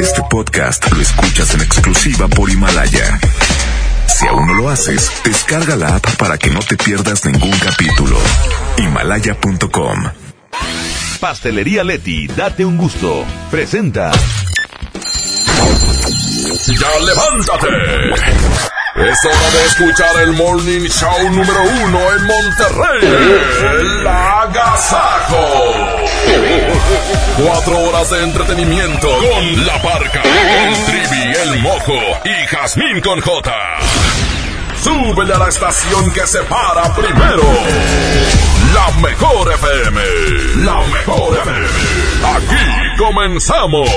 [0.00, 3.18] Este podcast lo escuchas en exclusiva por Himalaya.
[4.06, 8.18] Si aún no lo haces, descarga la app para que no te pierdas ningún capítulo.
[8.78, 10.04] Himalaya.com.
[11.20, 13.24] Pastelería Leti, date un gusto.
[13.50, 14.12] Presenta.
[16.66, 17.68] ¡Ya levántate!
[18.94, 23.00] Es hora de escuchar el Morning Show número uno en Monterrey.
[23.00, 25.46] El Agasajo.
[27.44, 33.52] Cuatro horas de entretenimiento con La Parca, el Trivi, el Mojo y Jazmín con J.
[34.82, 37.42] Súbele a la estación que se para primero.
[38.74, 40.00] La mejor FM.
[40.64, 41.66] La mejor FM.
[42.36, 43.88] Aquí comenzamos.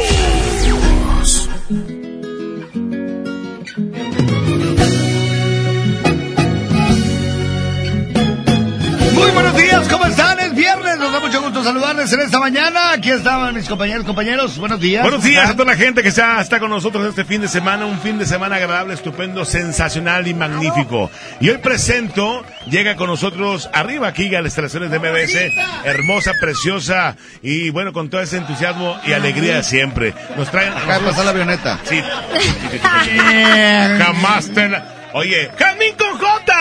[9.35, 10.39] Buenos días, ¿cómo están?
[10.39, 12.93] Es viernes, nos da mucho gusto saludarles en esta mañana.
[12.93, 15.03] Aquí estaban mis compañeros, compañeros, buenos días.
[15.03, 17.85] Buenos días a toda la gente que está, está con nosotros este fin de semana,
[17.85, 21.11] un fin de semana agradable, estupendo, sensacional y magnífico.
[21.41, 27.15] Y hoy presento, llega con nosotros arriba aquí a las instalaciones de MBS, hermosa, preciosa
[27.43, 30.13] y bueno, con todo ese entusiasmo y alegría de siempre.
[30.37, 30.73] Nos traen...
[30.87, 31.79] Carlos a la avioneta.
[31.83, 32.01] Sí.
[33.99, 36.53] Jamás te la- Oye, Jamín con J.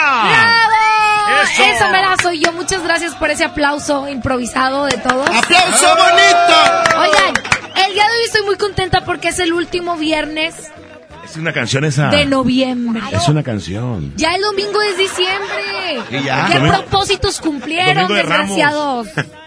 [1.44, 1.62] Eso.
[1.64, 2.52] Eso me la soy yo.
[2.52, 5.28] Muchas gracias por ese aplauso improvisado de todos.
[5.28, 6.98] ¡Aplauso bonito!
[7.00, 7.34] Oigan,
[7.86, 10.54] el día de hoy estoy muy contenta porque es el último viernes
[11.24, 12.08] Es una canción esa.
[12.08, 13.02] de noviembre.
[13.12, 14.12] Es una canción.
[14.16, 16.00] Ya el domingo es diciembre.
[16.10, 16.46] Y ya.
[16.50, 18.56] ¿Qué Domingo- propósitos cumplieron, Domingo de Ramos.
[18.56, 19.08] desgraciados?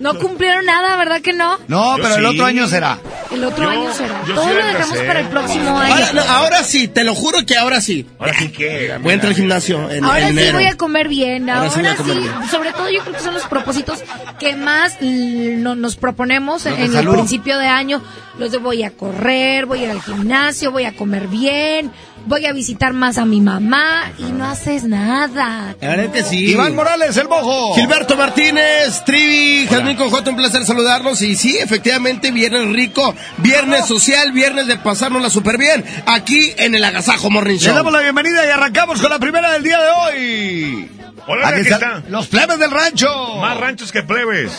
[0.00, 1.58] No cumplieron nada, ¿verdad que no?
[1.68, 2.98] No, Yo pero el otro año será.
[3.30, 4.20] El otro Yo- año será.
[4.26, 5.94] Todo sí lo dejamos para el próximo año.
[5.94, 8.06] Ahora, no, ahora sí, te lo juro que ahora sí.
[8.18, 8.96] Ahora sí que.
[9.00, 10.58] Voy a entrar al gimnasio en, Ahora en sí enero.
[10.58, 11.48] voy a comer bien.
[11.48, 12.48] Ahora Ahora, sí voy a comer sí, bien.
[12.50, 14.02] sobre todo yo creo que son los propósitos
[14.38, 18.02] que más no- nos proponemos de en el principio de año.
[18.38, 21.90] Los de voy a correr, voy a ir al gimnasio, voy a comer bien,
[22.26, 25.74] voy a visitar más a mi mamá y no haces nada.
[25.80, 26.50] La verdad que sí.
[26.50, 27.74] Iván Morales, el mojo.
[27.74, 31.22] Gilberto Martínez, Trivi, Jazmín Conjota, un placer saludarlos.
[31.22, 36.84] Y sí, efectivamente, viernes rico, viernes social, viernes de pasárnosla súper bien, aquí en el
[36.84, 37.74] Agasajo Morning Le Show.
[37.74, 40.90] damos la bienvenida y arrancamos con la primera del día de hoy.
[41.28, 42.02] Hola, Aquí aquí está.
[42.08, 43.08] los plebes del rancho.
[43.40, 44.52] Más ranchos que plebes.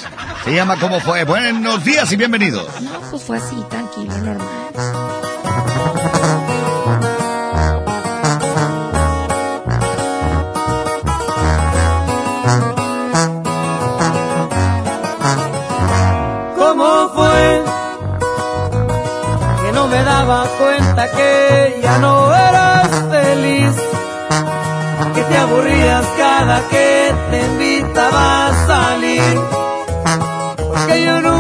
[0.44, 1.24] Se llama ¿Cómo fue?
[1.24, 2.68] Buenos días y bienvenidos.
[2.82, 4.48] No, pues fue así, tranquilo, normal.
[20.28, 23.72] Daba cuenta que ya no eras feliz,
[25.16, 29.40] que te aburrías cada que te invitaba a salir,
[30.58, 31.37] porque yo nunca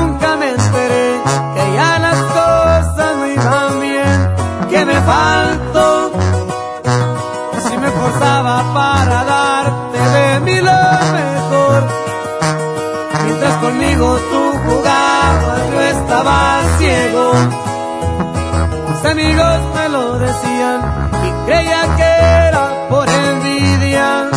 [18.97, 20.81] Mis amigos me lo decían
[21.23, 24.29] y creía que era por envidia.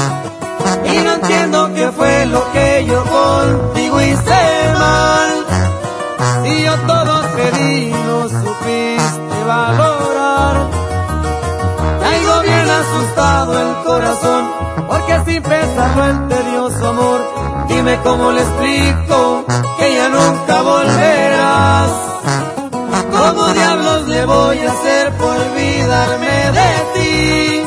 [0.84, 5.31] Y no entiendo qué fue lo que yo contigo hice mal.
[6.43, 10.56] Si yo todo te no supiste valorar.
[12.00, 14.50] Traigo bien asustado el corazón,
[14.88, 17.20] porque sin pensarlo el tedioso amor,
[17.66, 19.44] dime cómo le explico
[19.78, 21.91] que ya nunca volverás.
[23.10, 23.53] ¿Cómo
[24.25, 27.62] voy a hacer por olvidarme de ti?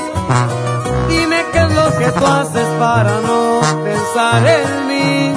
[1.10, 5.34] Dime qué es lo que tú haces para no pensar en mí.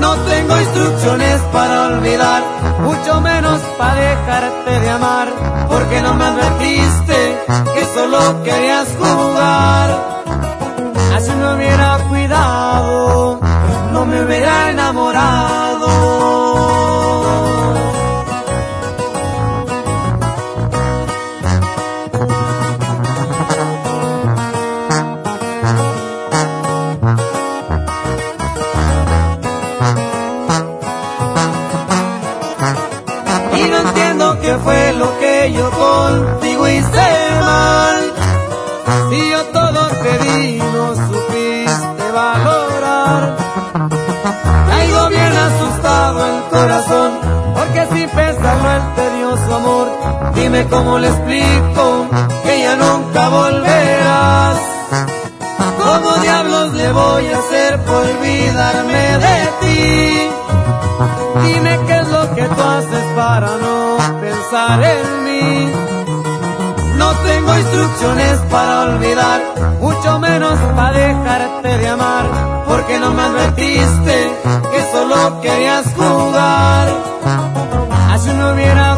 [0.00, 2.42] No tengo instrucciones para olvidar,
[2.80, 5.28] mucho menos para dejarte de amar,
[5.68, 7.38] porque no me advertiste
[7.74, 9.88] que solo querías jugar.
[11.16, 13.21] Así me hubiera cuidado,
[35.42, 37.08] que yo contigo hice
[37.40, 37.96] mal.
[39.10, 43.36] Si yo todo te di, no supiste valorar.
[44.66, 47.10] Traigo bien asustado el corazón,
[47.54, 49.88] porque sin pensarlo el tedioso amor,
[50.34, 52.06] dime cómo le explico
[52.44, 54.58] que ya nunca volverás.
[55.82, 60.30] ¿Cómo diablos le voy a hacer por olvidarme de ti?
[61.46, 65.72] Dime qué es que tú haces para no pensar en mí.
[66.96, 69.40] No tengo instrucciones para olvidar,
[69.80, 72.24] mucho menos para dejarte de amar,
[72.66, 74.30] porque no me advertiste
[74.72, 76.88] que solo querías jugar.
[78.12, 78.96] Así no hubiera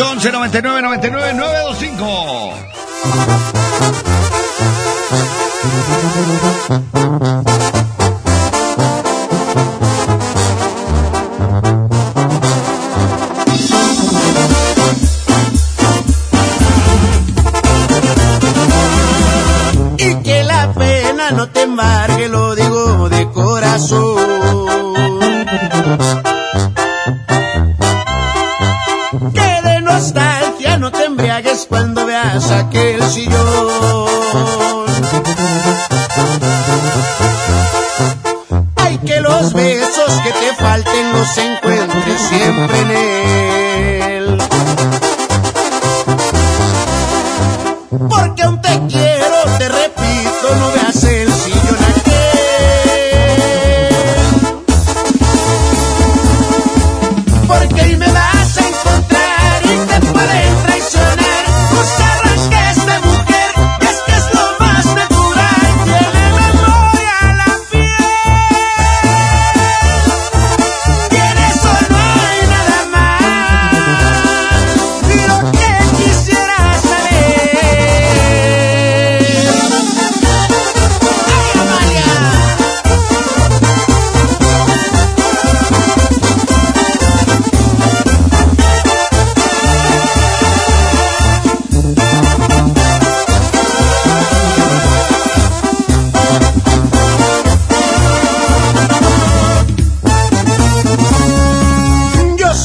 [0.00, 2.09] 811 99 99 925.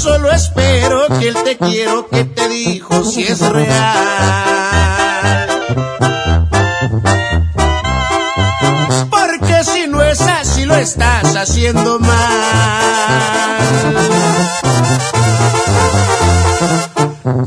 [0.05, 3.65] Solo espero que el te quiero que te dijo si es real.
[9.09, 12.13] Porque si no es así lo estás haciendo mal.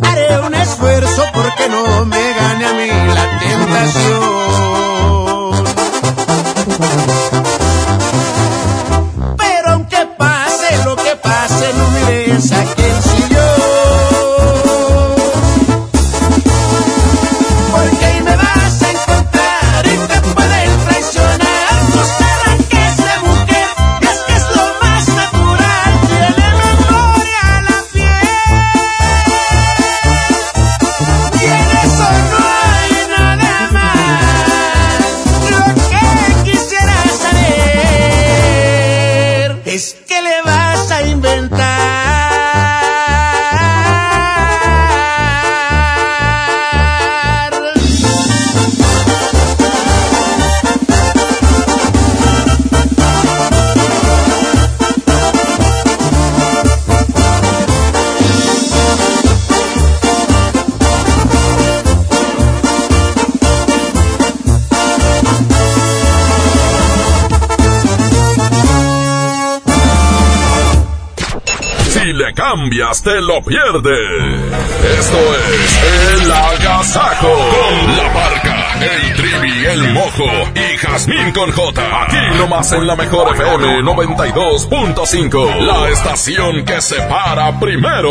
[0.02, 1.57] Haré un esfuerzo porque
[72.96, 74.40] te lo pierdes.
[74.98, 75.18] Esto
[75.52, 77.28] es El Agasajo.
[77.28, 82.02] Con la barca, el trivi, el mojo y Jazmín con J.
[82.02, 85.60] Aquí nomás en la mejor FM 92.5.
[85.60, 88.10] La estación que se para primero.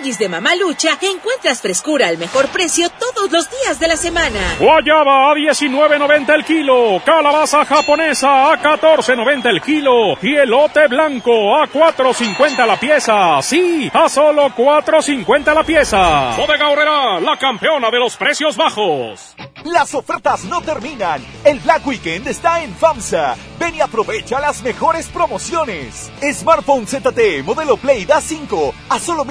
[0.00, 4.40] Tianguis de Mamalucha encuentras frescura al mejor precio todos los días de la semana.
[4.58, 11.68] Guayaba a 19.90 el kilo, calabaza japonesa a 14.90 el kilo y elote blanco a
[11.68, 13.42] 4.50 la pieza.
[13.42, 16.34] Sí, a solo 4.50 la pieza.
[16.36, 19.34] Bodega Horrera, la campeona de los precios bajos.
[19.64, 21.22] Las ofertas no terminan.
[21.44, 23.36] El Black Weekend está en FAMSA.
[23.58, 26.10] Ven y aprovecha las mejores promociones.
[26.32, 29.26] Smartphone ZTE modelo Play Da 5 a solo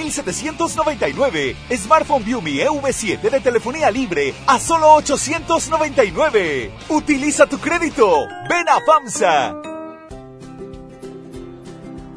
[0.60, 1.56] 1799.
[1.78, 6.72] Smartphone Viumi EV7 de telefonía libre a solo 899.
[6.90, 8.26] Utiliza tu crédito.
[8.50, 9.56] Ven a FAMSA.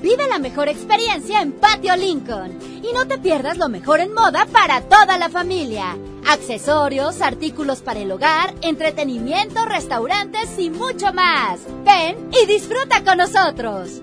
[0.01, 2.59] Vive la mejor experiencia en Patio Lincoln.
[2.83, 5.97] Y no te pierdas lo mejor en moda para toda la familia.
[6.27, 11.61] Accesorios, artículos para el hogar, entretenimiento, restaurantes y mucho más.
[11.85, 14.03] Ven y disfruta con nosotros.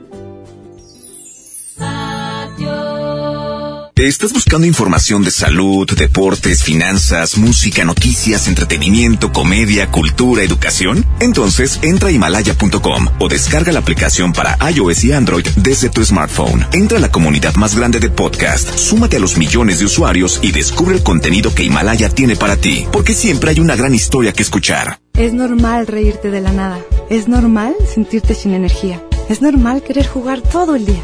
[4.00, 11.06] ¿Estás buscando información de salud, deportes, finanzas, música, noticias, entretenimiento, comedia, cultura, educación?
[11.20, 16.66] Entonces entra a himalaya.com o descarga la aplicación para iOS y Android desde tu smartphone.
[16.72, 20.54] Entra a la comunidad más grande de podcast, súmate a los millones de usuarios y
[20.54, 24.44] descubre el contenido que Himalaya tiene para ti, porque siempre hay una gran historia que
[24.44, 25.02] escuchar.
[25.16, 26.80] Es normal reírte de la nada.
[27.10, 29.04] Es normal sentirte sin energía.
[29.28, 31.04] Es normal querer jugar todo el día.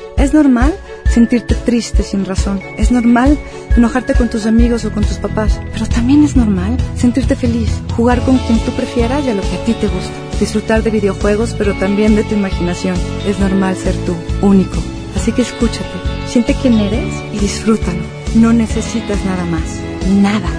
[0.21, 0.71] Es normal
[1.09, 2.61] sentirte triste sin razón.
[2.77, 3.39] Es normal
[3.75, 5.59] enojarte con tus amigos o con tus papás.
[5.73, 9.55] Pero también es normal sentirte feliz, jugar con quien tú prefieras y a lo que
[9.55, 10.13] a ti te gusta.
[10.39, 12.95] Disfrutar de videojuegos, pero también de tu imaginación.
[13.25, 14.77] Es normal ser tú, único.
[15.15, 15.89] Así que escúchate,
[16.27, 18.03] siente quién eres y disfrútalo.
[18.35, 19.79] No necesitas nada más.
[20.07, 20.49] Nada.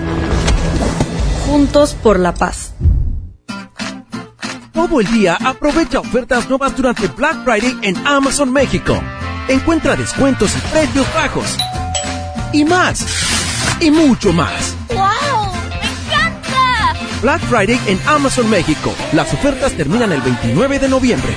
[1.46, 2.74] Juntos por la paz.
[4.72, 9.00] Todo el día aprovecha ofertas nuevas durante Black Friday en Amazon México.
[9.52, 11.58] Encuentra descuentos y precios bajos.
[12.54, 13.04] Y más.
[13.80, 14.74] Y mucho más.
[14.88, 15.52] ¡Wow!
[15.68, 16.94] ¡Me encanta!
[17.20, 18.94] Black Friday en Amazon México.
[19.12, 21.34] Las ofertas terminan el 29 de noviembre.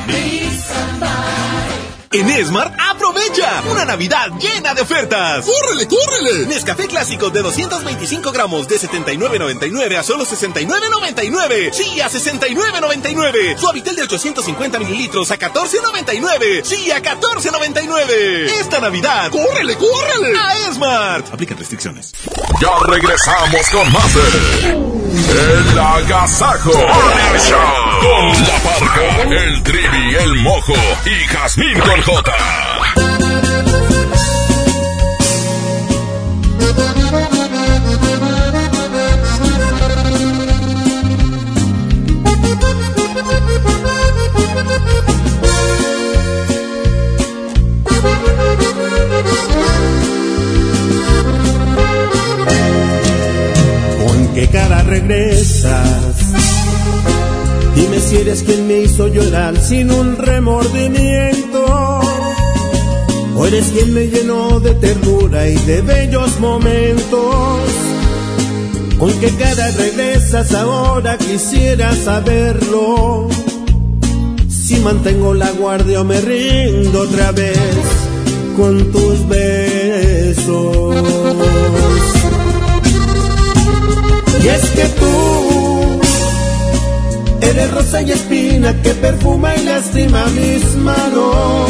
[2.15, 5.45] En Esmart, aprovecha una Navidad llena de ofertas.
[5.45, 6.45] ¡Córrele, córrele!
[6.47, 11.73] Nescafé clásico de 225 gramos de 79.99 a solo 69.99.
[11.73, 13.57] Sí, a 69.99.
[13.57, 16.63] Suavitel de 850 mililitros a 14.99.
[16.63, 18.49] Sí, a 14.99.
[18.61, 20.39] Esta Navidad, ¡Córrele, córrele!
[20.39, 21.33] a Esmart.
[21.33, 22.13] Aplican restricciones.
[22.61, 26.71] Ya regresamos con más de El Agasajo
[28.05, 30.73] con la parca, el trivi, el mojo
[31.05, 32.21] y Jazmín con J.
[53.97, 56.35] ¿Con qué cara regresas?
[57.75, 61.94] Dime si eres quien me hizo llorar sin un remordimiento.
[63.37, 67.59] O eres quien me llenó de ternura y de bellos momentos.
[68.97, 71.17] ¿Con qué cara regresas ahora?
[71.17, 73.27] Quisiera saberlo.
[74.47, 77.59] Si mantengo la guardia o me rindo otra vez
[78.55, 80.95] con tus besos.
[84.41, 85.99] Y es que tú
[87.41, 91.69] eres rosa y espina que perfuma y lastima mis manos.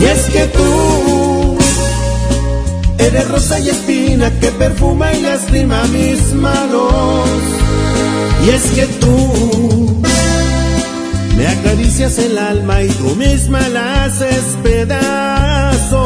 [0.00, 1.58] Y es que tú
[2.98, 7.28] eres rosa y espina que perfuma y lastima mis manos.
[8.46, 10.02] Y es que tú
[11.36, 16.00] me acaricias el alma y tú misma la haces pedazos.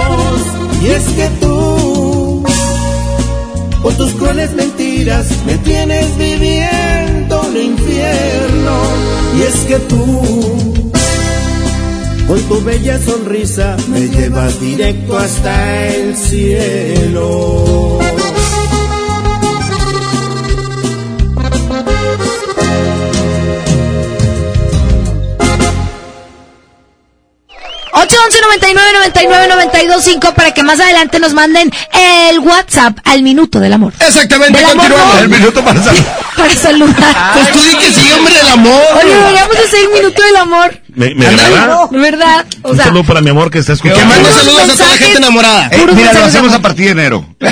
[0.83, 2.45] Y es que tú,
[3.83, 8.77] con tus crueles mentiras, me tienes viviendo un infierno.
[9.39, 10.84] Y es que tú,
[12.27, 17.99] con tu bella sonrisa, me llevas directo hasta el cielo.
[27.93, 33.73] 811 99 99 925 para que más adelante nos manden el WhatsApp al minuto del
[33.73, 33.93] amor.
[34.01, 35.15] Exactamente, Del amor, continuamos.
[35.15, 35.21] no.
[35.21, 36.25] El minuto para saludar.
[36.37, 37.15] Para saludar.
[37.35, 38.83] Pues tú di que sí, hombre, del amor.
[39.01, 40.81] Oye, deberíamos hacer el minuto del amor.
[40.95, 41.89] Me, me agrada.
[41.91, 42.47] Verdad.
[42.63, 44.05] O Un saludo para mi amor que está escuchando.
[44.07, 45.69] mande saludos a toda la gente enamorada.
[45.73, 47.27] Eh, mira, lo hacemos a partir de enero.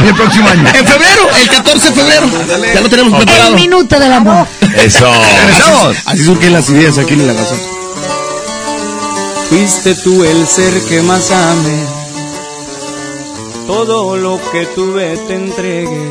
[0.00, 0.66] El próximo año.
[0.68, 2.26] En febrero, el 14 de febrero.
[2.74, 3.48] Ya lo tenemos preparado.
[3.50, 4.46] el minuto del amor.
[4.76, 5.08] Eso.
[5.38, 5.96] Regresamos.
[6.06, 7.54] Así surgen las ideas aquí en la casa.
[9.48, 11.78] Fuiste tú el ser que más amé.
[13.68, 16.10] Todo lo que tuve te entregué.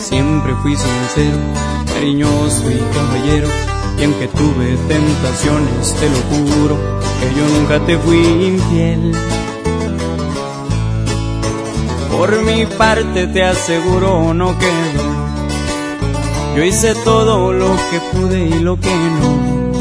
[0.00, 1.38] Siempre fui sincero,
[1.94, 3.48] cariñoso y caballero.
[4.00, 6.76] Y aunque tuve tentaciones, te lo juro,
[7.20, 9.12] que yo nunca te fui infiel.
[12.10, 15.20] Por mi parte te aseguro no quedó.
[16.56, 19.72] Yo hice todo lo que pude y lo que no.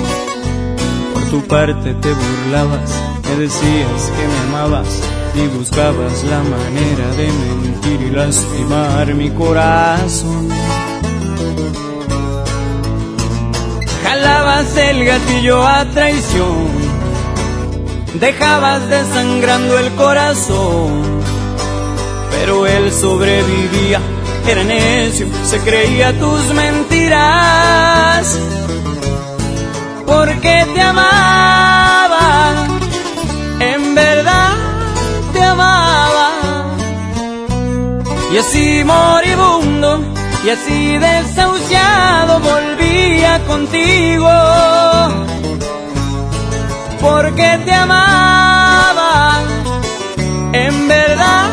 [1.14, 2.92] Por tu parte te burlabas,
[3.24, 5.02] me decías que me amabas
[5.34, 10.50] y buscabas la manera de mentir y lastimar mi corazón.
[14.40, 16.70] Jalabas el gatillo a traición,
[18.22, 21.20] dejabas desangrando el corazón,
[22.32, 24.00] pero él sobrevivía,
[24.48, 28.40] era necio, se creía tus mentiras.
[30.06, 32.54] Porque te amaba,
[33.60, 34.56] en verdad
[35.34, 36.30] te amaba.
[38.34, 40.00] Y así moribundo,
[40.46, 44.30] y así desahuciado volvía contigo,
[47.02, 49.42] porque te amaba,
[50.54, 51.50] en verdad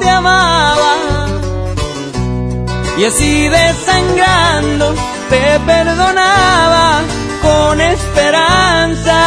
[0.00, 0.96] te amaba.
[2.98, 4.94] Y así desangrando
[5.30, 7.00] te perdonaba
[7.40, 9.20] con esperanza.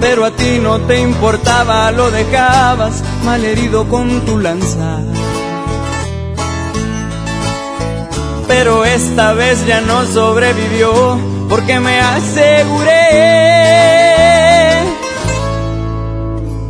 [0.00, 5.00] Pero a ti no te importaba, lo dejabas malherido con tu lanza.
[8.48, 13.46] Pero esta vez ya no sobrevivió porque me aseguré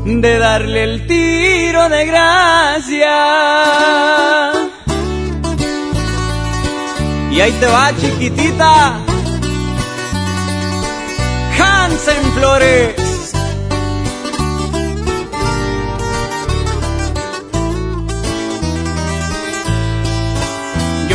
[0.05, 3.17] de darle el tiro de gracia.
[7.31, 8.99] Y ahí te va, chiquitita.
[11.59, 13.06] Hansen Flores.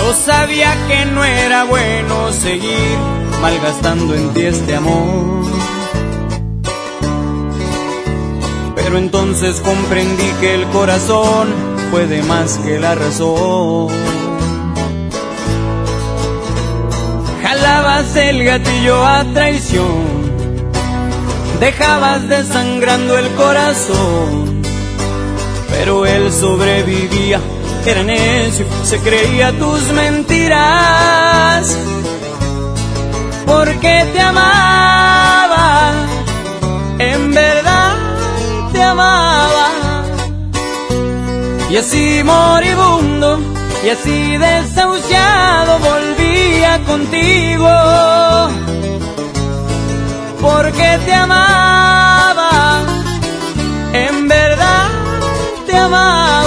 [0.01, 2.97] Yo sabía que no era bueno seguir
[3.39, 5.45] malgastando en ti este amor.
[8.75, 11.49] Pero entonces comprendí que el corazón
[11.91, 13.89] puede más que la razón.
[17.43, 20.31] Jalabas el gatillo a traición,
[21.59, 24.61] dejabas desangrando el corazón,
[25.69, 27.39] pero él sobrevivía,
[27.85, 31.77] era necio, se creía tus mentiras,
[33.45, 35.91] porque te amaba,
[36.99, 37.93] en verdad
[38.71, 39.69] te amaba,
[41.71, 43.39] y así moribundo,
[43.83, 47.69] y así desahuciado volvía contigo,
[50.39, 52.79] porque te amaba,
[53.93, 54.87] en verdad
[55.65, 56.40] te amaba,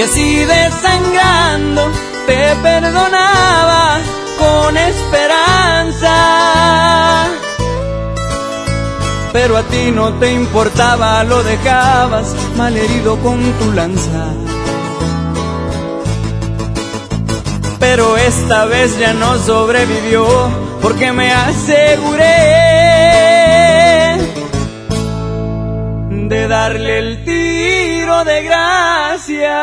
[0.00, 1.90] y así desangrando
[2.26, 3.98] te perdonaba
[4.38, 6.16] con esperanza.
[9.30, 14.32] Pero a ti no te importaba, lo dejabas malherido con tu lanza.
[17.78, 20.24] pero esta vez ya no sobrevivió
[20.82, 22.36] porque me aseguré
[26.28, 27.59] de darle el tiro
[28.18, 29.56] de gracia.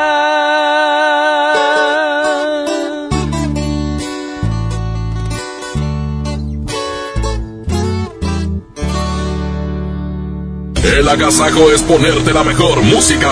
[10.81, 13.31] El agasajo es ponerte la mejor música.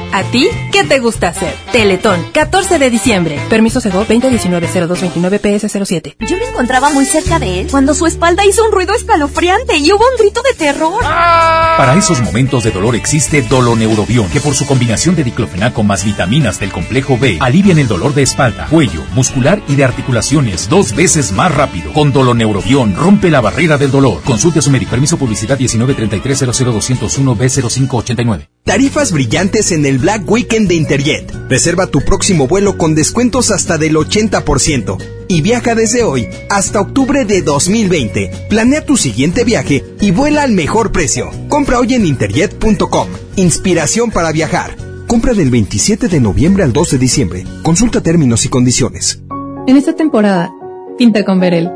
[0.13, 1.55] ¿A ti qué te gusta hacer?
[1.71, 3.39] Teletón, 14 de diciembre.
[3.49, 6.15] Permiso Sego 2019-0229-PS07.
[6.19, 9.89] Yo me encontraba muy cerca de él cuando su espalda hizo un ruido escalofriante y
[9.93, 11.01] hubo un grito de terror.
[11.01, 16.59] Para esos momentos de dolor existe Doloneurobión, que por su combinación de diclofenaco más vitaminas
[16.59, 21.31] del complejo B alivian el dolor de espalda, cuello, muscular y de articulaciones dos veces
[21.31, 21.93] más rápido.
[21.93, 24.21] Con Doloneurobión rompe la barrera del dolor.
[24.23, 24.91] Consulte a su médico.
[24.91, 28.49] Permiso publicidad 1933-00201-B0589.
[28.63, 31.31] Tarifas brillantes en el Black Weekend de Interjet.
[31.47, 37.23] Reserva tu próximo vuelo con descuentos hasta del 80% y viaja desde hoy hasta octubre
[37.23, 38.47] de 2020.
[38.49, 41.29] Planea tu siguiente viaje y vuela al mejor precio.
[41.49, 43.09] Compra hoy en interjet.com.
[43.35, 44.75] Inspiración para viajar.
[45.05, 47.45] Compra del 27 de noviembre al 2 de diciembre.
[47.61, 49.21] Consulta términos y condiciones.
[49.67, 50.51] En esta temporada,
[50.97, 51.69] pinta con Verel.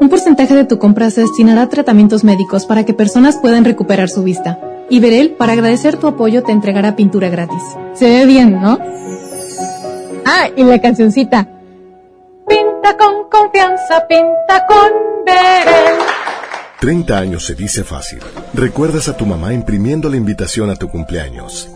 [0.00, 4.08] Un porcentaje de tu compra se destinará a tratamientos médicos para que personas puedan recuperar
[4.08, 4.58] su vista.
[4.88, 7.62] Y Verel, para agradecer tu apoyo, te entregará pintura gratis.
[7.94, 8.78] Se ve bien, ¿no?
[10.24, 11.48] Ah, y la cancioncita.
[12.48, 15.98] Pinta con confianza, pinta con Verel.
[16.80, 18.20] 30 años se dice fácil.
[18.54, 21.68] Recuerdas a tu mamá imprimiendo la invitación a tu cumpleaños.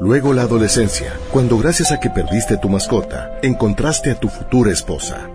[0.00, 5.28] Luego la adolescencia, cuando gracias a que perdiste tu mascota, encontraste a tu futura esposa.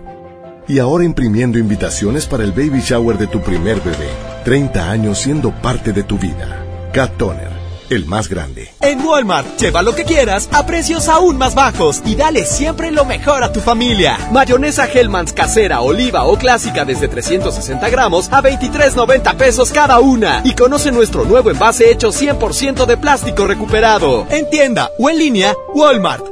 [0.68, 4.08] Y ahora imprimiendo invitaciones para el baby shower de tu primer bebé.
[4.44, 6.61] 30 años siendo parte de tu vida.
[6.92, 7.48] Cat Toner,
[7.88, 8.70] el más grande.
[8.82, 13.06] En Walmart, lleva lo que quieras a precios aún más bajos y dale siempre lo
[13.06, 14.18] mejor a tu familia.
[14.30, 20.42] Mayonesa Hellmann's casera, oliva o clásica desde 360 gramos a 23.90 pesos cada una.
[20.44, 24.26] Y conoce nuestro nuevo envase hecho 100% de plástico recuperado.
[24.28, 26.31] En tienda o en línea, Walmart.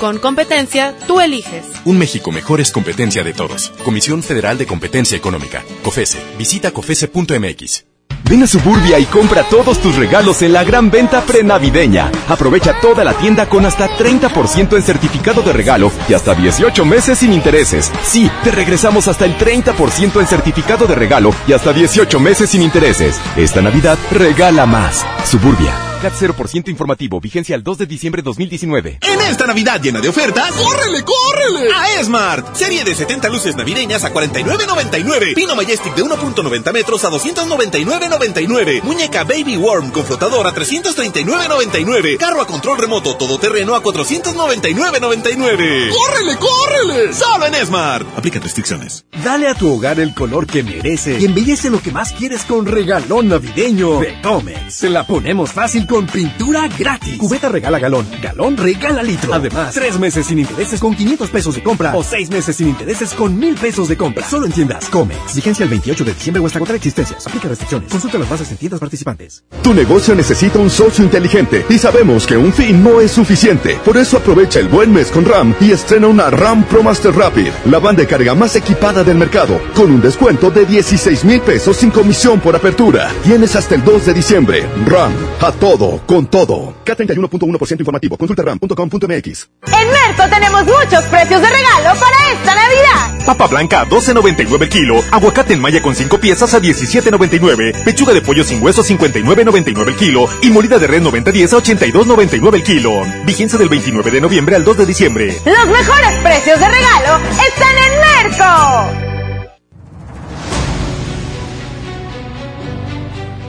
[0.00, 1.66] Con competencia, tú eliges.
[1.84, 3.70] Un México mejor es competencia de todos.
[3.84, 5.62] Comisión Federal de Competencia Económica.
[5.84, 6.18] COFESE.
[6.38, 7.84] Visita COFESE.mx.
[8.24, 12.10] Ven a Suburbia y compra todos tus regalos en la gran venta prenavideña.
[12.28, 17.18] Aprovecha toda la tienda con hasta 30% en certificado de regalo y hasta 18 meses
[17.18, 17.92] sin intereses.
[18.02, 22.62] Sí, te regresamos hasta el 30% en certificado de regalo y hasta 18 meses sin
[22.62, 23.20] intereses.
[23.36, 25.04] Esta Navidad regala más.
[25.26, 25.89] Suburbia.
[26.00, 27.20] CAT 0% informativo.
[27.20, 28.98] Vigencia al 2 de diciembre de 2019.
[29.02, 31.70] En esta Navidad llena de ofertas, ¡córrele, córrele!
[31.74, 32.56] A Esmart.
[32.56, 35.34] Serie de 70 luces navideñas a 49.99.
[35.34, 38.82] Pino Majestic de 1.90 metros a 299.99.
[38.82, 42.16] Muñeca Baby Worm con flotador a 339.99.
[42.16, 45.90] Carro a control remoto todoterreno a 499.99.
[45.90, 47.12] ¡Córrele, córrele!
[47.12, 48.08] Solo en Esmart.
[48.16, 49.04] Aplica restricciones.
[49.22, 52.64] Dale a tu hogar el color que merece y embellece lo que más quieres con
[52.64, 54.72] regalón navideño de Comex.
[54.74, 57.18] Se la ponemos fácil con pintura gratis.
[57.18, 59.34] Cubeta regala galón, galón regala litro.
[59.34, 63.12] Además, tres meses sin intereses con 500 pesos de compra o seis meses sin intereses
[63.12, 64.24] con mil pesos de compra.
[64.24, 65.34] Solo en tiendas Comex.
[65.34, 67.26] Vigencia el 28 de diciembre o hasta agotar existencias.
[67.26, 67.90] Aplica restricciones.
[67.90, 69.42] Consulta las bases en tiendas participantes.
[69.62, 73.76] Tu negocio necesita un socio inteligente y sabemos que un fin no es suficiente.
[73.84, 77.50] Por eso aprovecha el buen mes con RAM y estrena una RAM Pro Master Rapid,
[77.64, 81.78] la banda de carga más equipada del mercado, con un descuento de 16 mil pesos
[81.78, 83.10] sin comisión por apertura.
[83.24, 84.68] Tienes hasta el 2 de diciembre.
[84.86, 86.74] RAM, a todo, con todo.
[86.84, 88.16] K31.1% informativo.
[88.16, 89.50] Consulta ram.com.mx.
[89.66, 93.24] En Merco tenemos muchos precios de regalo para esta Navidad.
[93.26, 95.02] Papa blanca a 12.99 el kilo.
[95.10, 97.84] Aguacate en malla con 5 piezas a 17.99.
[97.84, 100.26] Pechuga de pollo sin hueso 59.99 el kilo.
[100.42, 103.02] Y molida de red 9010 a 82.99 el kilo.
[103.24, 105.34] Vigencia del 29 de noviembre al 2 de diciembre.
[105.44, 109.10] Los mejores precios de regalo están en Merco.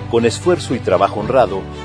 [0.10, 1.62] Con esfuerzo y trabajo honrado,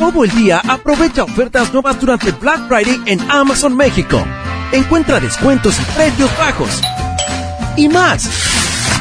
[0.00, 4.24] Todo el día aprovecha ofertas nuevas durante Black Friday en Amazon México.
[4.72, 6.80] Encuentra descuentos y precios bajos.
[7.76, 8.26] Y más.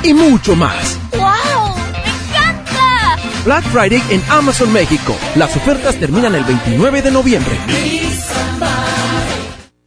[0.03, 0.99] Y mucho más.
[1.13, 1.73] ¡Wow!
[2.03, 3.17] ¡Me encanta!
[3.45, 5.15] Black Friday en Amazon México.
[5.37, 7.57] Las ofertas terminan el 29 de noviembre.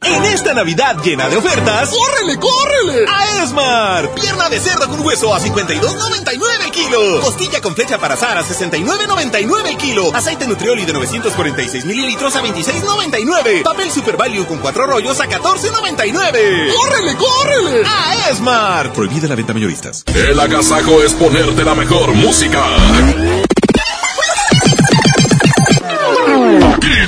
[0.05, 3.05] En esta Navidad llena de ofertas, ¡córrele, córrele!
[3.07, 4.13] A Esmar.
[4.15, 7.21] Pierna de cerdo con hueso a 52.99 el kilo.
[7.21, 10.13] Costilla con flecha para azar a 69.99 el kilo.
[10.13, 13.63] Aceite Nutrioli de 946 mililitros a 26.99.
[13.63, 16.73] Papel Super Value con cuatro rollos a 14.99.
[16.73, 17.83] ¡Córrele, córrele!
[17.87, 18.91] A Esmar.
[18.93, 20.03] Prohibida la venta mayoristas.
[20.13, 22.63] El agasajo es ponerte la mejor música.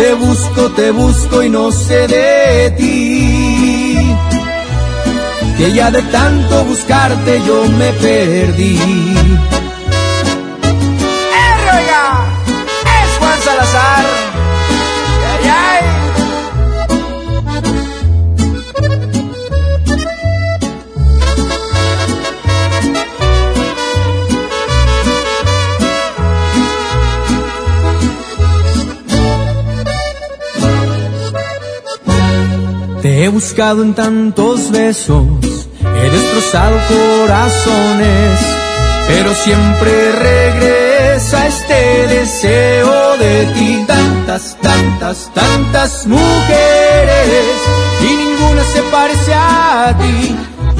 [0.00, 3.98] Te busco, te busco y no sé de ti.
[5.58, 8.78] Que ya de tanto buscarte yo me perdí.
[33.22, 35.26] He buscado en tantos besos,
[35.82, 38.40] he destrozado corazones,
[39.08, 43.84] pero siempre regresa este deseo de ti.
[43.86, 47.56] Tantas, tantas, tantas mujeres
[48.00, 50.36] y ninguna se parece a ti.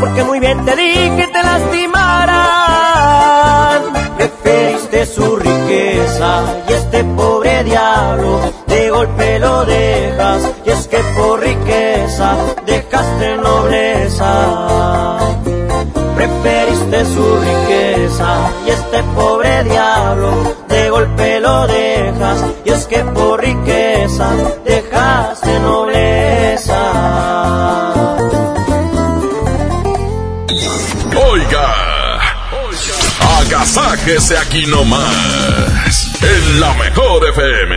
[0.00, 2.48] porque muy bien te dije te lastimarán.
[4.16, 11.40] Preferiste su riqueza y este pobre diablo de golpe lo dejas y es que por
[11.40, 12.36] riqueza
[12.66, 15.18] dejaste nobleza.
[16.16, 20.30] Preferiste su riqueza y este pobre diablo
[20.68, 24.30] de golpe lo dejas y es que por riqueza
[33.48, 37.76] agasáquese aquí nomás, en la mejor FM.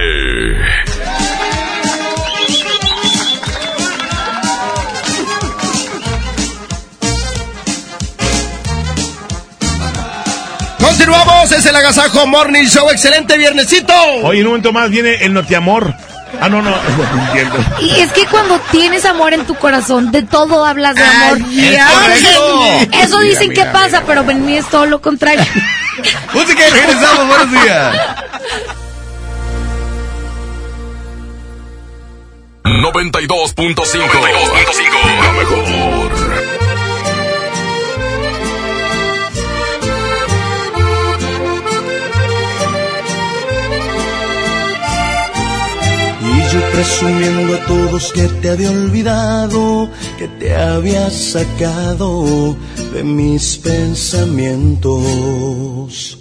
[10.77, 12.89] Continuamos, es el Agasajo Morning Show.
[12.89, 13.93] Excelente viernesito.
[14.23, 15.95] Hoy en un momento más viene el Notiamor.
[16.41, 16.77] Ah, no, no, no
[17.27, 17.56] entiendo.
[17.80, 21.38] Y es que cuando tienes amor en tu corazón, de todo hablas de amor.
[21.47, 21.84] Ay, es.
[23.06, 25.45] Eso Mira, dicen mira, que pasa, pero en mí es todo lo contrario.
[26.34, 27.27] Música y regresamos.
[27.27, 27.95] Buenos días.
[32.63, 36.01] 92.5 La mejor.
[46.71, 52.55] Presumiendo a todos que te había olvidado, que te había sacado
[52.93, 56.17] de mis pensamientos.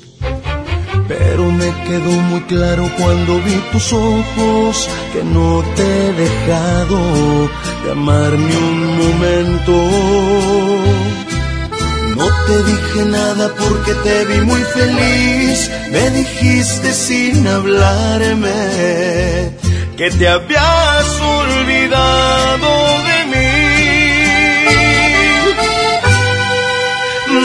[1.09, 7.51] Pero me quedó muy claro cuando vi tus ojos que no te he dejado
[7.85, 9.73] de amar ni un momento.
[12.17, 18.51] No te dije nada porque te vi muy feliz, me dijiste sin hablarme
[20.01, 22.71] que te habías olvidado
[23.09, 23.53] de mí.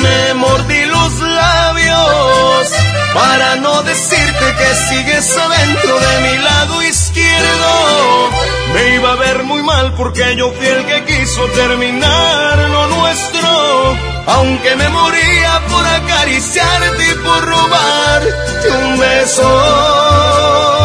[0.02, 2.72] Me mordí los labios
[3.14, 8.30] para no decirte que sigues adentro de mi lado izquierdo.
[8.74, 13.98] Me iba a ver muy mal porque yo fui el que quiso terminar lo nuestro.
[14.28, 20.85] Aunque me moría por acariciarte y por robarte un beso.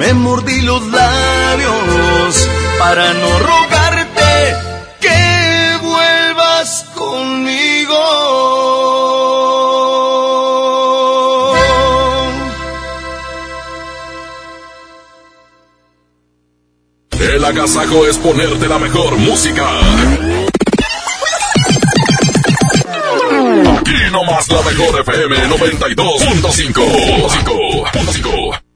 [0.00, 2.48] me mordí los labios
[2.78, 4.56] para no rogarte
[4.98, 7.98] que vuelvas conmigo.
[17.20, 19.68] El agasajo es ponerte la mejor música.
[23.78, 26.72] Aquí nomás la mejor FM 92.5.
[27.92, 28.69] 92.5.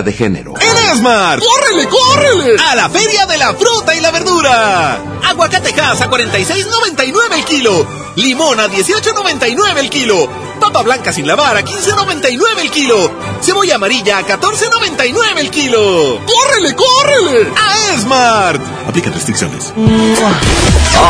[0.00, 0.54] de Género.
[0.58, 2.56] En Esmar, ¡córrele, córrele!
[2.58, 4.98] A la Feria de la Fruta y la Verdura.
[5.28, 7.86] Aguacatejas a 46.99 el kilo.
[8.16, 10.30] Limón a 18.99 el kilo.
[10.58, 13.10] Papa blanca sin lavar a 15.99 el kilo.
[13.42, 16.20] Cebolla amarilla a 14.99 el kilo.
[16.24, 17.52] ¡Córrele, córrele!
[17.54, 18.62] A Esmart.
[18.88, 19.74] Aplican restricciones.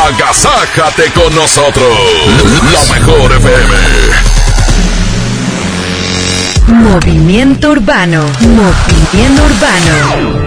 [0.06, 1.98] Agasájate con nosotros.
[2.72, 4.51] La mejor FM.
[6.68, 8.22] Movimiento Urbano.
[8.40, 10.42] Movimiento Urbano.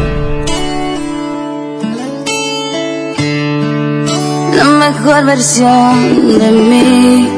[4.55, 7.29] La mejor versión de mí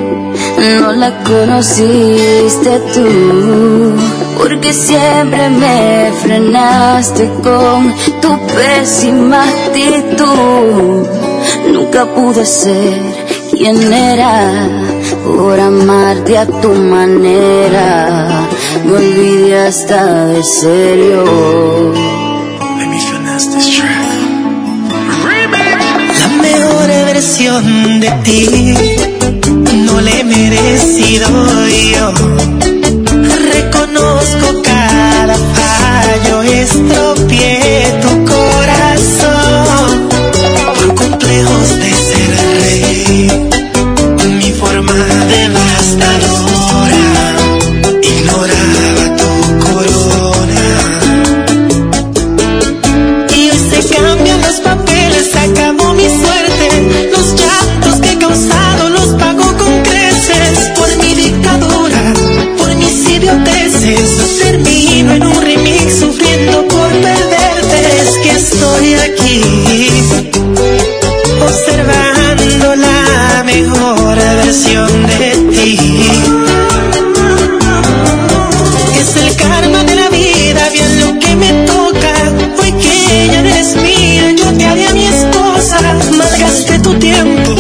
[0.80, 3.96] no la conociste tú,
[4.38, 11.08] porque siempre me frenaste con tu pésima actitud.
[11.72, 13.02] Nunca pude ser
[13.52, 14.68] quien era
[15.26, 18.48] por amarte a tu manera
[18.86, 21.24] me olvidé hasta de serio.
[22.78, 24.08] Let me finesse this track.
[26.20, 28.74] La mejor versión de ti
[29.86, 31.28] no le he merecido
[31.94, 32.14] yo.
[33.54, 38.47] Reconozco cada fallo, estropié tu corazón.
[74.86, 75.80] De ti.
[79.00, 82.14] Es el karma de la vida, bien lo que me toca.
[82.60, 85.80] Hoy que ya eres mía, yo te haré a mi esposa.
[86.18, 87.56] Malgasté tu tiempo,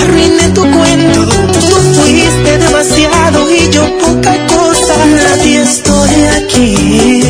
[0.00, 1.26] arruiné tu cuento.
[1.68, 4.94] Tú fuiste demasiado y yo poca cosa.
[5.06, 7.22] Nadie estoy aquí,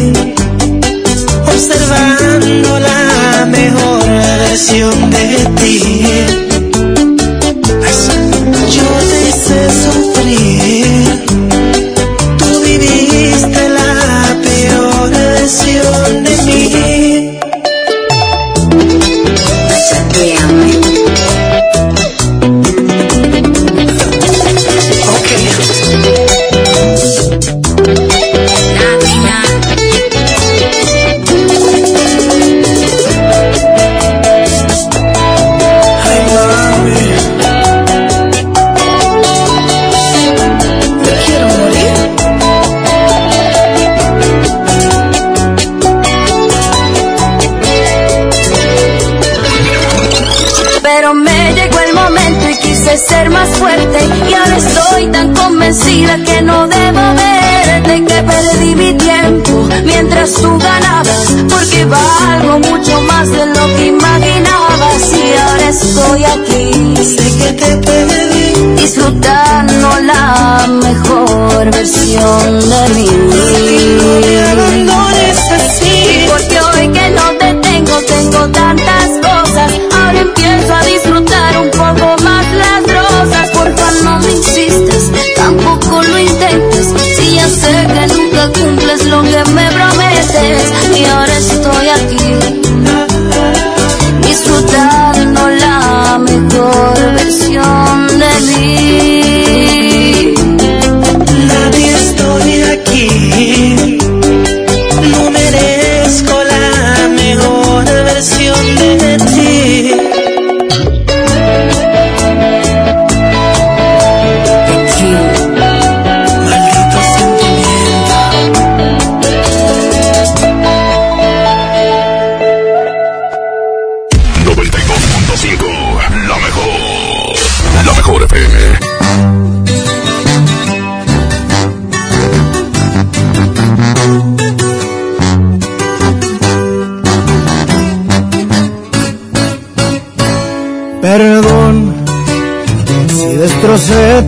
[1.46, 4.02] observando la mejor
[4.48, 5.26] versión de
[5.60, 6.15] ti.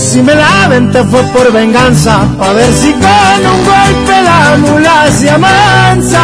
[0.00, 5.10] Si me la te fue por venganza, pa' ver si con un golpe la mula
[5.12, 6.20] se amansa.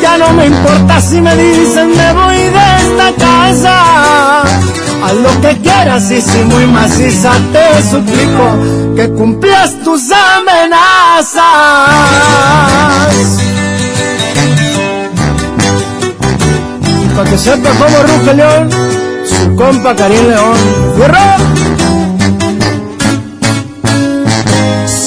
[0.00, 4.42] Ya no me importa si me dicen me voy de esta casa.
[5.04, 8.56] Haz lo que quieras y si muy maciza te suplico
[8.96, 11.42] que cumplas tus amenazas.
[17.14, 18.70] Pa' que sepa cómo ruge León,
[19.28, 20.56] su compa Karim León.
[20.96, 21.51] ¡Fierro!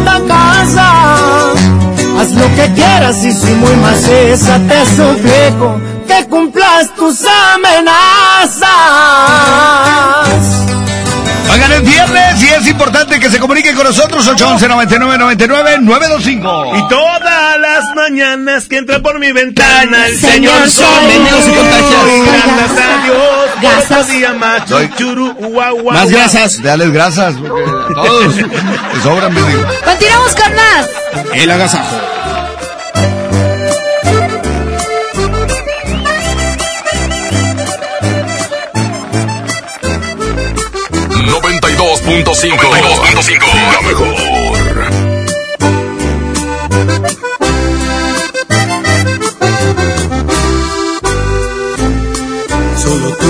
[0.00, 1.52] esta casa.
[2.18, 7.18] Haz lo que quieras y si muy maciza te suplico que cumplas tus
[7.54, 8.60] amenazas.
[11.52, 16.76] Oigan, es viernes y es importante que se comuniquen con nosotros 811 99 99 925
[16.76, 20.86] Y todas las mañanas que entra por mi ventana el Señor Señor Sol.
[20.86, 21.06] Sol.
[21.08, 22.26] Bienvenidos y contagiados.
[22.26, 23.49] Gracias a Dios.
[23.62, 24.08] Gasas.
[24.38, 24.68] Más.
[24.68, 24.90] Doy.
[24.96, 26.62] Churu, guau, guau, Más grasas.
[26.62, 27.34] Dales grasas.
[27.36, 28.34] todos.
[29.02, 29.62] Sobran, me digo.
[29.84, 30.88] Continuamos con más.
[31.34, 32.20] El agasajo.
[43.72, 44.14] La mejor.
[52.76, 53.29] Solo tú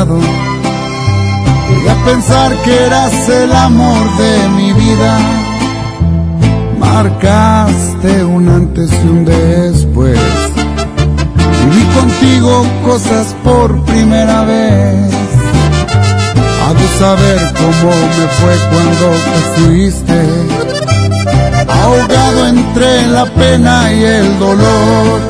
[0.00, 5.18] Llegué a pensar que eras el amor de mi vida.
[6.78, 10.18] Marcaste un antes y un después.
[11.64, 15.12] Viví contigo cosas por primera vez.
[16.64, 20.18] Ha de saber cómo me fue cuando te fuiste.
[21.68, 25.29] Ahogado entre la pena y el dolor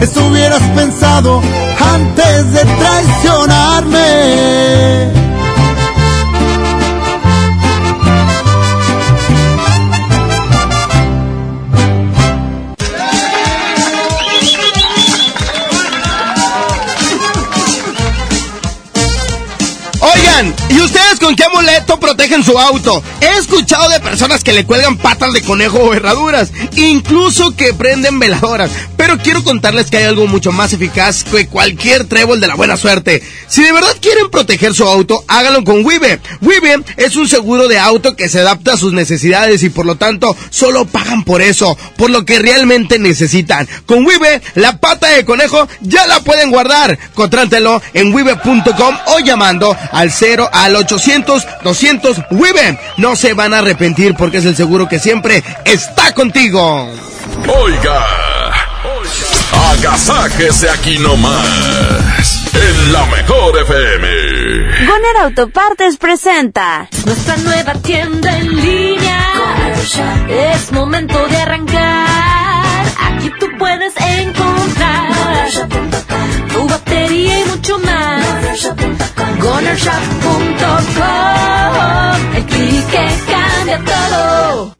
[0.00, 1.40] Eso hubieras pensado
[1.94, 4.06] antes de traicionarme.
[21.26, 23.02] Con qué amuleto protegen su auto?
[23.20, 28.20] He escuchado de personas que le cuelgan patas de conejo o herraduras, incluso que prenden
[28.20, 28.70] veladoras.
[28.96, 32.76] Pero quiero contarles que hay algo mucho más eficaz que cualquier trébol de la buena
[32.76, 33.24] suerte.
[33.48, 36.20] Si de verdad quieren proteger su auto, háganlo con Wibe.
[36.42, 39.96] Wibe es un seguro de auto que se adapta a sus necesidades y por lo
[39.96, 43.66] tanto solo pagan por eso, por lo que realmente necesitan.
[43.84, 46.96] Con Wibe, la pata de conejo ya la pueden guardar.
[47.14, 52.78] Contrátelo en wibe.com o llamando al 0 al 800 200 Wibe.
[52.98, 56.90] No se van a arrepentir porque es el seguro que siempre está contigo.
[57.48, 58.06] Oiga,
[59.70, 64.86] agasájese aquí nomás, en la mejor FM.
[64.86, 69.26] Goner Autopartes presenta Nuestra nueva tienda en línea.
[70.28, 72.86] Es momento de arrancar.
[72.98, 75.46] Aquí tú puedes encontrar
[78.64, 79.38] más.
[79.38, 82.34] GonerShop.com.
[82.34, 82.86] El clic
[83.26, 84.76] cambia todo.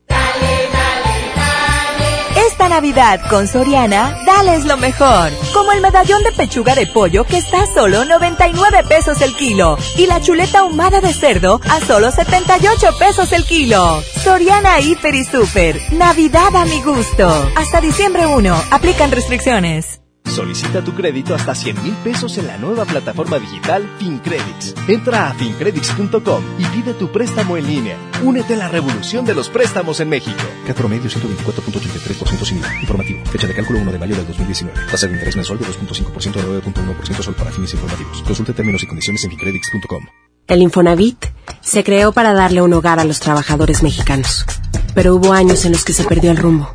[2.36, 5.30] Esta Navidad con Soriana, dales lo mejor.
[5.52, 9.76] Como el medallón de pechuga de pollo que está a solo 99 pesos el kilo.
[9.96, 14.02] Y la chuleta ahumada de cerdo a solo 78 pesos el kilo.
[14.22, 15.80] Soriana Hiper y Super.
[15.92, 17.50] Navidad a mi gusto.
[17.56, 18.54] Hasta diciembre 1.
[18.70, 20.00] Aplican restricciones.
[20.26, 24.74] Solicita tu crédito hasta 100 mil pesos en la nueva plataforma digital FinCredits.
[24.88, 27.96] Entra a fincredits.com y pide tu préstamo en línea.
[28.22, 30.42] Únete a la revolución de los préstamos en México.
[30.66, 32.80] CAT promedio 124.83% sin IVA.
[32.80, 33.24] Informativo.
[33.26, 34.78] Fecha de cálculo 1 de mayo del 2019.
[34.90, 38.22] Tasa de interés mensual de 2.5% a 9.1% solo para fines informativos.
[38.22, 40.06] Consulte términos y condiciones en fincredits.com.
[40.48, 41.26] El Infonavit
[41.60, 44.46] se creó para darle un hogar a los trabajadores mexicanos.
[44.94, 46.72] Pero hubo años en los que se perdió el rumbo.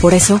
[0.00, 0.40] Por eso,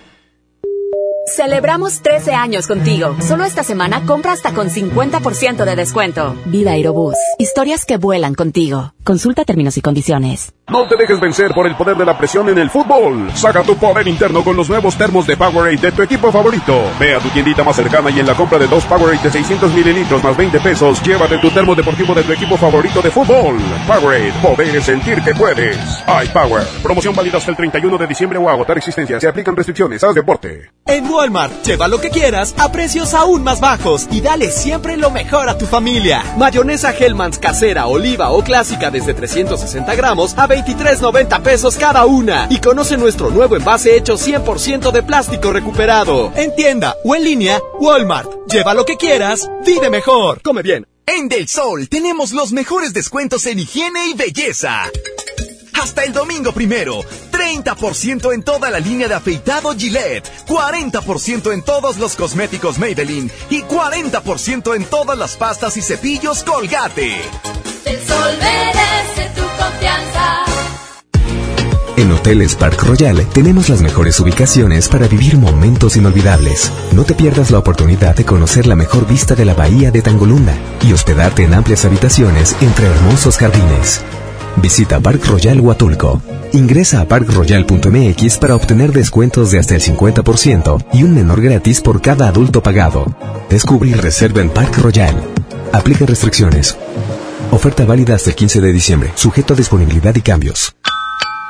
[1.35, 3.15] Celebramos 13 años contigo.
[3.21, 6.35] Solo esta semana compra hasta con 50% de descuento.
[6.45, 7.15] Vida Aerobús.
[7.39, 8.93] Historias que vuelan contigo.
[9.05, 10.53] Consulta términos y condiciones.
[10.67, 13.29] No te dejes vencer por el poder de la presión en el fútbol.
[13.33, 16.81] Saca tu poder interno con los nuevos termos de Powerade de tu equipo favorito.
[16.99, 19.73] Ve a tu tiendita más cercana y en la compra de dos Powerade de 600
[19.73, 23.57] mililitros más 20 pesos, llévate tu termo deportivo de tu equipo favorito de fútbol.
[23.87, 25.77] Powerade, poder sentir que puedes.
[26.25, 26.63] iPower.
[26.83, 29.19] Promoción válida hasta el 31 de diciembre o agotar existencia.
[29.19, 30.03] Se aplican restricciones.
[30.03, 30.71] Haz deporte.
[30.85, 35.11] En Walmart, lleva lo que quieras a precios aún más bajos y dale siempre lo
[35.11, 36.23] mejor a tu familia.
[36.35, 42.47] Mayonesa Hellmann's casera, oliva o clásica desde 360 gramos a 23.90 pesos cada una.
[42.49, 46.33] Y conoce nuestro nuevo envase hecho 100% de plástico recuperado.
[46.35, 48.31] En tienda o en línea, Walmart.
[48.47, 50.41] Lleva lo que quieras, vive mejor.
[50.41, 50.87] Come bien.
[51.05, 54.89] En Del Sol tenemos los mejores descuentos en higiene y belleza.
[55.79, 57.01] Hasta el domingo primero,
[57.51, 63.61] 30% en toda la línea de afeitado Gillette, 40% en todos los cosméticos Maybelline y
[63.63, 67.17] 40% en todas las pastas y cepillos Colgate.
[67.85, 70.45] El sol merece tu confianza.
[71.97, 76.71] En Hoteles Park Royal tenemos las mejores ubicaciones para vivir momentos inolvidables.
[76.93, 80.55] No te pierdas la oportunidad de conocer la mejor vista de la bahía de Tangolunda
[80.81, 84.01] y hospedarte en amplias habitaciones entre hermosos jardines.
[84.57, 86.21] Visita Park Royal Huatulco.
[86.53, 92.01] Ingresa a parkroyal.mx para obtener descuentos de hasta el 50% y un menor gratis por
[92.01, 93.05] cada adulto pagado.
[93.49, 95.15] Descubre y reserva en Park Royal.
[95.71, 96.77] Aplica restricciones.
[97.51, 100.75] Oferta válida hasta el 15 de diciembre, sujeto a disponibilidad y cambios.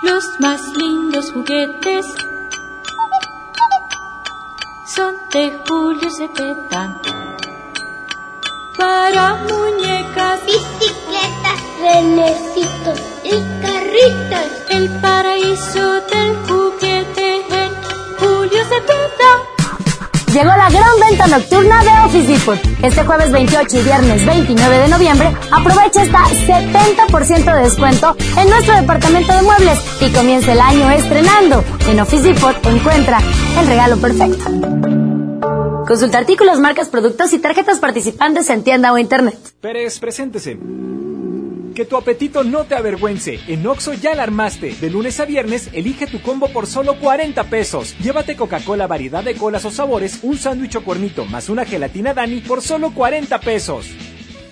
[0.03, 2.05] Los más lindos juguetes
[4.95, 7.01] son de Julio Cepeda.
[8.77, 14.45] Para muñecas, bicicletas, renecitos y carritas.
[14.69, 17.71] El paraíso del juguete en
[18.19, 19.51] Julio Cepeda.
[20.33, 22.59] Llegó la gran venta nocturna de Office Depot.
[22.81, 28.75] Este jueves 28 y viernes 29 de noviembre, aprovecha hasta 70% de descuento en nuestro
[28.75, 31.63] departamento de muebles y comienza el año estrenando.
[31.89, 33.19] En Office Depot encuentra
[33.59, 34.45] el regalo perfecto.
[35.85, 39.35] Consulta artículos, marcas, productos y tarjetas participantes en tienda o internet.
[39.59, 40.57] Pérez, preséntese.
[41.75, 43.39] Que tu apetito no te avergüence.
[43.47, 44.75] En Oxo ya la armaste.
[44.75, 47.95] De lunes a viernes, elige tu combo por solo 40 pesos.
[47.99, 52.41] Llévate Coca-Cola variedad de colas o sabores, un sándwich o cuernito más una gelatina Dani
[52.41, 53.87] por solo 40 pesos.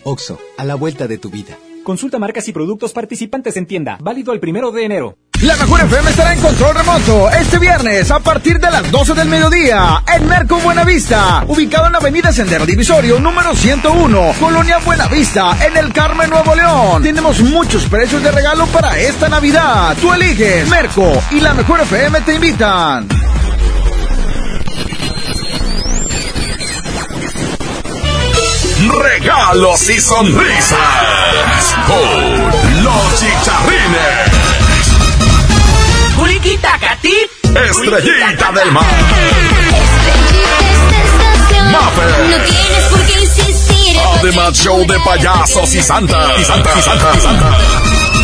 [0.03, 1.57] Oxo, a la vuelta de tu vida.
[1.83, 3.97] Consulta marcas y productos participantes en tienda.
[4.01, 5.17] Válido el primero de enero.
[5.41, 9.29] La mejor FM estará en control remoto este viernes a partir de las 12 del
[9.29, 15.93] mediodía en Merco Buenavista, ubicado en Avenida Sendero Divisorio número 101, Colonia Buenavista, en el
[15.93, 17.03] Carmen Nuevo León.
[17.03, 19.95] Tenemos muchos precios de regalo para esta Navidad.
[20.01, 23.07] Tú eliges Merco y la mejor FM te invitan.
[29.03, 30.77] Regalos y sonrisas
[31.87, 34.38] con los chicharrines.
[36.49, 37.29] Juriquita Catip.
[37.69, 38.85] Estrellita del mar.
[41.71, 42.09] Mapper.
[42.29, 43.97] No tienes por qué insistir.
[44.19, 46.33] Además, show de payasos y santa.
[46.39, 47.55] Y santa, y santa, y santa.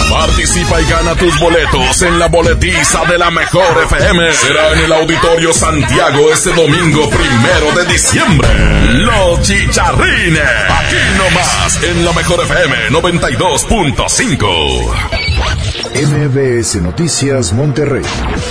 [0.09, 4.33] Participa y gana tus boletos en la boletiza de la mejor FM.
[4.33, 8.47] Será en el Auditorio Santiago este domingo primero de diciembre.
[8.93, 10.41] Los chicharrines.
[10.69, 15.64] Aquí nomás en la mejor FM 92.5.
[15.95, 18.03] MBS Noticias Monterrey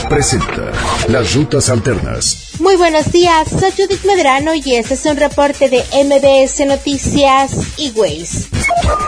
[0.09, 0.73] presenta
[1.09, 2.53] Las Rutas Alternas.
[2.59, 7.91] Muy buenos días, soy Judith Medrano y este es un reporte de MBS Noticias y
[7.91, 8.49] Waze.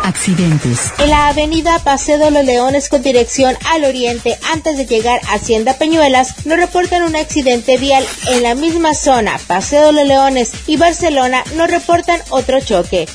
[0.03, 0.93] Accidentes.
[0.99, 5.37] En la avenida Paseo de los Leones con dirección al oriente, antes de llegar a
[5.37, 8.05] Hacienda Peñuelas, nos reportan un accidente vial.
[8.29, 13.09] En la misma zona, Paseo de los Leones y Barcelona, nos reportan otro choque.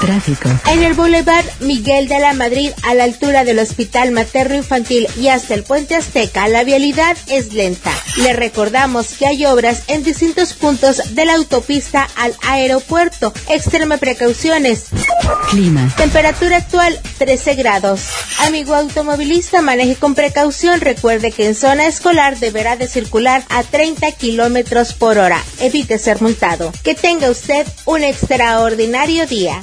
[0.00, 0.48] Tráfico.
[0.66, 5.28] En el Boulevard Miguel de la Madrid, a la altura del Hospital Materno Infantil y
[5.28, 7.92] hasta el Puente Azteca, la vialidad es lenta.
[8.18, 13.32] Le recordamos que hay obras en distintos puntos de la autopista al aeropuerto.
[13.48, 14.86] Extreme precauciones.
[15.50, 15.92] Clima.
[15.96, 18.02] Temperatura actual 13 grados.
[18.40, 20.80] Amigo automovilista, maneje con precaución.
[20.80, 25.42] Recuerde que en zona escolar deberá de circular a 30 kilómetros por hora.
[25.60, 26.72] Evite ser multado.
[26.82, 29.62] Que tenga usted un extraordinario día.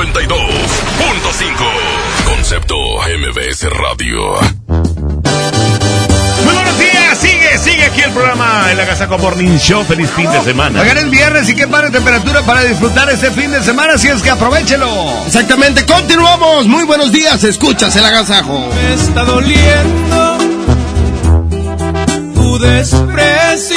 [0.00, 2.24] 92.5.
[2.24, 4.40] Concepto MBS Radio.
[6.42, 9.84] Muy buenos días, sigue, sigue aquí el programa El Agasaco Morning Show.
[9.84, 10.80] Feliz fin de semana.
[10.80, 14.22] Oigan, es viernes y qué padre temperatura para disfrutar este fin de semana, así es
[14.22, 14.88] que aprovechelo.
[15.26, 16.66] Exactamente, continuamos.
[16.66, 18.70] Muy buenos días, escuchas el agasajo.
[18.74, 20.38] Me está doliendo
[22.34, 23.76] tu desprecio,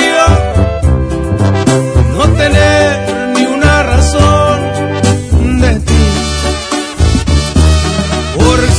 [2.18, 3.13] no tener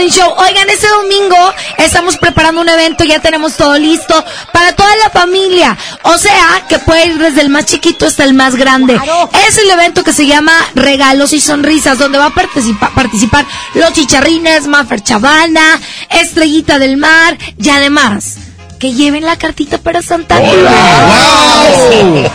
[0.00, 0.32] Morning Show.
[0.38, 1.36] Oigan, este domingo
[1.76, 5.76] estamos preparando un evento, ya tenemos todo listo para toda la familia.
[6.04, 8.98] O sea, que puede ir desde el más chiquito hasta el más grande.
[9.46, 13.44] Es el evento que se llama Regalos y Sonrisas, donde va a participa- participar
[13.74, 15.78] los chicharrines, Mafer Chavana,
[16.08, 18.36] Estrellita del Mar y además
[18.80, 20.64] que lleven la cartita para Santa Claus.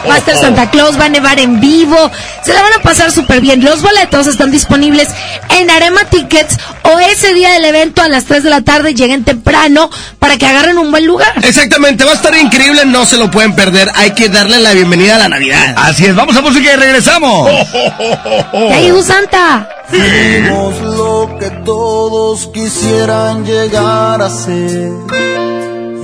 [0.07, 1.97] Va a estar Santa Claus, va a nevar en vivo.
[2.43, 3.65] Se la van a pasar súper bien.
[3.65, 5.09] Los boletos están disponibles
[5.49, 9.23] en Arema Tickets o ese día del evento a las 3 de la tarde lleguen
[9.23, 9.89] temprano
[10.19, 11.33] para que agarren un buen lugar.
[11.41, 13.89] Exactamente, va a estar increíble, no se lo pueden perder.
[13.95, 15.73] Hay que darle la bienvenida a la Navidad.
[15.77, 17.49] Así es, vamos a música y regresamos.
[18.53, 19.67] Ya llegó Santa.
[19.89, 25.64] Fuimos lo que todos quisieran llegar a ser.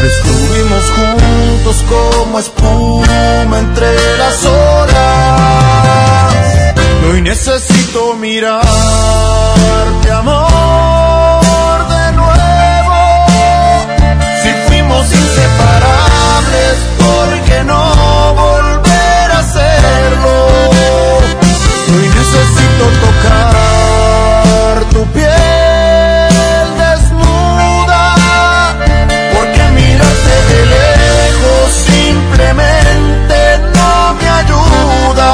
[0.00, 6.34] Siempre estuvimos juntos como espuma entre las horas.
[7.02, 8.64] Y hoy necesito mirarte,
[10.10, 12.96] amor, de nuevo.
[14.42, 20.32] Si fuimos inseparables, ¿por qué no volver a hacerlo?
[21.88, 25.59] Hoy necesito tocar tu piel
[30.00, 33.38] mirarte de lejos simplemente
[33.74, 35.28] no me ayuda.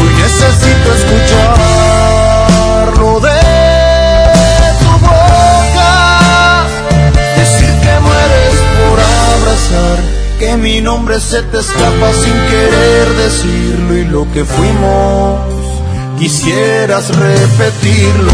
[0.00, 2.00] Hoy necesito escucharlo
[3.20, 3.42] de
[4.80, 5.92] tu boca,
[7.36, 9.98] decir que mueres por abrazar,
[10.38, 15.40] que mi nombre se te escapa sin querer decirlo y lo que fuimos
[16.18, 18.32] quisieras repetirlo.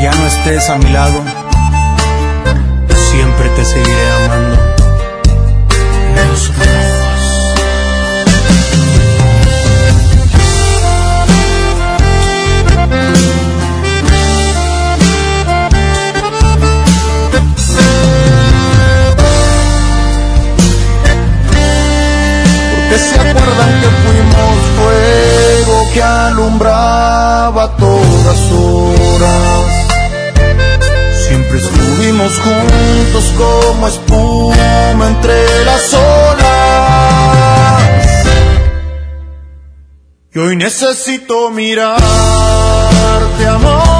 [0.00, 1.22] Ya no estés a mi lado,
[3.10, 4.70] siempre te seguiré amando.
[23.00, 27.64] Se acuerdan que fuimos fuego que alumbraba
[32.28, 36.40] Juntos como espuma entre las olas.
[40.34, 42.02] Y hoy necesito mirarte,
[43.48, 43.99] amor.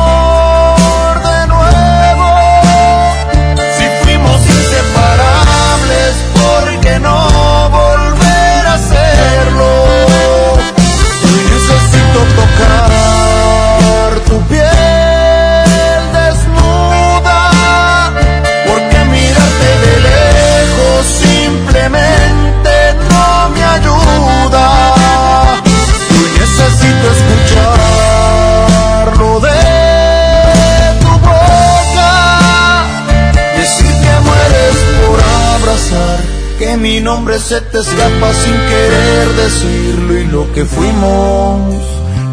[36.90, 41.76] Mi nombre se te escapa sin querer decirlo y lo que fuimos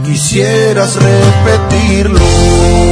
[0.03, 2.86] quisieras repetirlo.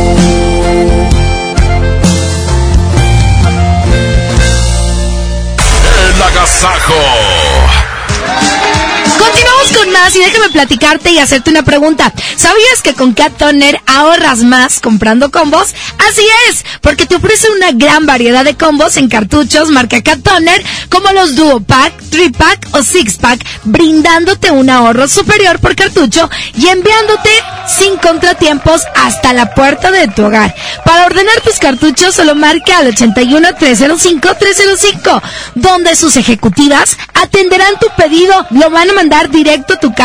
[10.16, 12.14] Y déjame platicarte y hacerte una pregunta.
[12.38, 15.76] ¿Sabías que con Cat Toner ahorras más comprando combos?
[16.10, 20.64] Así es, porque te ofrece una gran variedad de combos en cartuchos marca Cat Toner,
[20.90, 26.30] como los Duo Pack, 3 Pack o 6 Pack, brindándote un ahorro superior por cartucho
[26.58, 27.32] y enviándote
[27.68, 30.56] sin contratiempos hasta la puerta de tu hogar.
[30.86, 35.22] Para ordenar tus cartuchos solo marca al 81 305 305,
[35.56, 40.05] donde sus ejecutivas atenderán tu pedido, lo van a mandar directo a tu casa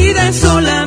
[0.00, 0.77] Vida es solamente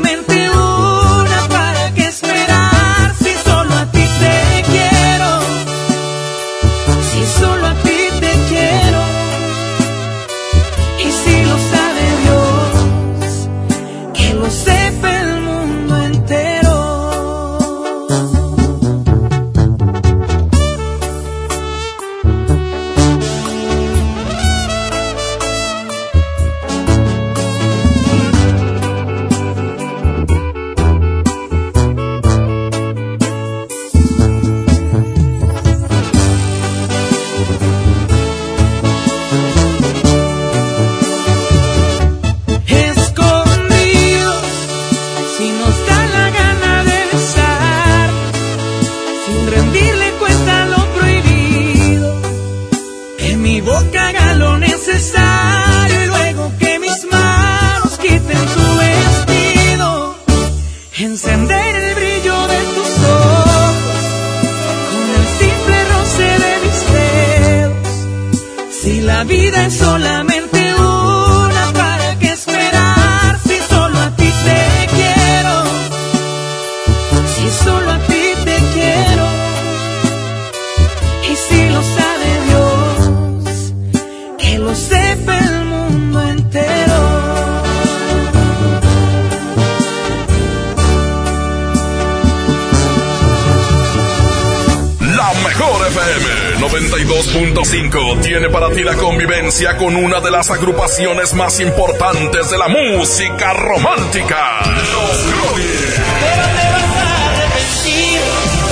[97.72, 102.68] 92.5 tiene para ti la convivencia con una de las agrupaciones más importantes de la
[102.68, 104.60] música romántica.
[104.66, 106.02] Los Gronis.
[106.20, 108.20] Pero te vas a arrepentir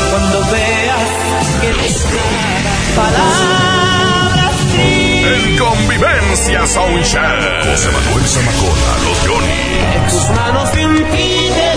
[0.09, 1.07] cuando veas
[1.61, 1.89] que te
[2.97, 7.65] palabras En Convivencia Soundcheck.
[7.71, 10.11] José Manuel Zamacona, Los Gronis.
[10.11, 11.68] tus manos de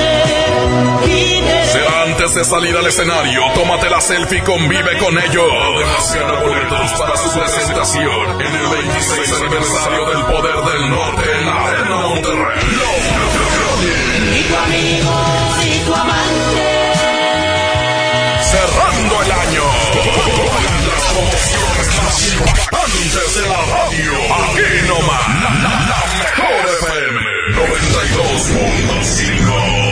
[2.33, 5.45] antes de salir al escenario, tómate la selfie convive con ellos.
[5.53, 11.49] Además, gana boletos para su presentación en el 26 aniversario del Poder del Norte en
[11.49, 12.59] Arena Monterrey.
[14.33, 15.13] Y tu amigo
[15.63, 16.93] y tu amante.
[18.51, 21.13] Cerrando el año con las
[21.99, 22.17] más
[23.35, 24.13] de la radio.
[24.33, 25.51] Aquí nomás, la,
[25.91, 27.21] la mejor FM
[29.53, 29.92] 92.5.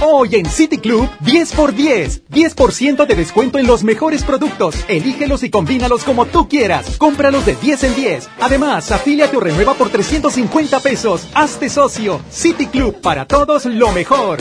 [0.00, 2.24] Hoy en City Club, 10 por 10.
[2.30, 4.76] 10% de descuento en los mejores productos.
[4.88, 6.96] Elígelos y combínalos como tú quieras.
[6.98, 8.28] Cómpralos de 10 en 10.
[8.40, 11.26] Además, afíliate o renueva por 350 pesos.
[11.34, 12.20] Hazte socio.
[12.30, 14.38] City Club, para todos lo mejor.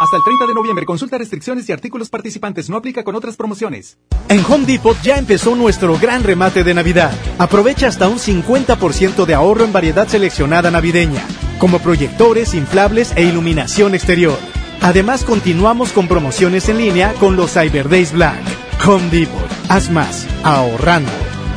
[0.00, 2.70] Hasta el 30 de noviembre, consulta restricciones y artículos participantes.
[2.70, 3.98] No aplica con otras promociones.
[4.28, 7.12] En Home Depot ya empezó nuestro gran remate de Navidad.
[7.38, 11.26] Aprovecha hasta un 50% de ahorro en variedad seleccionada navideña,
[11.58, 14.38] como proyectores, inflables e iluminación exterior.
[14.80, 18.38] Además, continuamos con promociones en línea con los Cyber Days Black.
[18.86, 21.10] Home Depot, haz más, ahorrando.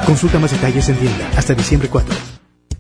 [0.06, 2.14] Consulta más detalles en tienda hasta diciembre 4.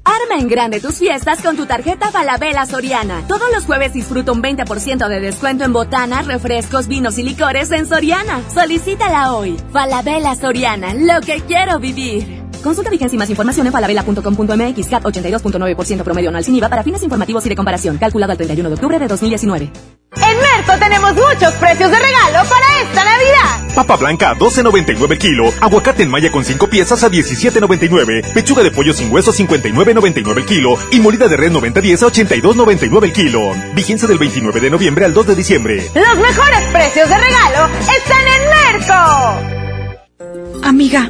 [0.03, 3.23] Arma en grande tus fiestas con tu tarjeta Falabella Soriana.
[3.27, 7.85] Todos los jueves disfruta un 20% de descuento en botanas, refrescos, vinos y licores en
[7.85, 8.41] Soriana.
[8.51, 9.57] Solicítala hoy.
[9.71, 12.40] Falabella Soriana, lo que quiero vivir.
[12.61, 17.03] Consulta vigencia y más información en falabella.com.mx CAT 82.9% promedio anual sin IVA para fines
[17.03, 17.97] informativos y de comparación.
[17.97, 19.71] Calculado al 31 de octubre de 2019.
[20.13, 23.75] En Merco tenemos muchos precios de regalo para esta Navidad.
[23.75, 28.61] Papa blanca a 12.99 el kilo, aguacate en malla con 5 piezas a 17.99, pechuga
[28.61, 33.13] de pollo sin hueso 59.99 el kilo y molida de red 90.10 a 82.99 el
[33.13, 33.51] kilo.
[33.73, 35.77] Vigencia del 29 de noviembre al 2 de diciembre.
[35.95, 40.67] Los mejores precios de regalo están en Merco.
[40.67, 41.09] Amiga,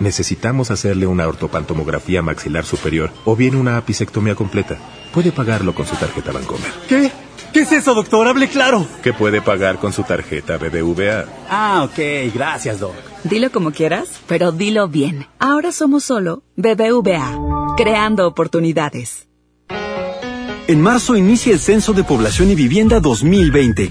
[0.00, 4.78] necesitamos hacerle una ortopantomografía maxilar superior o bien una apicectomía completa.
[5.12, 6.70] Puede pagarlo con su tarjeta Bancomer.
[6.88, 7.10] ¿Qué?
[7.52, 8.26] ¿Qué es eso, doctor?
[8.26, 8.86] Hable claro.
[9.02, 11.26] ¿Qué puede pagar con su tarjeta BBVA?
[11.50, 12.32] Ah, ok.
[12.34, 12.94] Gracias, doc.
[13.24, 15.26] Dilo como quieras, pero dilo bien.
[15.38, 19.28] Ahora somos solo BBVA, creando oportunidades.
[20.66, 23.90] En marzo inicia el Censo de Población y Vivienda 2020.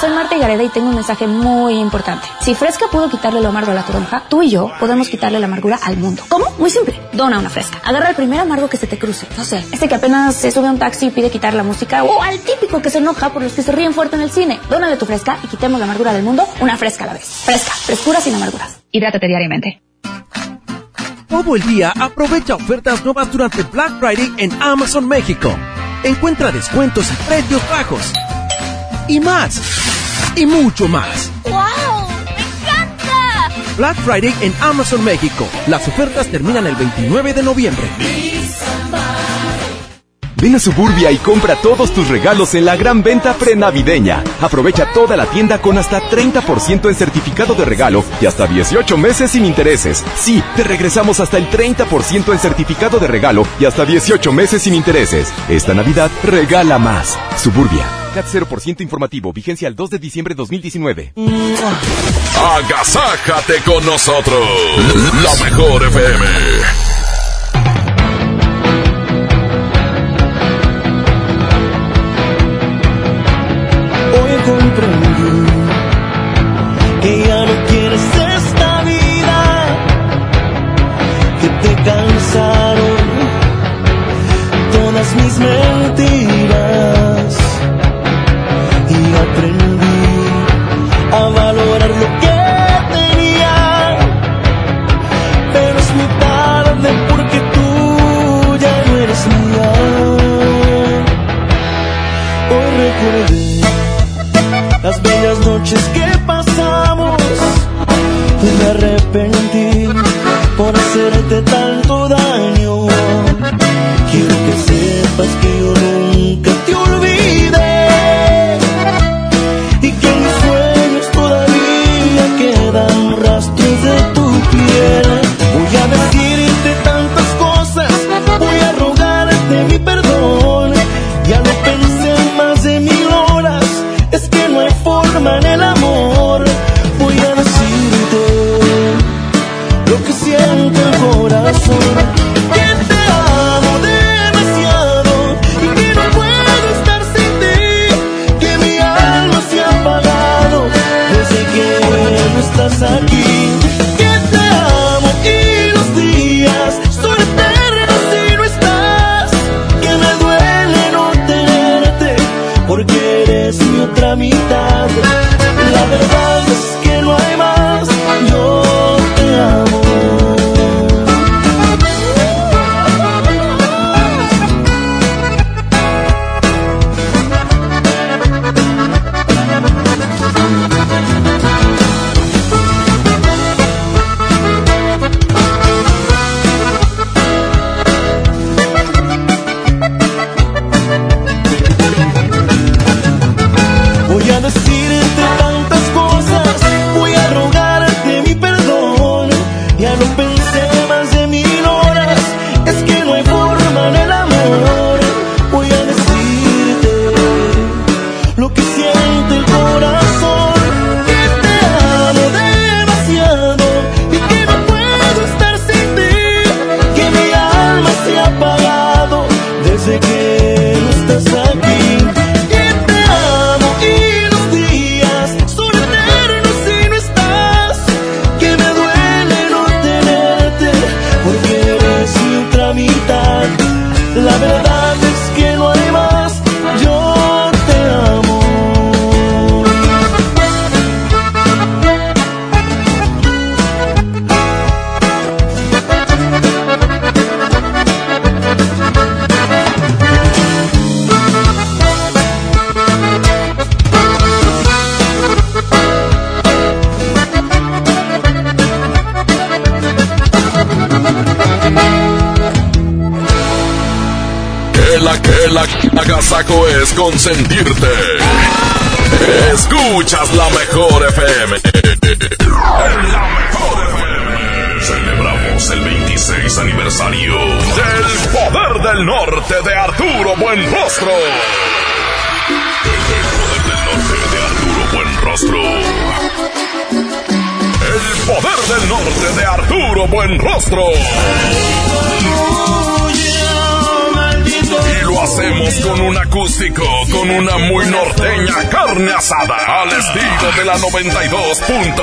[0.00, 2.26] Soy Marta Gareda y tengo un mensaje muy importante.
[2.40, 5.44] Si Fresca pudo quitarle lo amargo a la toronja, tú y yo podemos quitarle la
[5.44, 6.22] amargura al mundo.
[6.26, 6.46] ¿Cómo?
[6.58, 6.98] Muy simple.
[7.12, 7.82] Dona una Fresca.
[7.84, 9.26] Agarra el primer amargo que se te cruce.
[9.36, 12.02] No sé, este que apenas se sube a un taxi y pide quitar la música
[12.02, 14.58] o al típico que se enoja por los que se ríen fuerte en el cine.
[14.70, 17.26] Dónale tu Fresca y quitemos la amargura del mundo una fresca a la vez.
[17.44, 18.80] Fresca, frescura sin amarguras.
[18.90, 19.82] Hidrátate diariamente.
[21.28, 25.54] Todo el día aprovecha ofertas nuevas durante Black Friday en Amazon México.
[26.04, 28.12] Encuentra descuentos y precios bajos.
[29.06, 29.89] Y más
[30.36, 31.30] y mucho más.
[31.44, 32.08] ¡Wow!
[32.24, 33.50] ¡Me encanta!
[33.76, 35.46] Black Friday en Amazon México.
[35.66, 37.88] Las ofertas terminan el 29 de noviembre.
[40.40, 44.24] Ven a Suburbia y compra todos tus regalos en la gran venta prenavideña.
[44.40, 49.32] Aprovecha toda la tienda con hasta 30% en certificado de regalo y hasta 18 meses
[49.32, 50.02] sin intereses.
[50.16, 54.74] Sí, te regresamos hasta el 30% en certificado de regalo y hasta 18 meses sin
[54.74, 55.30] intereses.
[55.50, 57.18] Esta Navidad regala más.
[57.36, 61.12] Suburbia, CAT 0% informativo, vigencia al 2 de diciembre de 2019.
[62.56, 64.48] Agasájate con nosotros,
[65.22, 66.89] la mejor FM.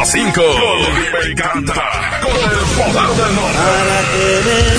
[0.07, 0.41] 5.
[0.41, 2.19] Con y canta.
[2.21, 3.57] Con el poder del norte.
[3.57, 4.77] Para que me.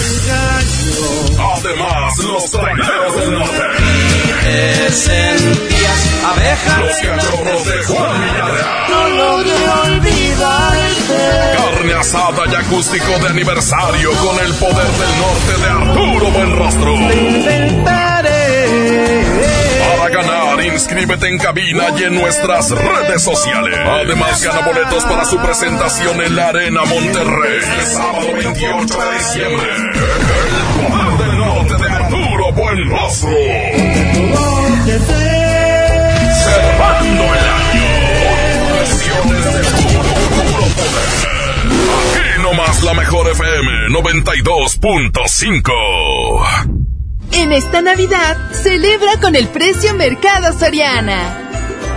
[1.38, 3.62] Además, los traileros del norte.
[4.42, 6.80] Te sentías abeja.
[6.80, 8.88] Los cachorros de Juan Villarreal.
[8.88, 11.18] No logré olvidarte.
[11.56, 13.77] Carne asada y acústico de aniversario.
[22.28, 23.78] Nuestras redes sociales.
[23.86, 27.60] Además, gana boletos para su presentación en la Arena Monterrey.
[27.78, 29.66] El sábado 28 de diciembre.
[29.74, 33.30] El poder del norte de Arturo Buenrostro.
[36.44, 37.88] Cerrando el año.
[39.22, 39.58] Con de.
[42.12, 45.72] Aquí nomás la mejor FM 92.5.
[47.32, 51.47] En esta Navidad, celebra con el precio Mercado Soriana.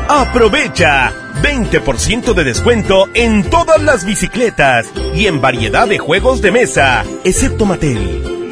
[0.08, 7.04] Aprovecha 20% de descuento en todas las bicicletas y en variedad de juegos de mesa,
[7.24, 8.52] excepto Mattel.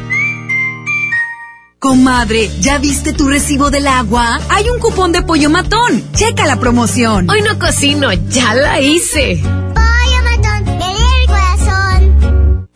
[1.81, 4.39] Comadre, ¿ya viste tu recibo del agua?
[4.49, 6.03] Hay un cupón de pollo matón.
[6.13, 7.27] Checa la promoción.
[7.27, 9.41] Hoy no cocino, ya la hice.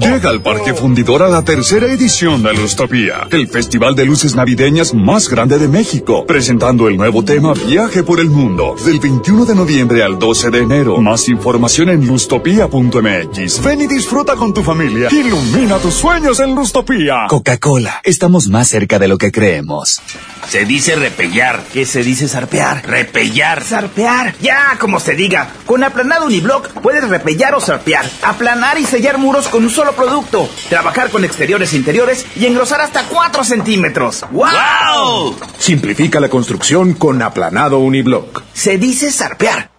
[0.00, 4.94] Llega al Parque Fundidor a la tercera edición de Lustopía, el festival de luces navideñas
[4.94, 9.54] más grande de México, presentando el nuevo tema Viaje por el Mundo, del 21 de
[9.54, 10.96] noviembre al 12 de enero.
[11.02, 13.62] Más información en lustopía.mx.
[13.62, 15.08] Ven y disfruta con tu familia.
[15.10, 17.26] Ilumina tus sueños en Lustopía.
[17.28, 20.00] Coca-Cola, estamos más cerca de lo que creemos.
[20.48, 21.62] Se dice repellar.
[21.72, 22.86] ¿Qué se dice zarpear?
[22.86, 23.62] Repellar.
[23.62, 24.34] Zarpear.
[24.40, 25.48] Ya, como se diga.
[25.66, 28.04] Con aplanado uniblock puedes repellar o zarpear.
[28.22, 30.48] Aplanar y sellar muros con un solo producto.
[30.68, 34.24] Trabajar con exteriores e interiores y engrosar hasta 4 centímetros.
[34.30, 35.36] ¡Wow!
[35.58, 38.42] Simplifica la construcción con aplanado uniblock.
[38.52, 39.70] Se dice zarpear.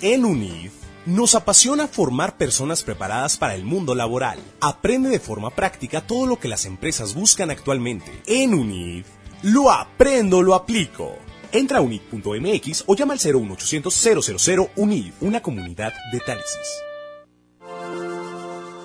[0.00, 0.72] En UNIF
[1.06, 4.38] nos apasiona formar personas preparadas para el mundo laboral.
[4.60, 8.22] Aprende de forma práctica todo lo que las empresas buscan actualmente.
[8.26, 9.06] En UNIF
[9.42, 11.16] lo aprendo, lo aplico.
[11.50, 16.87] Entra a unif.mx o llama al 01800 000 UNIF, una comunidad de Tálisis.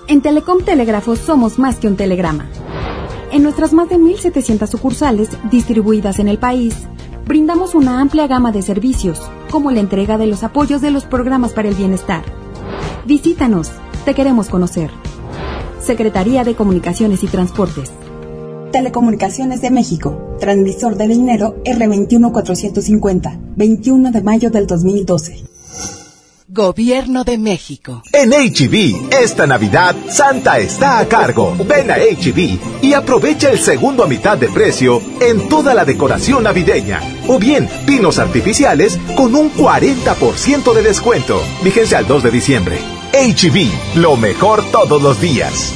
[0.05, 2.45] En Telecom Telégrafos somos más que un telegrama.
[3.31, 6.75] En nuestras más de 1.700 sucursales distribuidas en el país,
[7.25, 11.53] brindamos una amplia gama de servicios, como la entrega de los apoyos de los programas
[11.53, 12.23] para el bienestar.
[13.05, 13.71] Visítanos,
[14.03, 14.91] te queremos conocer.
[15.79, 17.91] Secretaría de Comunicaciones y Transportes.
[18.73, 25.43] Telecomunicaciones de México, transmisor de dinero R21450, 21 de mayo del 2012.
[26.53, 28.03] Gobierno de México.
[28.11, 31.55] En HB, e esta Navidad, Santa está a cargo.
[31.67, 35.83] Ven a HB e y aprovecha el segundo a mitad de precio en toda la
[35.83, 37.01] decoración navideña.
[37.27, 41.41] O bien, pinos artificiales con un 40% de descuento.
[41.63, 42.77] Vigencia al 2 de diciembre.
[43.13, 43.57] HB,
[43.95, 45.73] e lo mejor todos los días.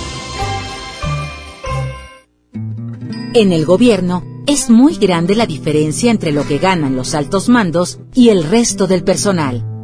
[3.34, 7.98] En el gobierno es muy grande la diferencia entre lo que ganan los altos mandos
[8.14, 9.77] y el resto del personal.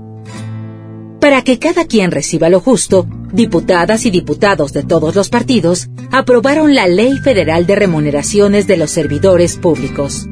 [1.23, 6.75] Para que cada quien reciba lo justo, diputadas y diputados de todos los partidos aprobaron
[6.75, 10.27] la Ley Federal de Remuneraciones de los Servidores Públicos.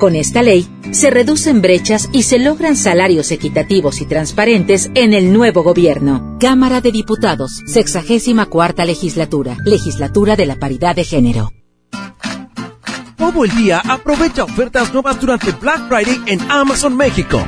[0.00, 5.32] Con esta ley, se reducen brechas y se logran salarios equitativos y transparentes en el
[5.32, 6.36] nuevo gobierno.
[6.40, 11.52] Cámara de Diputados, 64 legislatura, legislatura de la paridad de género.
[13.16, 17.40] Todo el día aprovecha ofertas nuevas durante Black Friday en Amazon México.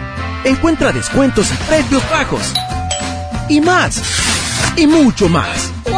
[0.44, 2.54] Encuentra descuentos y precios bajos.
[3.48, 4.02] Y más.
[4.76, 5.70] Y mucho más.
[5.84, 5.94] ¡Wow!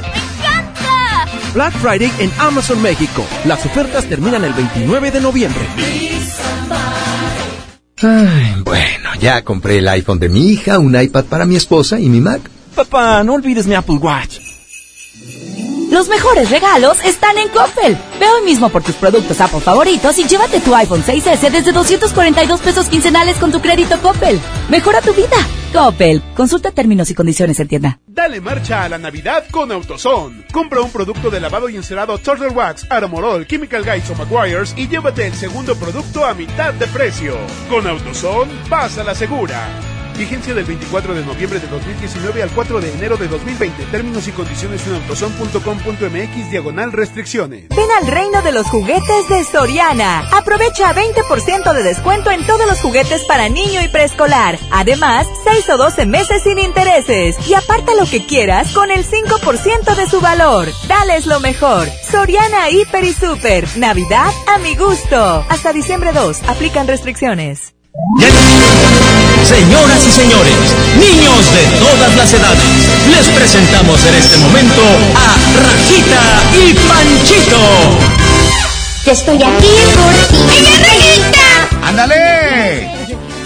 [0.00, 1.28] ¡Me encanta!
[1.52, 3.24] Black Friday en Amazon México.
[3.44, 5.60] Las ofertas terminan el 29 de noviembre.
[8.02, 12.08] Ay, bueno, ya compré el iPhone de mi hija, un iPad para mi esposa y
[12.08, 12.40] mi Mac.
[12.74, 14.49] Papá, no olvides mi Apple Watch.
[15.90, 17.98] Los mejores regalos están en Coppel.
[18.20, 22.60] Ve hoy mismo por tus productos Apple favoritos y llévate tu iPhone 6S desde 242
[22.60, 24.40] pesos quincenales con tu crédito Coppel.
[24.68, 25.36] Mejora tu vida.
[25.72, 26.22] Coppel.
[26.36, 27.98] Consulta términos y condiciones en tienda.
[28.06, 30.46] Dale marcha a la Navidad con AutoZone.
[30.52, 34.86] Compra un producto de lavado y encerado Turtle Wax, Armorol, Chemical Guys o McGuire's y
[34.86, 37.36] llévate el segundo producto a mitad de precio.
[37.68, 39.89] Con AutoZone, pasa la segura.
[40.16, 43.84] Vigencia del 24 de noviembre de 2019 al 4 de enero de 2020.
[43.86, 47.68] Términos y condiciones en autoson.com.mx diagonal restricciones.
[47.68, 50.28] Ven al reino de los juguetes de Soriana.
[50.32, 54.58] Aprovecha 20% de descuento en todos los juguetes para niño y preescolar.
[54.70, 57.36] Además, 6 o 12 meses sin intereses.
[57.48, 60.68] Y aparta lo que quieras con el 5% de su valor.
[60.88, 61.88] Dales lo mejor.
[62.10, 63.66] Soriana Hiper y Super.
[63.76, 65.44] Navidad a mi gusto.
[65.48, 66.42] Hasta diciembre 2.
[66.48, 67.79] Aplican restricciones.
[69.44, 70.54] Señoras y señores,
[70.96, 72.64] niños de todas las edades,
[73.10, 74.82] les presentamos en este momento
[75.14, 77.60] a Rajita y Panchito.
[79.04, 80.38] Yo estoy aquí por ti.
[80.58, 81.86] ¡Ella Rajita!
[81.88, 82.92] ¡Ándale!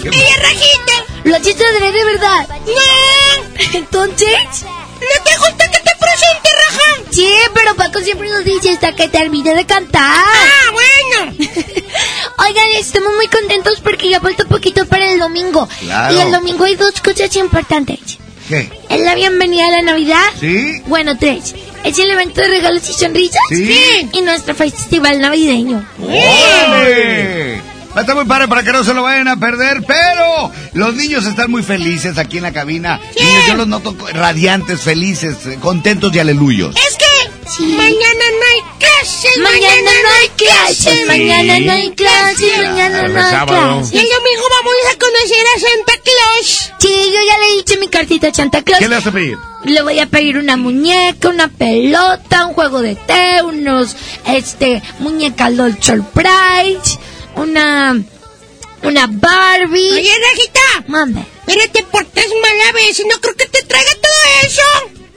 [0.03, 0.93] ¡Ella Rajita!
[1.23, 2.47] Lo chiste de de verdad.
[2.65, 3.73] ¡No!
[3.73, 4.37] Entonces...
[4.63, 7.01] ¿No te gusta que te presente, Raja?
[7.11, 10.03] Sí, pero Paco siempre nos dice hasta que termine de cantar.
[10.03, 11.33] ¡Ah, bueno!
[12.37, 15.67] Oigan, estamos muy contentos porque ya falta poquito para el domingo.
[15.79, 16.13] Claro.
[16.13, 17.99] Y el domingo hay dos cosas importantes.
[18.49, 18.69] ¿Qué?
[18.89, 20.25] Es la bienvenida a la Navidad.
[20.39, 20.81] ¿Sí?
[20.85, 21.55] Bueno, tres.
[21.83, 23.41] Es el evento de regalos y sonrisas.
[23.49, 24.09] Sí.
[24.11, 25.87] Y nuestro festival navideño.
[25.99, 27.61] ¡Órale!
[27.95, 30.95] Va a estar muy padre para que no se lo vayan a perder, pero los
[30.95, 32.99] niños están muy felices aquí en la cabina.
[33.17, 36.75] Niños, yo los noto radiantes, felices, contentos y aleluyos.
[36.75, 37.04] Es que
[37.59, 39.37] mañana no hay clases.
[39.37, 41.07] Mañana no hay clases.
[41.07, 42.57] Mañana no hay clases.
[42.57, 43.93] Mañana no hay clases.
[43.93, 46.71] Y el domingo vamos a conocer a Santa Claus.
[46.79, 48.79] Sí, yo ya le hice mi cartita a Santa Claus.
[48.79, 49.37] ¿Qué le vas a pedir?
[49.63, 53.95] Le voy a pedir una muñeca, una pelota, un juego de té, unos,
[54.27, 56.99] este, muñeca LOL Surprise,
[57.35, 57.99] una,
[58.83, 59.93] una Barbie.
[59.93, 60.85] Oye, Rajita.
[60.87, 61.25] Mande.
[61.45, 63.05] Pero te portas mal a veces.
[63.11, 64.61] No creo que te traiga todo eso.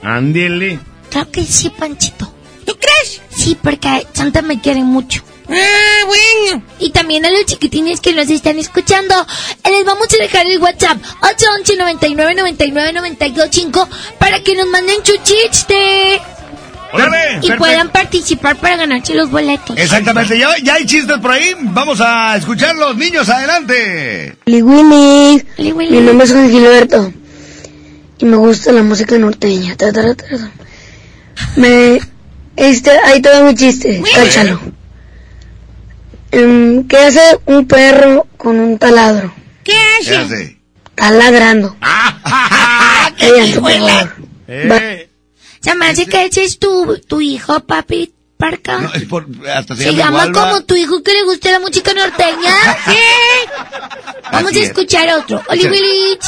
[0.01, 0.79] Ándele.
[1.09, 2.31] Creo que sí, Panchito.
[2.65, 3.21] ¿Tú crees?
[3.35, 5.23] Sí, porque Santa me quiere mucho.
[5.49, 6.63] Ah, bueno.
[6.77, 9.15] Y también a los chiquitines que nos están escuchando,
[9.65, 15.13] les vamos a dejar el WhatsApp 811 99 99 925 para que nos manden su
[15.23, 16.21] chiste.
[16.91, 17.17] ¡Órale!
[17.17, 17.57] Y Perfecto.
[17.57, 19.77] puedan participar para ganarse los boletos.
[19.77, 21.55] Exactamente, ya, ya hay chistes por ahí.
[21.59, 24.35] Vamos a escucharlos, niños, adelante.
[24.47, 25.43] Willy.
[25.57, 27.13] Mi nombre es Juan Gilberto.
[28.19, 29.75] Y me gusta la música norteña.
[29.77, 30.03] Ta, ta.
[31.55, 31.99] Me.
[32.55, 34.01] Este, ahí todo mi chiste.
[34.13, 34.59] Cáchalo.
[36.31, 39.33] Em, ¿Qué hace un perro con un taladro?
[39.63, 40.17] ¿Qué ¿Qué hace?
[40.17, 40.59] hace?
[40.89, 41.75] Está ladrando.
[43.19, 44.13] Ella, por favor.
[44.47, 45.09] Eh,
[45.61, 48.79] Se me hace que ese es tu, tu hijo, papi Parca.
[48.79, 51.51] no, es por, hasta se, Se llama llama igual, como tu hijo que le gusta
[51.51, 52.53] la música norteña.
[52.85, 52.97] Sí.
[54.31, 54.67] Vamos Así a es.
[54.69, 55.41] escuchar otro.
[55.49, 55.65] Oli.
[55.67, 56.25] Willich.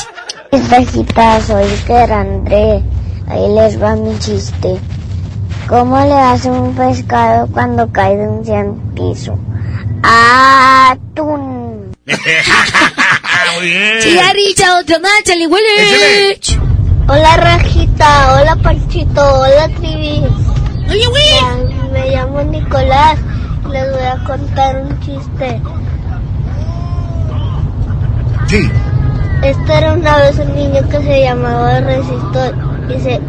[0.69, 2.81] Bajita, soy Ter André.
[3.27, 4.77] Ahí les va mi chiste.
[5.67, 9.37] ¿Cómo le hace un pescado cuando cae de un cien piso?
[10.03, 11.91] Atún.
[13.55, 13.99] Muy bien.
[15.33, 16.59] Oli Willich.
[17.07, 20.23] Hola Rajita, hola Panchito, hola Trivi.
[20.89, 21.91] Oye, güey.
[21.91, 23.17] Me llamo Nicolás.
[23.69, 25.61] Les voy a contar un chiste.
[28.47, 28.69] Sí.
[29.43, 32.55] Este era una vez un niño que se llamaba Resistor
[32.89, 33.21] y se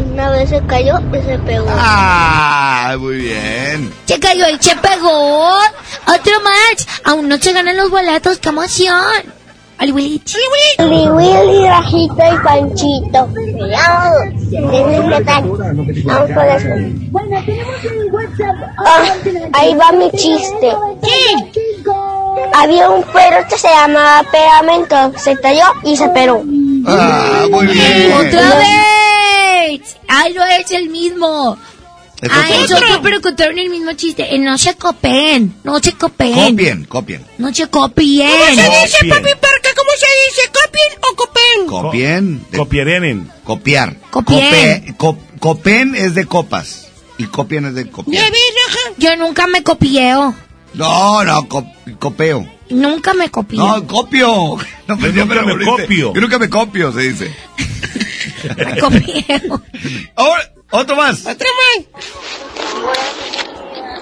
[0.00, 1.66] una vez se cayó y se pegó.
[1.70, 3.92] Ah, muy bien.
[4.06, 5.58] Se cayó y se pegó.
[6.06, 6.88] Otro más.
[7.04, 8.38] Aún no se ganan los boletos.
[8.38, 9.38] ¡Qué emoción!
[9.80, 10.34] Willich.
[10.34, 10.90] Oye, güey.
[10.90, 13.28] Willy, Willy, Rajito y Panchito.
[14.50, 15.44] ¿Qué tal?
[16.04, 16.68] Vamos por eso.
[18.78, 19.14] Ah,
[19.52, 20.72] ahí va mi chiste.
[22.54, 25.12] Había un perro que se llamaba Pegamento.
[25.16, 26.42] Se cayó y se peró.
[26.86, 28.12] Ah, muy bien.
[28.14, 29.07] ¡Otra vez!
[30.08, 31.58] ¡Ay, no es el mismo!
[32.20, 32.76] Es ¡Ay, otro.
[32.76, 34.34] es otro, pero contaron el mismo chiste!
[34.34, 36.34] Eh, no se copien, no se copien.
[36.52, 37.24] Copien, copien.
[37.38, 38.30] No se copien.
[38.30, 39.68] ¿Cómo se dice, papi Parca?
[39.76, 40.50] ¿Cómo se dice?
[40.52, 41.66] ¿Copien o copen?
[41.68, 42.46] Copien.
[42.50, 43.30] de- Copiarenen.
[43.44, 43.96] copiar.
[44.10, 44.40] Copien.
[44.42, 46.88] Cope- cop- copen es de copas.
[47.18, 48.32] Y copien es de ¿Ya copiar.
[48.96, 50.34] Yo nunca me copieo.
[50.74, 52.46] No, no, cop- copeo.
[52.70, 53.64] Nunca me copieo.
[53.64, 54.56] No, copio.
[54.88, 55.82] No, pues Yo nunca lo me volviste.
[55.82, 56.14] copio.
[56.14, 57.34] Yo nunca me copio, se dice.
[60.16, 61.24] Ahora, otro más.
[61.24, 61.36] Más.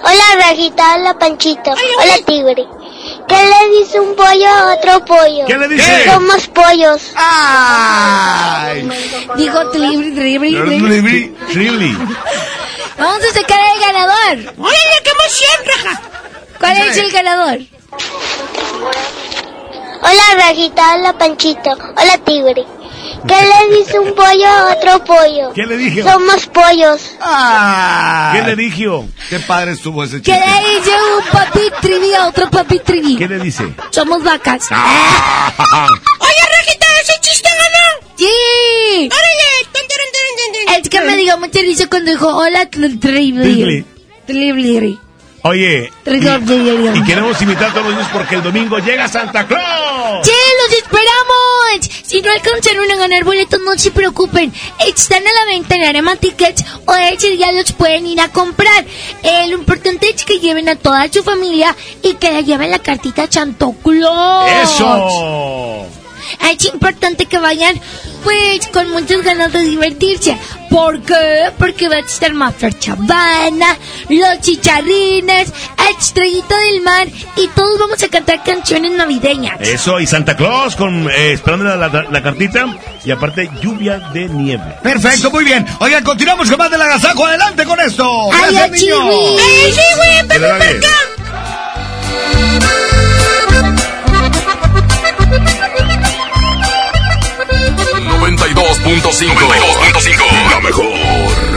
[0.03, 0.95] Hola, Rajita.
[0.95, 1.71] Hola, Panchito.
[1.71, 2.65] Hola, Tigre.
[3.27, 5.45] ¿Qué le dice un pollo a otro pollo?
[5.45, 6.05] ¿Qué le dice?
[6.09, 7.11] Somos pollos.
[7.15, 8.89] ¡Ay!
[9.35, 10.79] Digo, tribri, tribri, tribri.
[10.79, 11.35] Ribri.
[11.49, 11.97] Shirley.
[12.97, 14.53] Vamos a sacar al ganador.
[14.57, 16.01] Órale, qué emoción, Raja.
[16.59, 17.59] ¿Cuál es el ganador?
[20.01, 20.95] Hola, Rajita.
[20.95, 21.71] Hola, Panchito.
[21.71, 22.65] Hola, Tigre.
[23.27, 25.53] ¿Qué le dice un pollo a otro pollo?
[25.53, 26.03] ¿Qué le dije?
[26.03, 27.15] Somos pollos.
[27.21, 28.39] ¡Ay!
[28.39, 28.85] ¿Qué le dije?
[29.29, 30.49] Qué padre estuvo ese ¿Qué chiste.
[30.49, 33.17] le dice un papi trivi a otro papi trivi?
[33.17, 33.73] ¿Qué le dice?
[33.91, 34.69] Somos vacas.
[34.71, 37.27] Oye, Rajita, ese
[38.17, 39.09] ¡Sí!
[40.77, 43.85] Es que me dio mucha risa cuando dijo hola, Tribli.
[44.25, 44.99] Tribli.
[45.43, 50.25] Oye, y, y queremos invitar a todos los niños porque el domingo llega Santa Claus.
[50.25, 50.33] ¡Sí,
[50.63, 50.77] los
[52.03, 54.53] Si no alcanzaron a ganar boletos, no se preocupen.
[54.87, 58.85] Están a la venta en Arema Tickets o ese día los pueden ir a comprar.
[59.23, 62.79] Eh, lo importante es que lleven a toda su familia y que le lleven la
[62.79, 64.49] cartita Santo Claus.
[64.63, 65.96] ¡Eso!
[66.51, 67.79] es importante que vayan
[68.23, 70.37] pues con muchas ganas de divertirse.
[70.69, 71.51] ¿Por qué?
[71.57, 73.77] Porque va a estar Mafra Chavana,
[74.09, 75.53] Los Chicharrines,
[75.89, 79.59] Estrellita del Mar y todos vamos a cantar canciones navideñas.
[79.61, 82.67] Eso, y Santa Claus con eh, esperando la, la, la, cartita
[83.05, 84.75] y aparte lluvia de nieve.
[84.83, 85.65] Perfecto, muy bien.
[85.79, 87.25] Oigan, continuamos con más del agasajo.
[87.25, 88.31] Adelante con esto.
[88.33, 88.91] ¡Ay, Chiwi!
[88.91, 90.27] ¡Ay, Chiwi!
[90.27, 91.56] ¡Ven acá!
[98.87, 100.49] 92.5.
[100.49, 101.56] La mejor.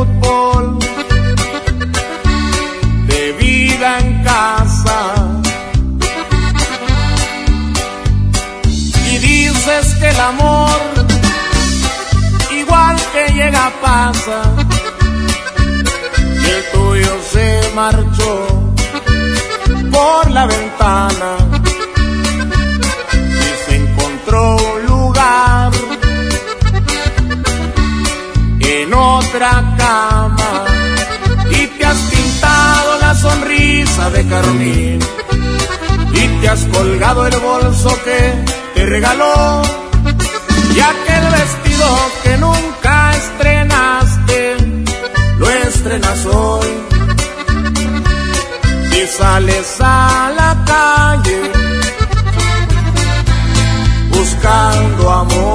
[10.21, 10.79] amor,
[12.59, 14.39] igual que llega, pasa.
[16.43, 18.73] Y el tuyo se marchó
[19.91, 21.31] por la ventana
[23.15, 25.71] y se encontró un lugar
[28.59, 30.65] en otra cama.
[31.49, 34.99] Y te has pintado la sonrisa de carmín
[36.13, 38.33] y te has colgado el bolso que
[38.75, 39.80] te regaló
[40.75, 41.87] y aquel vestido
[42.23, 44.55] que nunca estrenaste
[45.37, 46.67] lo estrenas hoy
[48.97, 51.51] y sales a la calle
[54.11, 55.50] buscando amor.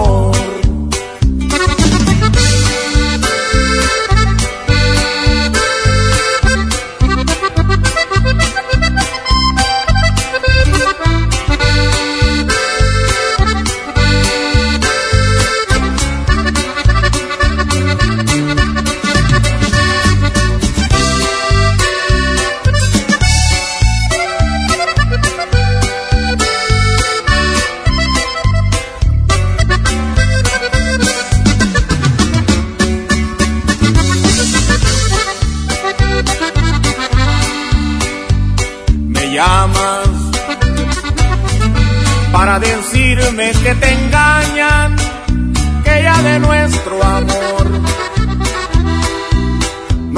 [46.26, 47.64] De nuestro amor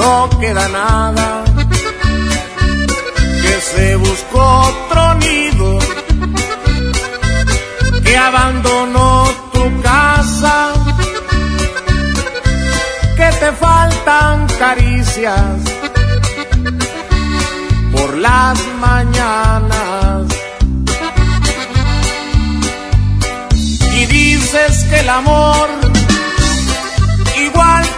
[0.01, 1.43] no queda nada,
[3.43, 5.79] que se buscó otro nido,
[8.05, 9.11] que abandonó
[9.53, 10.55] tu casa,
[13.17, 15.57] que te faltan caricias
[17.93, 20.23] por las mañanas.
[23.99, 25.88] Y dices que el amor,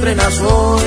[0.00, 0.82] estrenas hoy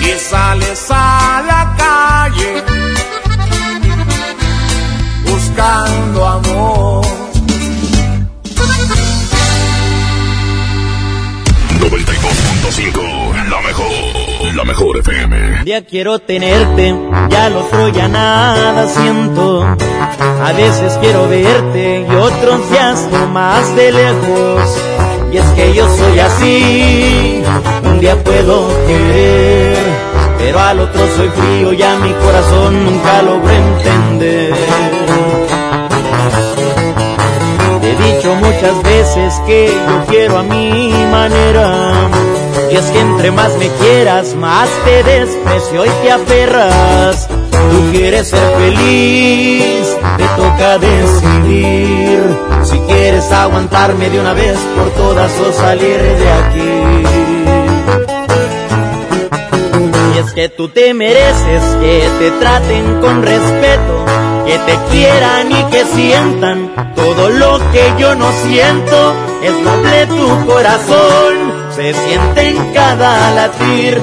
[0.00, 2.62] y sales a la calle
[5.24, 7.06] buscando amor
[11.78, 14.56] 92.5, la mejor.
[14.56, 15.64] La mejor FM.
[15.66, 16.94] Ya quiero tenerte,
[17.30, 19.62] ya lo otro ya nada siento.
[19.62, 22.94] A veces quiero verte y otros ya
[23.28, 24.87] más de lejos.
[25.30, 27.42] Y es que yo soy así,
[27.84, 29.76] un día puedo querer,
[30.38, 34.54] pero al otro soy frío y a mi corazón nunca logro entender.
[37.80, 42.08] Te he dicho muchas veces que yo quiero a mi manera
[42.70, 47.28] y es que entre más me quieras, más te desprecio y te aferras.
[47.70, 52.20] Tú quieres ser feliz, te toca decidir.
[52.64, 57.04] Si quieres aguantarme de una vez por todas o salir de aquí.
[60.14, 64.04] Y es que tú te mereces que te traten con respeto,
[64.46, 69.14] que te quieran y que sientan todo lo que yo no siento.
[69.42, 74.02] Es noble tu corazón se siente en cada latir,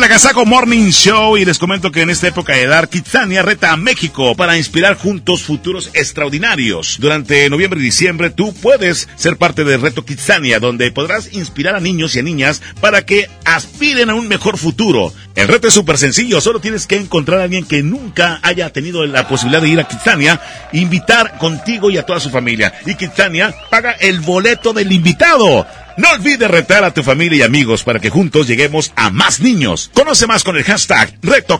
[0.00, 3.72] La Casaco Morning Show y les comento que en esta época de dar, Kitsania reta
[3.72, 6.96] a México para inspirar juntos futuros extraordinarios.
[7.00, 11.80] Durante noviembre y diciembre tú puedes ser parte del reto Kitsania, donde podrás inspirar a
[11.80, 15.14] niños y a niñas para que aspiren a un mejor futuro.
[15.34, 19.06] El reto es súper sencillo, solo tienes que encontrar a alguien que nunca haya tenido
[19.06, 20.40] la posibilidad de ir a Kitsania,
[20.72, 22.74] invitar contigo y a toda su familia.
[22.84, 25.66] Y Kitsania paga el boleto del invitado.
[25.96, 29.90] No olvides retar a tu familia y amigos para que juntos lleguemos a más niños.
[29.94, 31.58] Conoce más con el hashtag Reto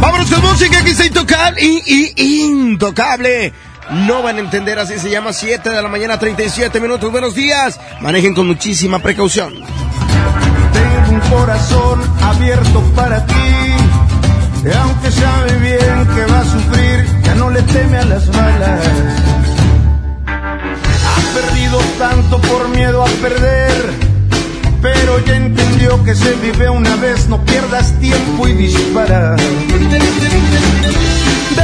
[0.00, 3.52] Vámonos con música que está intocable y, intocable.
[3.90, 7.10] No van a entender, así se llama 7 de la mañana, 37 minutos.
[7.10, 7.80] Buenos días.
[8.00, 9.54] Manejen con muchísima precaución.
[9.54, 13.34] Tengo un corazón abierto para ti.
[14.64, 19.55] Y aunque sabe bien que va a sufrir, ya no le teme a las balas
[21.98, 23.72] tanto por miedo a perder.
[24.82, 29.36] Pero ya entendió que se vive una vez, no pierdas tiempo y dispara.
[29.36, 29.98] De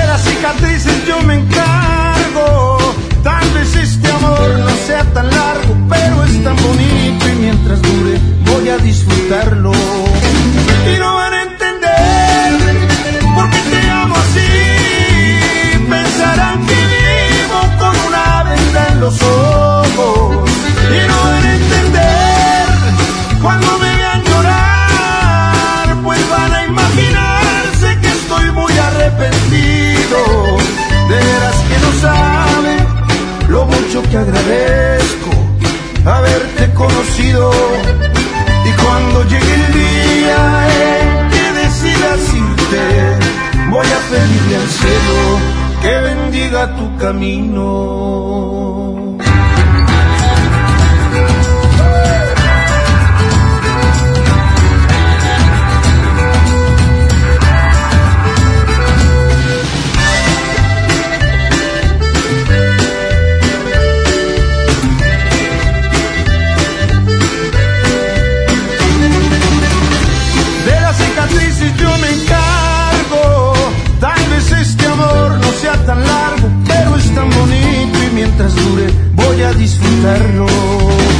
[0.07, 2.79] las cicatrices yo me encargo.
[3.23, 8.19] Tal vez este amor no sea tan largo, pero es tan bonito y mientras dure
[8.47, 9.71] voy a disfrutarlo.
[9.73, 12.59] Y no van a entender
[13.35, 14.49] por qué te amo así.
[15.89, 19.72] Pensarán que vivo con una venda en los ojos.
[20.93, 22.69] Quiero en entender,
[23.41, 30.19] cuando me vean llorar, pues van a imaginarse que estoy muy arrepentido.
[31.09, 32.87] De veras que no saben
[33.49, 35.31] lo mucho que agradezco
[36.05, 37.51] haberte conocido.
[38.67, 40.41] Y cuando llegue el día
[40.83, 42.83] en que decida sírte,
[43.71, 45.41] voy a pedirle al cielo
[45.81, 48.53] que bendiga tu camino.
[79.15, 81.12] Voy a disfrutarlo.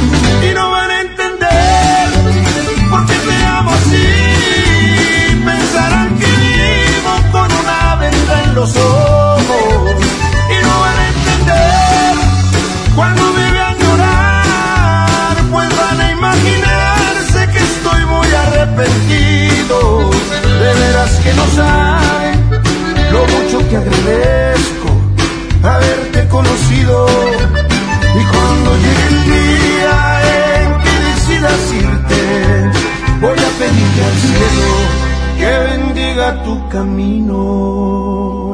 [36.13, 38.52] Bendiga tu camino.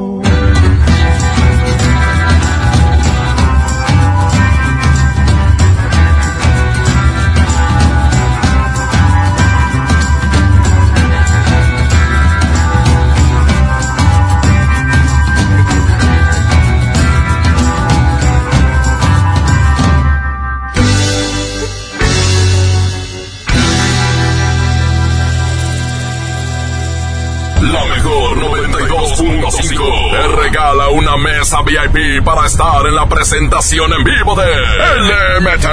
[31.50, 35.66] Mesa VIP para estar en la presentación en vivo de LMT.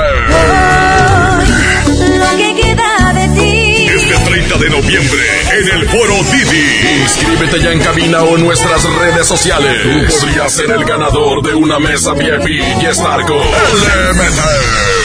[2.19, 3.87] Lo que queda de ti.
[3.87, 5.21] Este 30 de noviembre
[5.53, 7.03] en el Foro Didi.
[7.03, 9.83] Inscríbete ya en cabina o en nuestras redes sociales.
[9.83, 12.49] Tú podrías ser el ganador de una mesa VIP
[12.81, 14.96] y estar con LMT.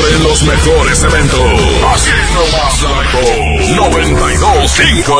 [0.00, 1.40] Siempre en los mejores eventos.
[1.92, 3.22] Así nomás la mejor.
[3.92, 5.14] 92.5.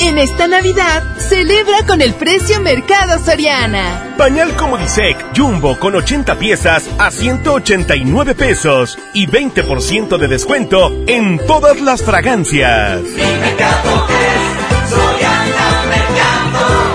[0.00, 4.14] En esta Navidad, celebra con el precio Mercado Soriana.
[4.16, 11.78] Pañal Comodisec Jumbo con 80 piezas a 189 pesos y 20% de descuento en todas
[11.80, 13.02] las fragancias.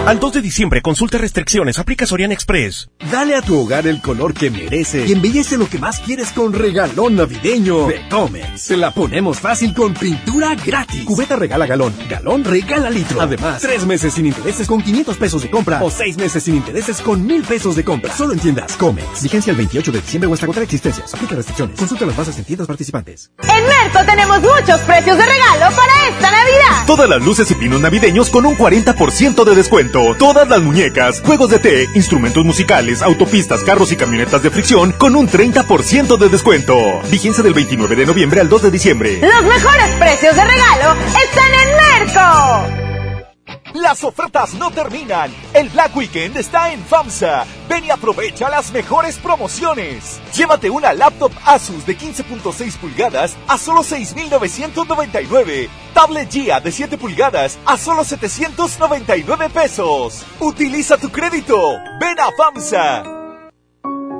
[0.05, 2.89] Al 2 de diciembre, consulta restricciones, aplica Soriana Express.
[3.09, 6.51] Dale a tu hogar el color que merece y embellece lo que más quieres con
[6.51, 8.61] regalón navideño de Comex.
[8.61, 11.05] Se la ponemos fácil con pintura gratis.
[11.05, 13.21] Cubeta regala galón, galón regala litro.
[13.21, 16.99] Además, tres meses sin intereses con 500 pesos de compra o seis meses sin intereses
[16.99, 18.13] con 1000 pesos de compra.
[18.13, 19.23] Solo en tiendas Comex.
[19.23, 21.13] Vigencia el 28 de diciembre o hasta agotar existencias.
[21.13, 21.79] Aplica restricciones.
[21.79, 23.31] Consulta las bases en tiendas participantes.
[23.41, 26.85] En Merco tenemos muchos precios de regalo para esta Navidad.
[26.87, 29.92] Todas las luces y pinos navideños con un 40% de descuento.
[29.93, 35.15] Todas las muñecas, juegos de té, instrumentos musicales, autopistas, carros y camionetas de fricción con
[35.15, 37.01] un 30% de descuento.
[37.11, 39.19] Vigencia del 29 de noviembre al 2 de diciembre.
[39.21, 42.92] Los mejores precios de regalo están en Merco.
[43.73, 45.31] Las ofertas no terminan.
[45.51, 47.45] El Black Weekend está en FAMSA.
[47.67, 50.21] Ven y aprovecha las mejores promociones.
[50.35, 55.69] Llévate una laptop Asus de 15.6 pulgadas a solo 6.999.
[55.95, 60.23] Tablet Gia de 7 pulgadas a solo 799 pesos.
[60.39, 61.57] Utiliza tu crédito.
[61.99, 63.03] Ven a FAMSA.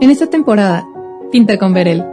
[0.01, 0.83] En esta temporada,
[1.31, 2.03] pinta con Verel.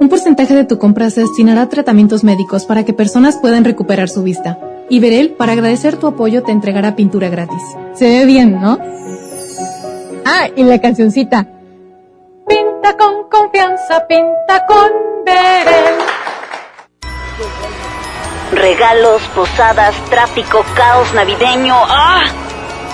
[0.00, 4.08] Un porcentaje de tu compra se destinará a tratamientos médicos para que personas puedan recuperar
[4.08, 4.58] su vista.
[4.88, 7.62] Y Verel, para agradecer tu apoyo, te entregará pintura gratis.
[7.94, 8.78] Se ve bien, ¿no?
[10.26, 11.46] Ah, y la cancioncita.
[12.46, 14.90] Pinta con confianza, pinta con
[15.24, 15.94] Verel.
[18.52, 21.74] Regalos, posadas, tráfico, caos navideño.
[21.74, 22.22] ¡Ah!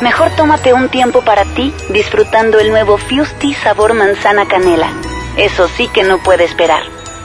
[0.00, 4.88] Mejor tómate un tiempo para ti disfrutando el nuevo Fusti sabor manzana canela.
[5.36, 6.82] Eso sí que no puede esperar.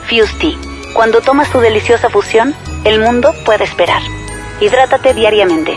[0.08, 0.58] Fusti.
[0.92, 4.02] Cuando tomas tu deliciosa fusión, el mundo puede esperar.
[4.58, 5.72] Hidrátate diariamente.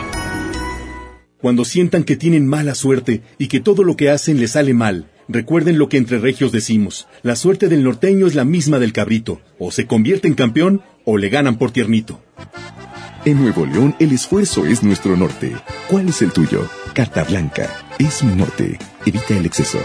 [1.42, 5.12] Cuando sientan que tienen mala suerte y que todo lo que hacen les sale mal,
[5.28, 7.08] recuerden lo que entre regios decimos.
[7.22, 9.42] La suerte del norteño es la misma del cabrito.
[9.58, 12.22] O se convierte en campeón o le ganan por tiernito.
[13.26, 15.58] En Nuevo León el esfuerzo es nuestro norte.
[15.90, 16.70] ¿Cuál es el tuyo?
[16.94, 17.84] Carta Blanca.
[18.00, 18.80] Es mi norte.
[19.06, 19.80] Evita el exceso.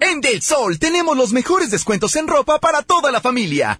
[0.00, 3.78] En Del Sol tenemos los mejores descuentos en ropa para toda la familia.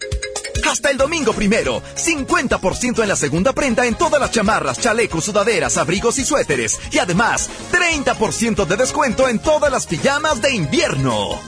[0.68, 5.76] Hasta el domingo primero, 50% en la segunda prenda en todas las chamarras, chalecos, sudaderas,
[5.76, 6.78] abrigos y suéteres.
[6.90, 11.40] Y además, 30% de descuento en todas las pijamas de invierno.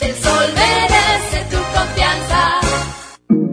[0.00, 2.69] El sol merece tu confianza.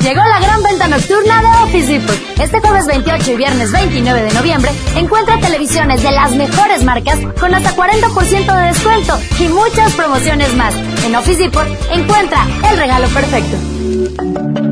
[0.00, 2.16] Llegó la gran venta nocturna de Office Depot.
[2.40, 7.54] Este jueves 28 y viernes 29 de noviembre encuentra televisiones de las mejores marcas con
[7.54, 10.74] hasta 40% de descuento y muchas promociones más.
[11.04, 14.67] En Office Depot encuentra el regalo perfecto.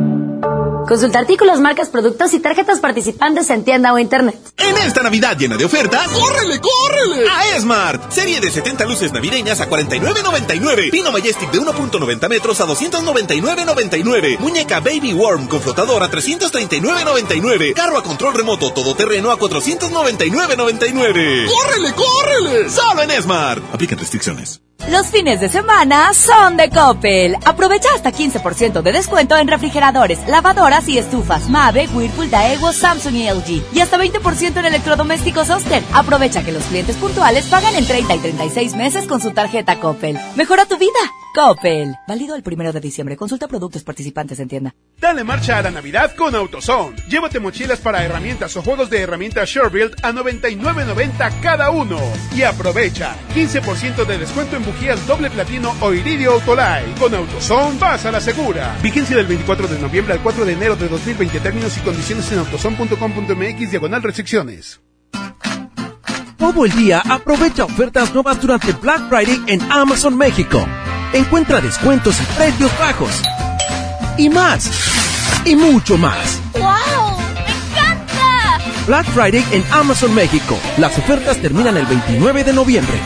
[0.87, 4.39] Consulta artículos, marcas, productos y tarjetas participantes en tienda o internet.
[4.57, 7.29] En esta Navidad llena de ofertas, ¡córrele, córrele!
[7.29, 8.13] A Esmart.
[8.13, 10.93] Serie de 70 luces navideñas a 49.99.
[10.93, 14.39] Pino Majestic de 1.90 metros a 299.99.
[14.39, 17.75] Muñeca Baby Worm con flotador a 339.99.
[17.75, 21.49] Carro a control remoto todoterreno a 499.99.
[21.49, 22.71] ¡Córrele, córrele!
[22.71, 23.75] Solo en Esmart.
[23.75, 24.61] Aplican restricciones.
[24.91, 27.37] Los fines de semana son de Coppel.
[27.45, 33.29] Aprovecha hasta 15% de descuento en refrigeradores, lavadoras y estufas Mave, Whirlpool, Daewoo, Samsung y
[33.29, 33.75] LG.
[33.75, 35.83] Y hasta 20% en electrodomésticos Oster.
[35.93, 40.19] Aprovecha que los clientes puntuales pagan en 30 y 36 meses con su tarjeta Coppel.
[40.37, 40.93] Mejora tu vida.
[41.37, 41.95] Coppel.
[42.09, 43.15] Válido el primero de diciembre.
[43.15, 44.75] Consulta productos participantes en tienda.
[44.99, 46.97] Dale marcha a la Navidad con AutoZone.
[47.11, 52.01] Llévate mochilas para herramientas o juegos de herramientas SureBuild a 99.90 cada uno.
[52.35, 56.99] Y aprovecha 15% de descuento en bujías doble platino o iridio Autolite.
[56.99, 58.75] Con AutoZone vas a la segura.
[58.83, 61.41] Vigencia del 24 de noviembre al 4 de enero de 2020.
[61.41, 64.81] Términos y condiciones en autozone.com.mx diagonal restricciones.
[66.39, 70.67] Todo el día aprovecha ofertas nuevas durante Black Friday en Amazon México.
[71.13, 73.23] Encuentra descuentos y precios bajos.
[74.19, 74.71] Y más.
[75.45, 76.41] Y mucho más.
[76.55, 77.19] ¡Wow!
[77.35, 78.59] ¡Me encanta!
[78.87, 80.59] Black Friday en Amazon México.
[80.79, 82.99] Las ofertas terminan el 29 de noviembre.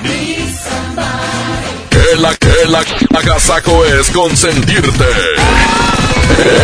[1.90, 2.84] Que la que la
[3.18, 5.04] agasaco es consentirte.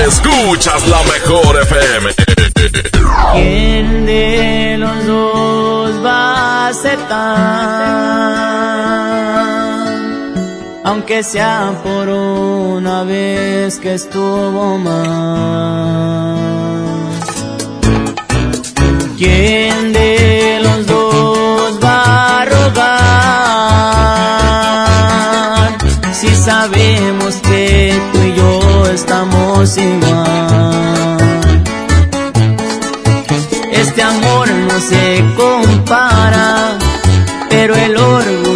[0.06, 2.14] Escuchas la mejor FM.
[3.34, 8.16] ¿Quién de los dos va a aceptar?
[10.88, 16.36] Aunque sea por una vez que estuvo mal.
[19.18, 22.86] ¿Quién de los dos va a rogar?
[26.12, 31.16] Si sabemos que tú y yo estamos igual.
[33.72, 36.78] Este amor no se compara,
[37.50, 38.55] pero el orgullo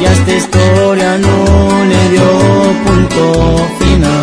[0.00, 2.24] y a esta historia no le dio
[2.84, 4.16] punto final.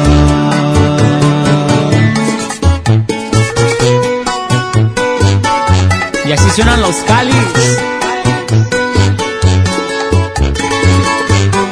[6.25, 7.35] Y así suenan los cáliz.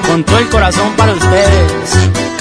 [0.07, 2.40] Con todo el corazón para ustedes.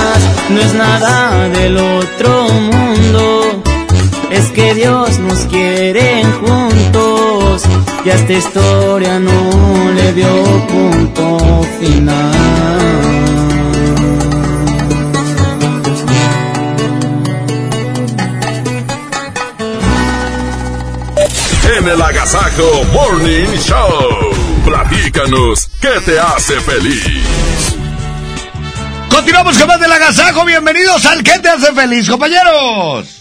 [0.53, 3.63] No es nada del otro mundo,
[4.31, 7.63] es que Dios nos quiere juntos
[8.03, 10.27] y a esta historia no le dio
[10.67, 12.51] punto final.
[21.77, 24.31] En el Agasajo Morning Show.
[24.65, 27.80] Platícanos, ¿qué te hace feliz?
[29.11, 30.45] Continuamos con más del agasajo.
[30.45, 33.20] Bienvenidos al ¿Qué te hace feliz, compañeros?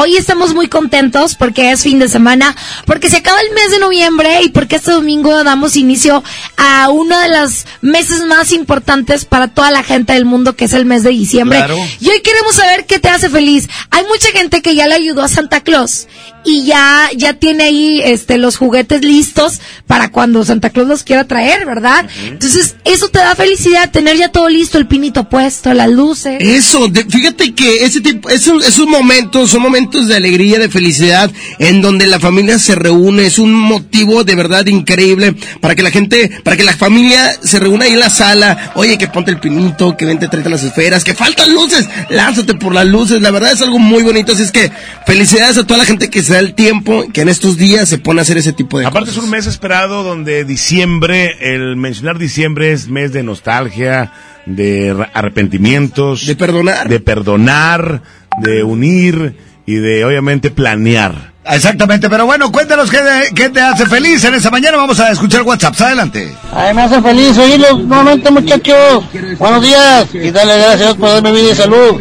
[0.00, 2.54] Hoy estamos muy contentos porque es fin de semana,
[2.86, 6.22] porque se acaba el mes de noviembre y porque este domingo damos inicio
[6.56, 10.72] a uno de los meses más importantes para toda la gente del mundo, que es
[10.72, 11.58] el mes de diciembre.
[11.58, 11.76] Claro.
[11.98, 13.68] Y hoy queremos saber qué te hace feliz.
[13.90, 16.06] Hay mucha gente que ya le ayudó a Santa Claus
[16.44, 21.24] y ya, ya tiene ahí, este, los juguetes listos para cuando Santa Claus los quiera
[21.24, 22.06] traer, ¿verdad?
[22.24, 26.36] Entonces, eso te da felicidad, tener ya todo listo, el pinito puesto, las luces.
[26.40, 31.30] Eso, de- fíjate que ese tipo, esos, esos momentos son momentos de alegría, de felicidad,
[31.58, 35.90] en donde la familia se reúne, es un motivo de verdad increíble para que la
[35.90, 39.40] gente, para que la familia se reúna ahí en la sala, oye, que ponte el
[39.40, 43.52] pinito, que vente, tráete las esferas, que faltan luces, lánzate por las luces, la verdad
[43.52, 44.70] es algo muy bonito, así es que
[45.06, 47.98] felicidades a toda la gente que se da el tiempo, que en estos días se
[47.98, 52.18] pone a hacer ese tipo de Aparte es un mes esperado donde diciembre, el mencionar
[52.18, 54.12] diciembre es mes de nostalgia,
[54.48, 56.26] de arrepentimientos.
[56.26, 56.88] De perdonar.
[56.88, 58.02] De perdonar,
[58.42, 61.34] de unir y de obviamente planear.
[61.44, 62.98] Exactamente, pero bueno, cuéntanos qué,
[63.34, 64.78] qué te hace feliz en esta mañana.
[64.78, 65.78] Vamos a escuchar WhatsApp.
[65.78, 66.34] Adelante.
[66.54, 69.04] Ay, me hace feliz oírlos nuevamente, muchachos.
[69.38, 70.06] Buenos días.
[70.14, 72.00] Y darle gracias a Dios por darme vida y salud.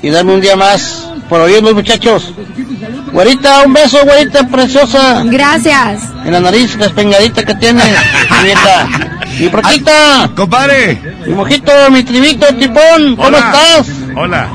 [0.00, 2.32] Y darme un día más por oírlos, muchachos.
[3.12, 5.24] Güerita, un beso, güerita preciosa.
[5.24, 6.02] Gracias.
[6.24, 7.82] En la nariz despengadita que tiene.
[8.44, 8.88] Nieta.
[9.40, 10.30] Mi proquita.
[10.36, 11.00] Compadre.
[11.26, 13.16] Mi mojito, mi tribito, tipón.
[13.16, 13.38] ¿Cómo Hola.
[13.38, 13.88] estás?
[14.14, 14.48] Hola.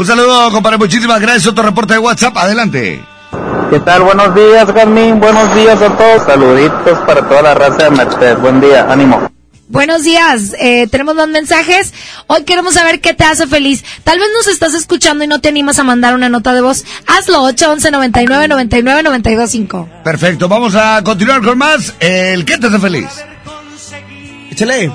[0.00, 0.78] Un saludo, compadre.
[0.78, 1.46] Muchísimas gracias.
[1.48, 2.34] Otro reporte de WhatsApp.
[2.38, 3.04] Adelante.
[3.68, 4.00] ¿Qué tal?
[4.00, 5.20] Buenos días, Carmín.
[5.20, 6.22] Buenos días a todos.
[6.24, 8.38] Saluditos para toda la raza de Merced.
[8.38, 8.90] Buen día.
[8.90, 9.30] Ánimo.
[9.68, 11.92] Buenos días, eh, tenemos más mensajes.
[12.28, 13.84] Hoy queremos saber qué te hace feliz.
[14.02, 16.84] Tal vez nos estás escuchando y no te animas a mandar una nota de voz.
[17.06, 19.88] Hazlo, 811 99 99 925.
[20.02, 20.48] Perfecto.
[20.48, 21.94] Vamos a continuar con más.
[22.00, 23.06] El ¿Qué te hace feliz?
[24.50, 24.90] Échale.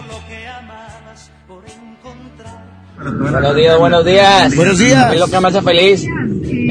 [3.05, 4.55] Buenos días, buenos días.
[4.55, 5.11] Buenos días.
[5.11, 6.05] Mí lo que me hace feliz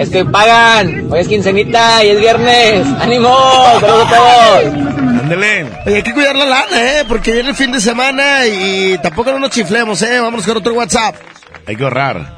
[0.01, 1.07] es que pagan.
[1.09, 2.87] Hoy es quincenita y es viernes.
[2.99, 3.33] ¡Ánimo!
[3.79, 4.75] ¡Saludos a todos!
[5.21, 5.67] Ándele.
[5.87, 7.05] Oye, hay que cuidar la lana, ¿eh?
[7.07, 10.19] Porque viene el fin de semana y tampoco no nos chiflemos, ¿eh?
[10.19, 11.15] Vámonos con otro WhatsApp.
[11.67, 12.35] Hay que ahorrar.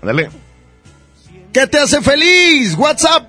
[0.00, 0.30] Ándale.
[1.52, 2.74] ¿Qué te hace feliz?
[2.78, 3.24] WhatsApp.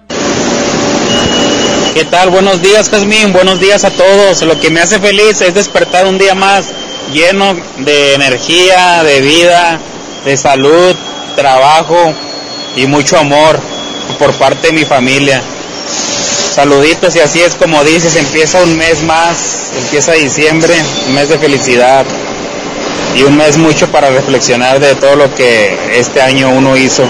[1.93, 2.29] ¿Qué tal?
[2.29, 3.33] Buenos días, Jazmín.
[3.33, 4.41] Buenos días a todos.
[4.43, 6.71] Lo que me hace feliz es despertar un día más
[7.11, 9.79] lleno de energía, de vida,
[10.25, 10.95] de salud,
[11.35, 12.13] trabajo
[12.75, 13.59] y mucho amor
[14.17, 15.41] por parte de mi familia.
[16.53, 20.73] Saluditos y así es como dices, empieza un mes más, empieza diciembre,
[21.07, 22.05] un mes de felicidad
[23.15, 27.03] y un mes mucho para reflexionar de todo lo que este año uno hizo,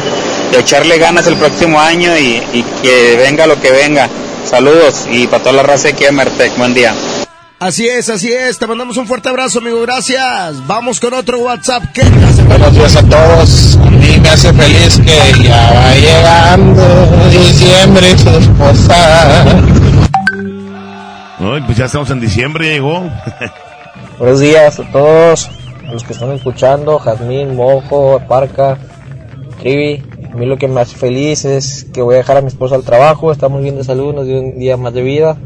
[0.52, 4.10] de echarle ganas el próximo año y, que venga lo que venga.
[4.46, 6.96] Saludos y para toda la raza de Mertec, buen día.
[7.60, 8.58] Así es, así es.
[8.58, 9.82] Te mandamos un fuerte abrazo, amigo.
[9.82, 10.66] Gracias.
[10.66, 11.84] Vamos con otro WhatsApp.
[11.94, 13.76] ¿Qué hace Buenos días a todos.
[13.76, 19.44] A mí me hace feliz que ya va llegando diciembre su esposa.
[21.40, 23.04] Ay, pues ya estamos en diciembre, ya llegó.
[24.20, 25.50] Buenos días a todos,
[25.86, 28.78] a los que están escuchando, Jazmín, Mojo, Parca,
[29.60, 30.02] Trivi.
[30.32, 32.76] A mí lo que me hace feliz es que voy a dejar a mi esposa
[32.76, 35.38] al trabajo, estamos bien de salud, nos dio un día más de vida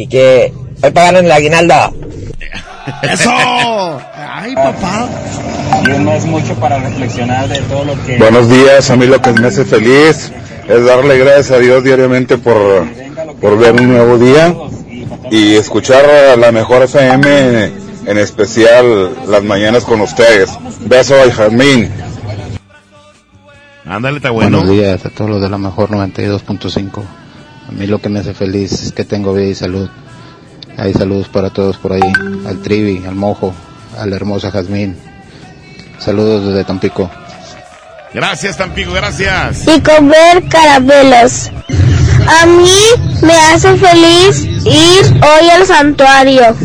[0.00, 0.50] y que
[0.82, 1.92] hoy pagan en la aguinalda.
[3.02, 3.30] ¡Eso!
[3.30, 5.06] ¡Ay, papá!
[5.84, 8.16] Y no es mucho para reflexionar de todo lo que...
[8.16, 10.32] Buenos días, a mí lo que me hace feliz
[10.66, 12.86] es darle gracias a Dios diariamente por,
[13.42, 14.54] por ver un nuevo día
[15.30, 17.70] y escuchar a la mejor FM,
[18.06, 20.50] en especial las mañanas con ustedes.
[20.80, 21.90] Beso al Jazmín.
[23.84, 24.60] Ándale, está bueno.
[24.60, 27.19] Buenos días a todos los de la mejor 92.5.
[27.70, 29.88] A mí lo que me hace feliz es que tengo vida y salud.
[30.76, 32.12] Hay saludos para todos por ahí.
[32.44, 33.54] Al Trivi, al Mojo,
[33.96, 34.96] a la hermosa Jazmín.
[36.00, 37.08] Saludos desde Tampico.
[38.12, 39.68] Gracias, Tampico, gracias.
[39.68, 41.48] y comer caramelos.
[42.26, 42.76] A mí
[43.22, 46.56] me hace feliz ir hoy al santuario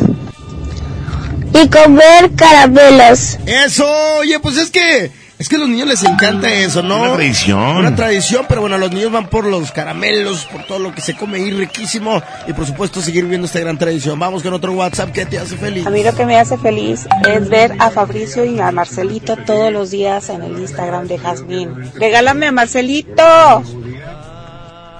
[1.53, 3.37] y comer caramelos.
[3.45, 3.85] Eso,
[4.17, 7.01] oye, pues es que Es que a los niños les encanta eso, ¿no?
[7.01, 7.77] Una tradición.
[7.77, 11.15] Una tradición, pero bueno, los niños van por los caramelos, por todo lo que se
[11.15, 14.17] come ahí riquísimo y por supuesto seguir viendo esta gran tradición.
[14.17, 15.85] Vamos con otro WhatsApp que te hace feliz.
[15.85, 19.73] A mí lo que me hace feliz es ver a Fabricio y a Marcelito todos
[19.73, 21.91] los días en el Instagram de Jazmín.
[21.95, 23.23] Regálame a Marcelito.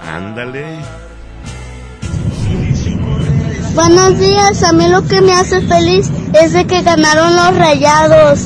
[0.02, 0.64] Ándale.
[3.74, 8.40] Buenos días, a mí lo que me hace feliz es de que ganaron los rayados.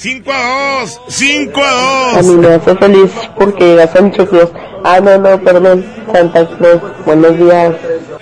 [0.00, 2.16] 5 a 2, 5 a 2.
[2.16, 4.48] A mí me hace feliz porque llega Sancho Claus.
[4.82, 6.80] Ah, no, no, perdón, Santa Claus.
[7.04, 7.74] Buenos días.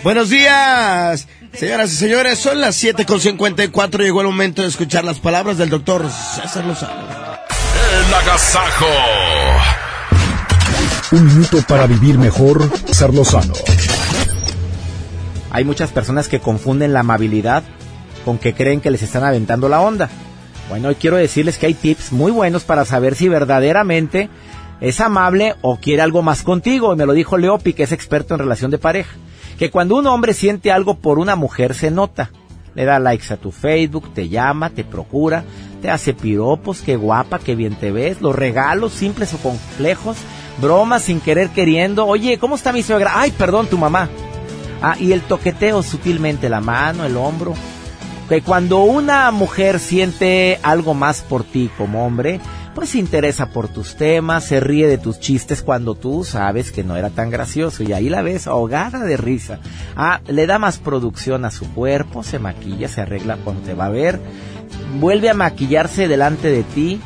[0.03, 1.29] Buenos días.
[1.53, 3.99] Señoras y señores, son las 7.54.
[3.99, 6.95] Llegó el momento de escuchar las palabras del doctor César Lozano.
[7.93, 8.87] El agasajo.
[11.13, 13.55] Un minuto para vivir mejor, César Lozano.
[15.53, 17.63] Hay muchas personas que confunden la amabilidad
[18.25, 20.11] con que creen que les están aventando la onda.
[20.69, 24.29] Bueno, hoy quiero decirles que hay tips muy buenos para saber si verdaderamente
[24.81, 26.93] es amable o quiere algo más contigo.
[26.93, 29.17] Y me lo dijo Leopi, que es experto en relación de pareja.
[29.59, 32.31] Que cuando un hombre siente algo por una mujer se nota.
[32.75, 35.43] Le da likes a tu Facebook, te llama, te procura,
[35.81, 40.19] te hace piropos, qué guapa, qué bien te ves, los regalos simples o complejos,
[40.61, 42.07] bromas sin querer queriendo.
[42.07, 43.13] Oye, ¿cómo está mi suegra?
[43.15, 44.09] Ay, perdón, tu mamá.
[44.81, 47.55] Ah, y el toqueteo sutilmente, la mano, el hombro.
[48.29, 52.41] Que cuando una mujer siente algo más por ti como hombre,
[52.75, 56.85] pues se interesa por tus temas, se ríe de tus chistes cuando tú sabes que
[56.85, 59.59] no era tan gracioso y ahí la ves ahogada de risa.
[59.97, 63.87] Ah, le da más producción a su cuerpo, se maquilla, se arregla cuando te va
[63.87, 64.21] a ver,
[65.01, 67.01] vuelve a maquillarse delante de ti,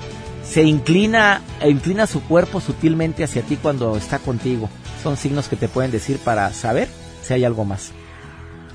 [0.44, 4.69] se inclina, e inclina su cuerpo sutilmente hacia ti cuando está contigo.
[5.03, 6.89] Son signos que te pueden decir para saber
[7.23, 7.93] si hay algo más.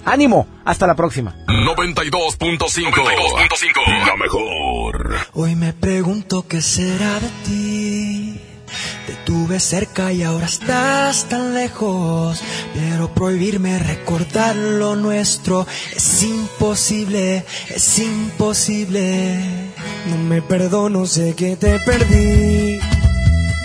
[0.07, 0.47] ¡Ánimo!
[0.63, 1.35] Hasta la próxima.
[1.47, 4.05] 92.5.
[4.05, 5.17] La mejor.
[5.33, 8.39] Hoy me pregunto qué será de ti.
[9.05, 12.41] Te tuve cerca y ahora estás tan lejos.
[12.73, 19.73] Pero prohibirme recordar lo nuestro es imposible, es imposible.
[20.05, 22.79] No me perdono, sé que te perdí.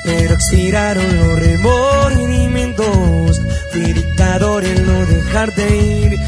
[0.05, 3.41] Pero expiraron los remordimientos.
[3.71, 6.21] Fui dictador en no dejarte ir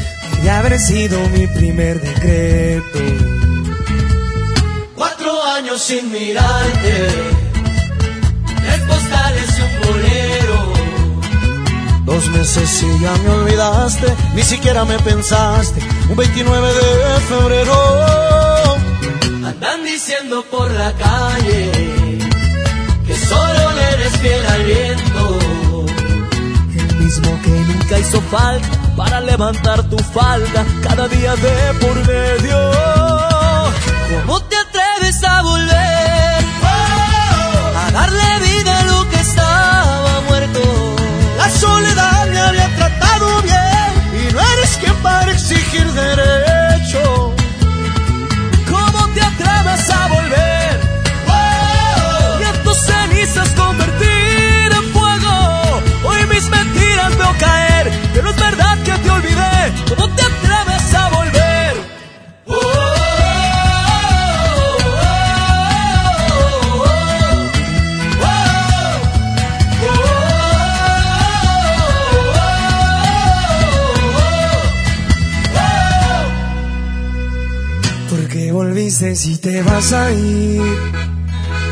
[0.43, 2.99] y haber sido mi primer decreto.
[4.95, 7.07] Cuatro años sin mirarte,
[8.61, 10.73] tres postales y un bolero.
[12.05, 15.81] Dos meses y ya me olvidaste, ni siquiera me pensaste.
[16.09, 18.75] Un 29 de febrero.
[19.45, 21.71] Andan diciendo por la calle
[23.07, 25.64] que solo le eres fiel al viento.
[27.45, 28.67] Que nunca hizo falta
[28.97, 32.57] para levantar tu falda cada día de por medio.
[34.25, 36.45] ¿Cómo te atreves a volver?
[37.83, 40.59] A darle vida a lo que estaba muerto.
[41.37, 43.91] La soledad me había tratado bien
[44.21, 47.34] y no eres quien para exigir derecho.
[78.95, 80.61] Si te vas a ir?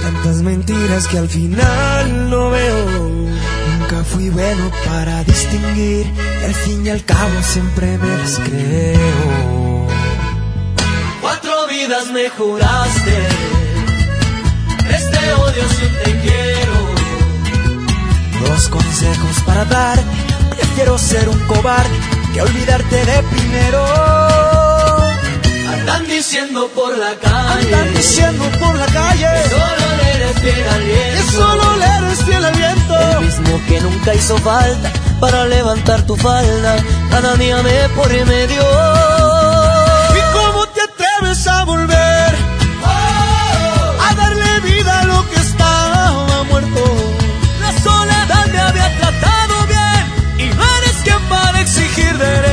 [0.02, 2.86] Tantas mentiras que al final no veo.
[3.80, 6.06] Nunca fui bueno para distinguir
[6.42, 9.88] y al fin y al cabo siempre me las creo.
[11.22, 13.18] Cuatro vidas me juraste.
[14.90, 16.76] Este odio si te quiero.
[18.50, 20.00] Dos consejos para dar.
[20.58, 21.98] Prefiero ser un cobarde
[22.34, 24.43] que olvidarte de primero.
[25.84, 27.76] Andan diciendo por la calle.
[27.76, 29.28] Andan diciendo por la calle.
[29.44, 31.18] Que solo le eres fiel al viento.
[31.18, 33.00] Que solo le eres fiel al viento.
[33.00, 36.78] El mismo que nunca hizo falta para levantar tu falda.
[37.12, 38.64] Cada día me por medio.
[40.20, 42.32] ¿Y cómo te atreves a volver?
[44.08, 46.84] A darle vida a lo que estaba muerto.
[47.60, 50.04] La soledad me había tratado bien.
[50.48, 52.53] Y no eres quien para exigir derecho.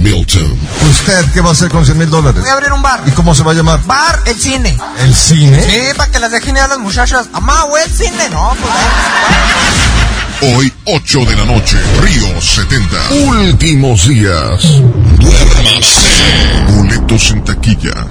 [0.00, 0.58] Milton.
[0.90, 2.40] ¿Usted qué va a hacer con 100 mil dólares?
[2.40, 3.02] Voy a abrir un bar.
[3.06, 3.80] ¿Y cómo se va a llamar?
[3.84, 4.76] Bar El Cine.
[4.98, 5.62] ¿El cine?
[5.62, 7.28] Sí, para que las dejen ir a las muchachas.
[7.32, 8.28] Amá, güey, el cine.
[8.30, 8.72] No, pues
[10.42, 12.96] Hoy, 8 de la noche, Río 70.
[13.28, 14.80] Últimos días.
[15.18, 16.64] Duérmase.
[16.76, 18.06] Boletos en taquilla.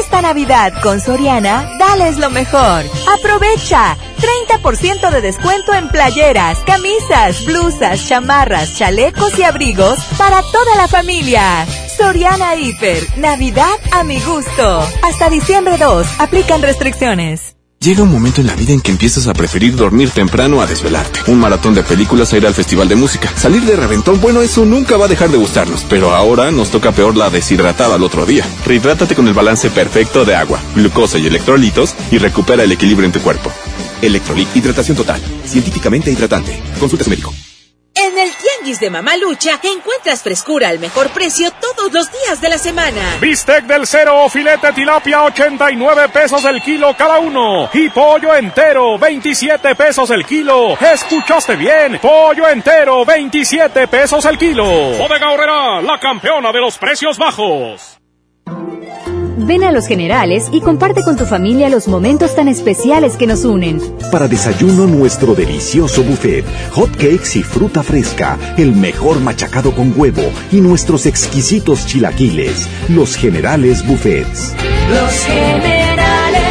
[0.00, 2.84] Esta Navidad con Soriana, dales lo mejor.
[3.16, 10.88] Aprovecha 30% de descuento en playeras, camisas, blusas, chamarras, chalecos y abrigos para toda la
[10.88, 11.66] familia.
[11.96, 14.86] Soriana Hiper, Navidad a mi gusto.
[15.02, 17.56] Hasta diciembre 2, aplican restricciones.
[17.80, 21.30] Llega un momento en la vida en que empiezas a preferir dormir temprano a desvelarte.
[21.30, 23.32] Un maratón de películas a ir al festival de música.
[23.36, 25.86] Salir de reventón, bueno, eso nunca va a dejar de gustarnos.
[25.88, 28.44] Pero ahora nos toca peor la deshidratada al otro día.
[28.66, 33.12] Rehidrátate con el balance perfecto de agua, glucosa y electrolitos y recupera el equilibrio en
[33.12, 33.52] tu cuerpo.
[34.02, 35.20] Electrolit, hidratación total.
[35.44, 36.60] Científicamente hidratante.
[36.78, 37.32] Consulta a su médico.
[37.94, 42.56] En el Tianguis de Mamalucha encuentras frescura al mejor precio todos los días de la
[42.56, 43.16] semana.
[43.20, 47.68] Bistec del cero o filete tilapia 89 pesos el kilo cada uno.
[47.72, 50.78] Y pollo entero 27 pesos el kilo.
[50.80, 51.98] ¿Escuchaste bien?
[52.00, 54.64] Pollo entero 27 pesos el kilo.
[54.64, 57.98] Bodega Horrera, la campeona de los precios bajos.
[59.46, 63.44] Ven a Los Generales y comparte con tu familia los momentos tan especiales que nos
[63.44, 63.80] unen.
[64.10, 70.22] Para desayuno nuestro delicioso buffet, hot cakes y fruta fresca, el mejor machacado con huevo
[70.50, 72.68] y nuestros exquisitos chilaquiles.
[72.88, 74.54] Los Generales Buffets.
[74.90, 76.42] Los generales.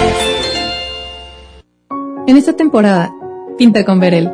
[2.26, 3.14] En esta temporada,
[3.58, 4.32] pinta con Verel.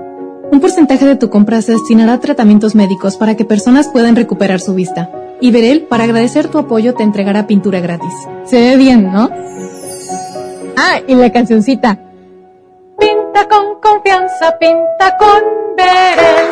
[0.52, 4.60] Un porcentaje de tu compra se destinará a tratamientos médicos para que personas puedan recuperar
[4.60, 5.10] su vista.
[5.44, 8.14] Y Verel, para agradecer tu apoyo, te entregará pintura gratis.
[8.45, 9.30] Se ve bien, ¿no?
[10.78, 11.99] Ah, y la cancioncita.
[12.98, 15.44] Pinta con confianza, pinta con
[15.76, 16.49] Verel.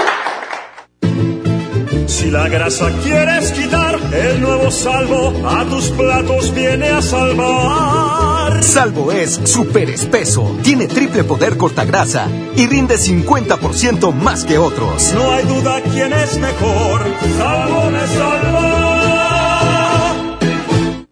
[2.06, 8.62] Si la grasa quieres quitar, el nuevo salvo a tus platos viene a salvar.
[8.62, 12.28] Salvo es súper espeso, tiene triple poder cortagrasa
[12.58, 15.14] y rinde 50% más que otros.
[15.14, 17.06] No hay duda quién es mejor,
[17.38, 18.71] salvo me salva.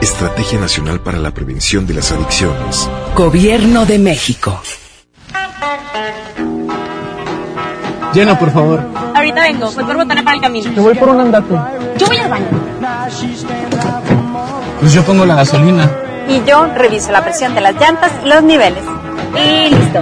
[0.00, 2.88] Estrategia Nacional para la Prevención de las Adicciones.
[3.14, 4.60] Gobierno de México.
[8.12, 8.80] Llena, por favor.
[9.14, 10.72] Ahorita vengo, voy por botana para el camino.
[10.72, 11.54] Te voy por un andate.
[11.98, 12.46] Yo voy al baño.
[14.80, 15.90] Pues yo pongo la gasolina.
[16.28, 18.84] Y yo reviso la presión de las llantas y los niveles.
[19.34, 20.00] Y listo.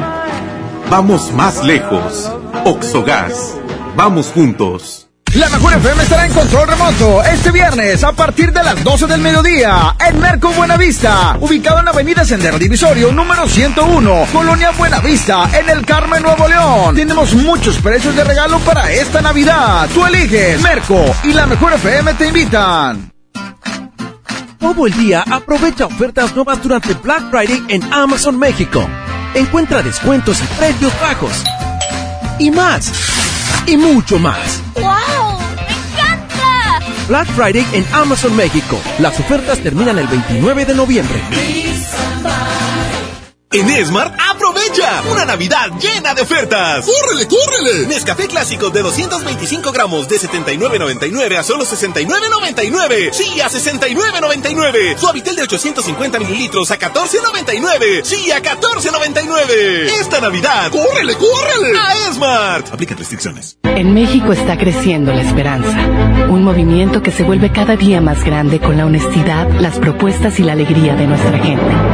[0.90, 2.32] Vamos más lejos.
[2.64, 3.56] Oxogas.
[3.96, 5.03] Vamos juntos.
[5.34, 9.20] La mejor FM estará en control remoto este viernes a partir de las 12 del
[9.20, 15.68] mediodía en Merco Buenavista, ubicado en la Avenida Sendero Divisorio número 101, Colonia Buenavista, en
[15.70, 16.94] el Carmen Nuevo León.
[16.94, 19.88] Tenemos muchos precios de regalo para esta Navidad.
[19.92, 23.12] Tú eliges Merco y la mejor FM te invitan.
[24.60, 28.88] Todo el día aprovecha ofertas nuevas durante Black Friday en Amazon México.
[29.34, 31.42] Encuentra descuentos y precios bajos.
[32.38, 32.92] Y más.
[33.66, 34.62] Y mucho más.
[34.76, 35.23] ¡Wow!
[37.08, 38.80] Black Friday en Amazon México.
[38.98, 41.20] Las ofertas terminan el 29 de noviembre.
[43.54, 46.84] En Esmart, aprovecha una Navidad llena de ofertas.
[46.84, 47.86] ¡Córrele, córrele!
[47.86, 53.12] Nescafé clásico de 225 gramos de 79.99 a solo 69.99.
[53.12, 54.98] Sí, a 69.99.
[54.98, 58.02] Suavitel de 850 mililitros a 14.99.
[58.02, 59.52] Sí, a 14.99.
[60.00, 61.78] Esta Navidad, ¡Córrele, córrele!
[61.78, 62.72] a Esmart.
[62.72, 63.56] Aplica restricciones.
[63.62, 65.78] En México está creciendo la esperanza,
[66.28, 70.42] un movimiento que se vuelve cada día más grande con la honestidad, las propuestas y
[70.42, 71.93] la alegría de nuestra gente.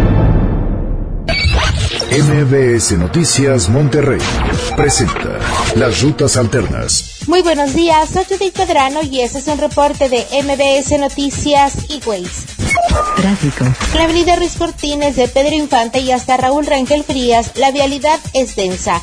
[2.11, 4.19] MBS Noticias Monterrey
[4.75, 5.39] presenta
[5.77, 7.19] Las Rutas Alternas.
[7.25, 12.60] Muy buenos días, soy Judith Pedrano y este es un reporte de MBS Noticias Waze.
[13.15, 13.65] Tráfico.
[13.93, 18.55] La avenida Ruiz Cortines de Pedro Infante y hasta Raúl Rangel Frías, la vialidad es
[18.55, 19.01] densa.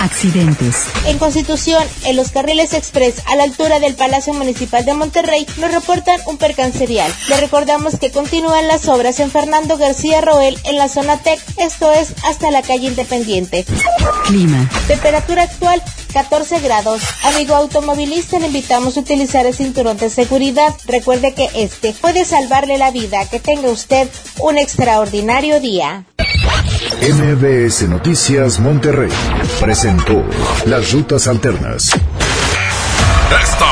[0.00, 0.76] Accidentes.
[1.06, 5.72] En Constitución, en los carriles express a la altura del Palacio Municipal de Monterrey, nos
[5.72, 7.12] reportan un percance vial.
[7.28, 11.92] Le recordamos que continúan las obras en Fernando García Roel en la zona TEC, esto
[11.92, 13.64] es hasta la calle Independiente.
[14.26, 14.68] Clima.
[14.88, 15.82] Temperatura actual
[16.12, 17.02] 14 grados.
[17.24, 20.74] Amigo automovilista, le invitamos a utilizar el cinturón de seguridad.
[20.86, 23.28] Recuerde que este puede salvarle la vida.
[23.28, 24.08] Que tenga usted
[24.38, 26.04] un extraordinario día.
[27.00, 29.10] MBS Noticias Monterrey
[29.60, 30.24] presentó
[30.66, 31.90] Las Rutas Alternas.
[33.42, 33.71] Esta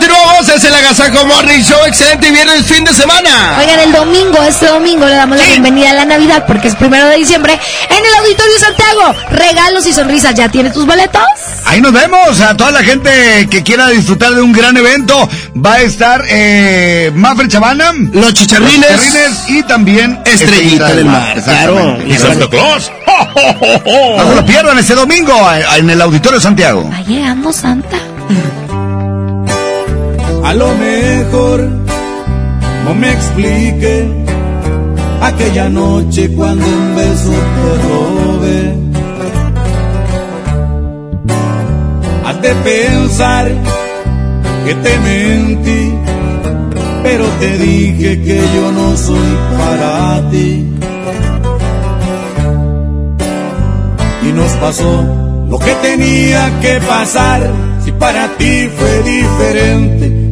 [0.00, 1.78] Continuamos, es el Agasajo Morning Show.
[1.86, 3.58] Excelente viernes, fin de semana.
[3.60, 7.06] Oigan, el domingo, este domingo, le damos la bienvenida a la Navidad porque es primero
[7.08, 9.14] de diciembre en el Auditorio Santiago.
[9.30, 10.34] Regalos y sonrisas.
[10.34, 11.20] ¿Ya tiene tus boletos?
[11.66, 12.40] Ahí nos vemos.
[12.40, 17.10] A toda la gente que quiera disfrutar de un gran evento, va a estar eh,
[17.14, 18.90] Mafre Chavana, Los Chicharrines.
[18.90, 22.04] Los Chicharrines y también Estrellita del Mar, Exactamente.
[22.06, 22.08] claro.
[22.10, 22.90] Y Santa Claus.
[24.16, 26.88] No se lo pierdan este domingo eh, en el Auditorio Santiago.
[26.90, 27.98] Va llegando Santa.
[30.50, 31.60] A lo mejor
[32.84, 34.04] no me explique
[35.22, 38.74] aquella noche cuando un beso te robé.
[42.26, 43.46] Has de pensar
[44.64, 45.94] que te mentí,
[47.04, 50.66] pero te dije que yo no soy para ti.
[54.28, 55.04] Y nos pasó
[55.48, 57.40] lo que tenía que pasar,
[57.84, 60.29] si para ti fue diferente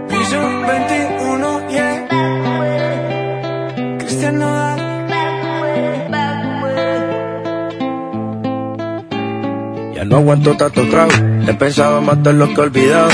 [0.09, 2.07] Vision 21, yeah.
[3.99, 4.79] Cristian Nodal.
[9.93, 11.11] Ya no aguanto tanto trago.
[11.47, 13.11] He pensado matar lo que he olvidado.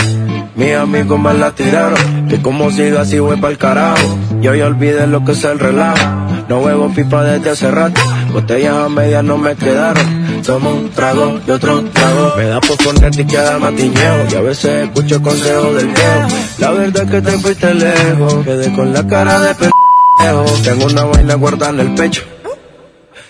[0.55, 2.29] Mis amigos me la tiraron.
[2.29, 4.17] Que como siga así voy pa'l carajo.
[4.39, 6.16] Yo ya olvidé lo que es el relajo.
[6.49, 7.99] No huevo pipa desde hace rato.
[8.31, 10.41] Botellas a medias no me quedaron.
[10.45, 12.33] Tomo un trago y otro trago.
[12.37, 14.27] Me da por ponerte y queda matiñeo.
[14.31, 16.27] Y a veces escucho consejos del viejo.
[16.59, 18.45] La verdad es que te fuiste lejos.
[18.45, 20.45] Quedé con la cara de pendejo.
[20.63, 22.23] Tengo una vaina guardada en el pecho.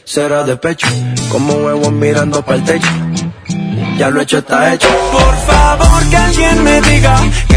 [0.04, 0.88] Será de pecho.
[1.30, 2.90] Como huevos mirando para el techo.
[3.98, 4.88] Ya lo hecho está hecho.
[5.12, 7.20] Por favor que alguien me diga
[7.50, 7.57] que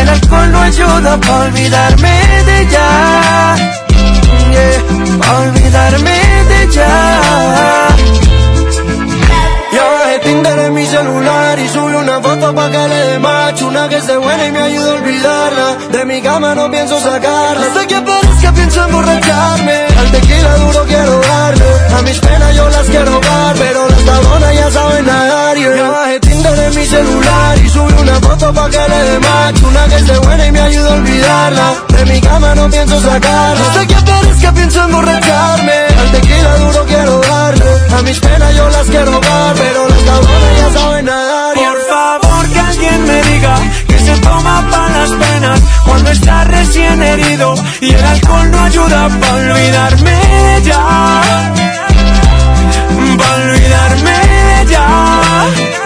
[0.00, 2.14] el alcohol no ayuda para olvidarme
[2.46, 2.88] de ella.
[4.52, 6.16] Yeah, pa' olvidarme
[6.48, 6.88] de ella.
[9.72, 13.60] Yo bajé Tinder en mi celular y subí una foto pa' que le dé match
[13.62, 17.66] Una que esté buena y me ayude a olvidarla De mi cama no pienso sacarla
[17.66, 21.66] Hasta que parezca pienso emborracharme Al tequila duro quiero darle
[21.98, 26.25] A mis penas yo las quiero dar Pero las tabonas ya saben nadar yeah.
[26.44, 29.62] En mi celular y subí una foto pa' que le dé match.
[29.62, 31.74] Una que esté buena y me ayude a olvidarla.
[31.88, 33.64] De mi cama no pienso sacarla.
[33.66, 35.78] Hasta que parezca pienso emborracharme.
[35.98, 37.70] Al tequila duro quiero darle.
[37.98, 41.54] A mis penas yo las quiero dar Pero las tabonas ya saben nadar.
[41.54, 43.56] Por favor que alguien me diga
[43.88, 49.08] que se toma para las penas cuando está recién herido y el alcohol no ayuda
[49.20, 50.80] para olvidarme de ella.
[53.16, 54.46] Para olvidarme de.
[54.68, 55.85] Ya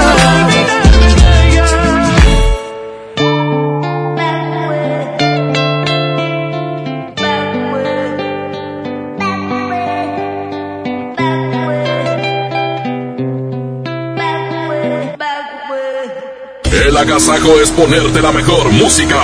[17.01, 19.17] Agasajo es ponerte la mejor música.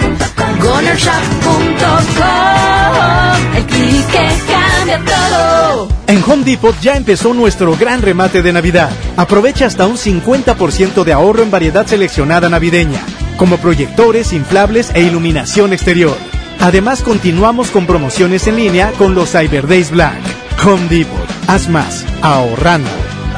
[6.08, 8.90] En Home Depot ya empezó nuestro gran remate de Navidad.
[9.16, 13.00] Aprovecha hasta un 50% de ahorro en variedad seleccionada navideña,
[13.38, 16.18] como proyectores, inflables e iluminación exterior.
[16.60, 20.18] Además, continuamos con promociones en línea con los Cyber Days Black.
[20.66, 22.90] Home Depot, haz más, ahorrando.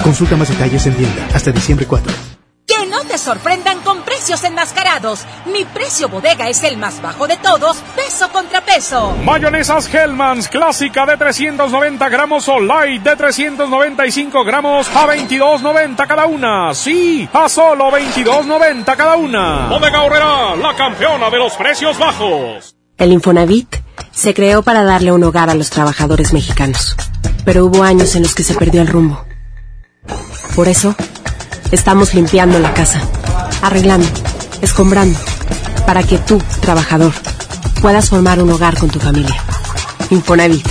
[0.01, 2.30] Consulta más detalles en tienda hasta diciembre 4.
[3.11, 5.25] Te sorprendan con precios enmascarados.
[5.51, 9.13] Mi precio bodega es el más bajo de todos, peso contra peso.
[9.25, 16.73] Mayonesas Hellmann's clásica de 390 gramos o light de 395 gramos a 22.90 cada una.
[16.73, 19.67] Sí, a solo 22.90 cada una.
[19.67, 22.77] Bodega Horrera, la campeona de los precios bajos.
[22.97, 23.75] El Infonavit
[24.11, 26.95] se creó para darle un hogar a los trabajadores mexicanos,
[27.43, 29.25] pero hubo años en los que se perdió el rumbo.
[30.55, 30.95] Por eso,
[31.71, 33.01] estamos limpiando la casa,
[33.61, 34.07] arreglando,
[34.61, 35.17] escombrando,
[35.85, 37.13] para que tú, trabajador,
[37.81, 39.41] puedas formar un hogar con tu familia.
[40.09, 40.67] Infonavit,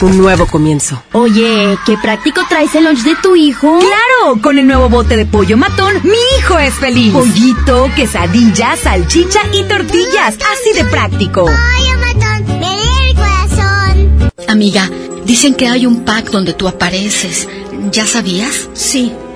[0.00, 1.02] un nuevo comienzo.
[1.12, 3.78] Oye, qué práctico traes el lunch de tu hijo.
[3.78, 4.40] ¡Claro!
[4.40, 7.12] Con el nuevo bote de pollo matón, mi hijo es feliz.
[7.12, 10.36] Pollito, quesadilla, salchicha y tortillas.
[10.52, 11.44] Así de práctico.
[11.44, 14.32] Pollo matón, me el corazón.
[14.48, 14.88] Amiga,
[15.24, 17.48] dicen que hay un pack donde tú apareces.
[17.90, 18.68] ¿Ya sabías?
[18.72, 19.12] Sí.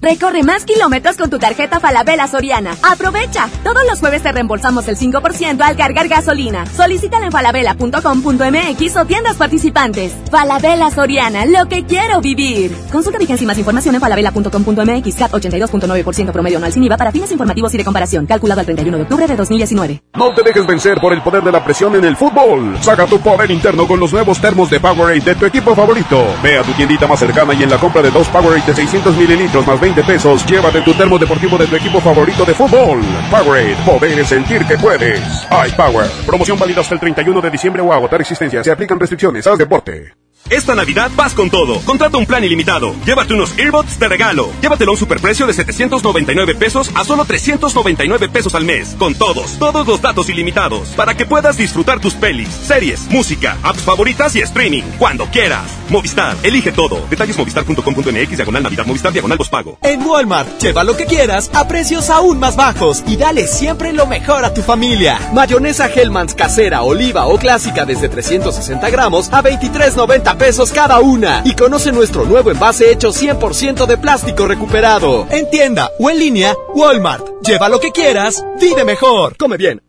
[0.00, 2.76] Recorre más kilómetros con tu tarjeta Falabella Soriana.
[2.82, 3.48] Aprovecha.
[3.64, 6.66] Todos los jueves te reembolsamos el 5% al cargar gasolina.
[6.66, 10.12] Solicítala en falabella.com.mx o tiendas participantes.
[10.30, 12.76] Falabella Soriana, lo que quiero vivir.
[12.92, 15.14] Consulta vigencia y más información en falabella.com.mx.
[15.16, 18.26] CAT 82.9% promedio anual sin IVA para fines informativos y de comparación.
[18.26, 20.02] Calculado al 31 de octubre de 2019.
[20.14, 22.76] No te dejes vencer por el poder de la presión en el fútbol.
[22.80, 26.24] Saca tu poder interno con los nuevos termos de Powerade de tu equipo favorito.
[26.42, 29.16] Ve a tu tiendita más cercana y en la compra de dos Powerade de 600
[29.16, 33.00] mililitros más 20 pesos, llévate tu termo deportivo de tu equipo favorito de fútbol.
[33.30, 35.20] Powerade, poder es sentir que puedes.
[35.50, 38.62] iPower, promoción válida hasta el 31 de diciembre o agotar existencia.
[38.64, 39.46] Se aplican restricciones.
[39.46, 40.25] Haz deporte.
[40.50, 41.80] Esta Navidad vas con todo.
[41.80, 42.94] Contrata un plan ilimitado.
[43.04, 44.48] Llévate unos earbuds de regalo.
[44.62, 48.94] Llévatelo a un superprecio de 799 pesos a solo 399 pesos al mes.
[48.98, 50.88] Con todos, todos los datos ilimitados.
[50.90, 54.82] Para que puedas disfrutar tus pelis, series, música, apps favoritas y streaming.
[54.98, 55.66] Cuando quieras.
[55.88, 57.06] Movistar, elige todo.
[57.08, 59.78] Detalles movistar.com.mx, diagonal Navidad, Movistar, diagonal pago.
[59.82, 64.06] En Walmart, lleva lo que quieras a precios aún más bajos y dale siempre lo
[64.06, 65.18] mejor a tu familia.
[65.32, 71.42] Mayonesa Hellmann's casera, oliva o clásica desde 360 gramos a 23.90 pesos cada una.
[71.44, 75.26] Y conoce nuestro nuevo envase hecho 100% de plástico recuperado.
[75.30, 77.26] En tienda o en línea, Walmart.
[77.42, 79.36] Lleva lo que quieras, vive mejor.
[79.36, 79.80] Come bien.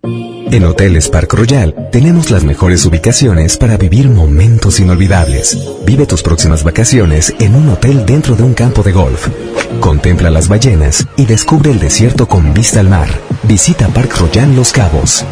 [0.49, 5.57] En Hoteles Park Royal tenemos las mejores ubicaciones para vivir momentos inolvidables.
[5.85, 9.27] Vive tus próximas vacaciones en un hotel dentro de un campo de golf.
[9.81, 13.09] Contempla las ballenas y descubre el desierto con vista al mar.
[13.43, 15.25] Visita Park Royal Los Cabos.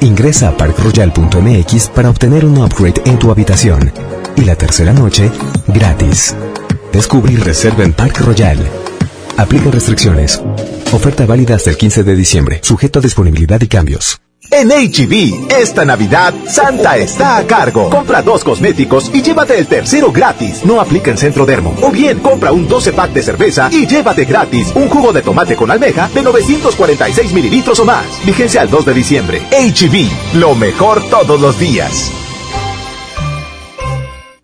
[0.00, 3.92] Ingresa a parkroyal.mx para obtener un upgrade en tu habitación.
[4.36, 5.30] Y la tercera noche,
[5.68, 6.34] gratis.
[6.92, 8.58] Descubre y reserva en Park Royal.
[9.36, 10.42] Aplica restricciones.
[10.92, 14.20] Oferta válida hasta el 15 de diciembre, sujeto a disponibilidad y cambios.
[14.50, 17.88] En HB, e esta Navidad, Santa está a cargo.
[17.90, 20.64] Compra dos cosméticos y llévate el tercero gratis.
[20.64, 21.74] No aplica en Centro Dermo.
[21.82, 25.56] O bien, compra un 12 pack de cerveza y llévate gratis un jugo de tomate
[25.56, 28.04] con almeja de 946 mililitros o más.
[28.24, 29.42] Vigencia al 2 de diciembre.
[29.50, 32.12] HB, e lo mejor todos los días.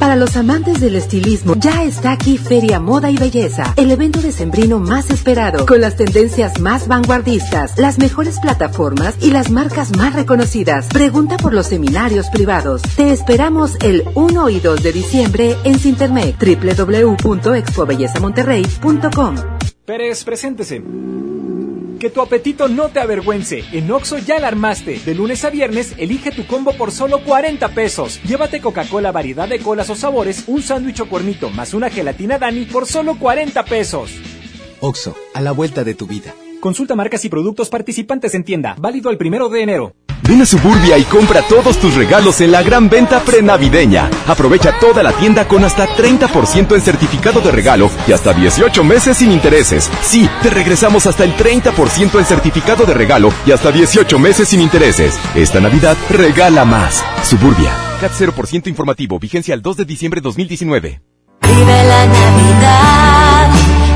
[0.00, 4.32] Para los amantes del estilismo, ya está aquí Feria Moda y Belleza, el evento de
[4.32, 10.14] sembrino más esperado, con las tendencias más vanguardistas, las mejores plataformas y las marcas más
[10.14, 10.86] reconocidas.
[10.86, 12.80] Pregunta por los seminarios privados.
[12.96, 19.36] Te esperamos el 1 y 2 de diciembre en Sintermec, www.expobellezamonterrey.com.
[19.84, 20.82] Pérez, preséntese.
[22.00, 23.62] Que tu apetito no te avergüence.
[23.72, 24.98] En Oxo ya la armaste.
[25.04, 28.22] De lunes a viernes, elige tu combo por solo 40 pesos.
[28.22, 32.64] Llévate Coca-Cola variedad de colas o sabores, un sándwich o cuernito más una gelatina Dani
[32.64, 34.12] por solo 40 pesos.
[34.80, 36.34] Oxo, a la vuelta de tu vida.
[36.60, 38.76] Consulta marcas y productos participantes en tienda.
[38.78, 39.94] Válido el primero de enero.
[40.22, 44.10] Ven a Suburbia y compra todos tus regalos en la gran venta prenavideña.
[44.28, 49.16] Aprovecha toda la tienda con hasta 30% en certificado de regalo y hasta 18 meses
[49.16, 49.90] sin intereses.
[50.02, 54.60] Sí, te regresamos hasta el 30% en certificado de regalo y hasta 18 meses sin
[54.60, 55.18] intereses.
[55.34, 57.02] Esta Navidad regala más.
[57.24, 57.72] Suburbia.
[58.00, 59.18] CAT 0% informativo.
[59.18, 61.00] Vigencia al 2 de diciembre de 2019.
[61.42, 63.89] Vive la Navidad.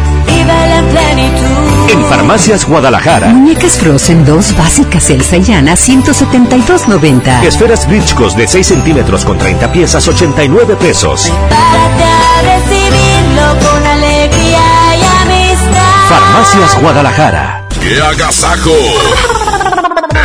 [0.44, 1.90] Vive la plenitud.
[1.90, 3.28] En Farmacias Guadalajara.
[3.28, 7.42] Muñecas Frozen 2 básicas Elsa y Anna 172.90.
[7.44, 11.22] Esferas Glitchcos de 6 centímetros con 30 piezas 89 pesos.
[11.22, 16.08] Prepárate a recibirlo con alegría y amistad.
[16.08, 17.64] Farmacias Guadalajara.
[17.80, 18.70] ¡Qué agasajo!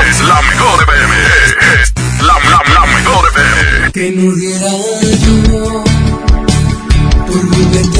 [0.10, 1.16] es la mejor FM.
[1.82, 3.92] Es la, la, la mejor FM.
[3.92, 4.72] Que no diera
[5.20, 5.84] yo
[7.28, 8.00] por volverte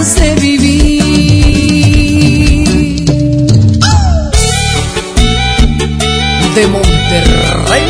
[0.00, 1.02] de vivir.
[6.54, 7.89] De Monterrey,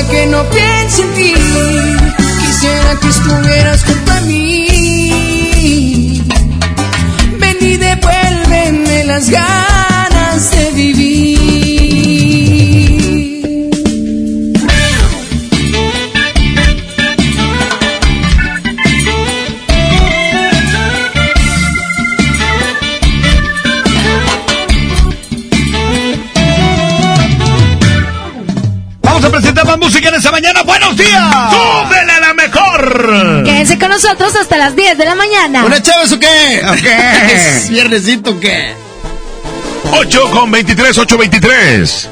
[0.00, 1.34] que no piense en ti,
[2.40, 6.22] quisiera que estuvieras junto a mí.
[7.38, 11.41] Ven y devuélveme las ganas de vivir.
[30.92, 31.34] ¡Buenos días!
[31.52, 33.44] ¡Súbele a la mejor!
[33.44, 35.64] Quédense con nosotros hasta las 10 de la mañana.
[35.64, 36.62] ¿Una chavas o qué?
[36.68, 37.34] ¿O qué?
[37.34, 38.74] ¿Es viernesito o qué?
[39.92, 42.08] 8 con 23, 8 23.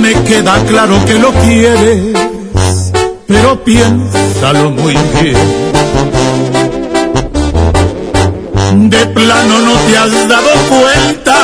[0.00, 2.18] Me queda claro que lo quieres,
[3.28, 5.61] pero piénsalo muy bien.
[8.74, 11.36] De plano no te has dado cuenta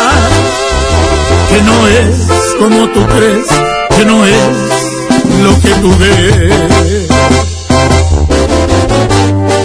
[1.51, 2.17] que no es
[2.59, 3.47] como tú crees,
[3.97, 4.35] que no es
[5.43, 7.09] lo que tú ves.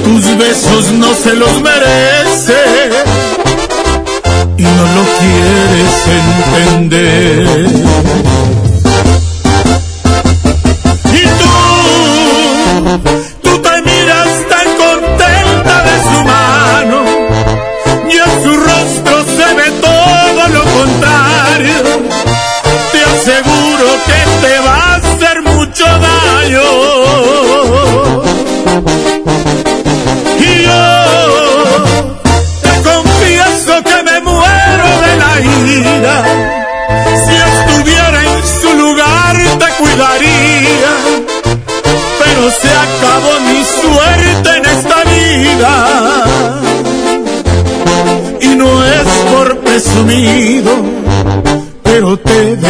[0.04, 2.60] Tus besos no se los merece
[4.58, 6.08] y no lo quieres
[6.68, 7.68] entender.
[11.14, 13.23] Y tú,
[24.06, 24.63] que te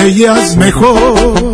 [0.03, 1.53] veías mejor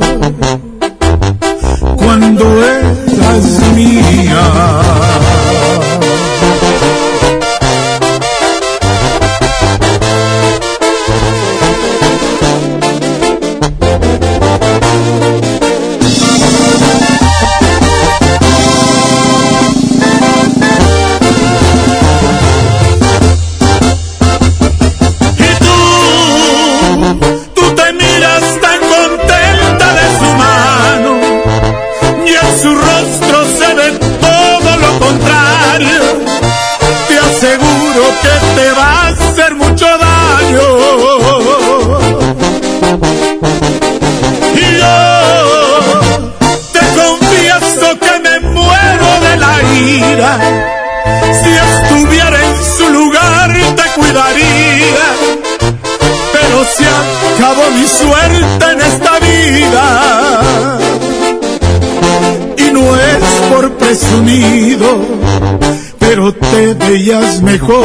[67.09, 67.79] veías mejor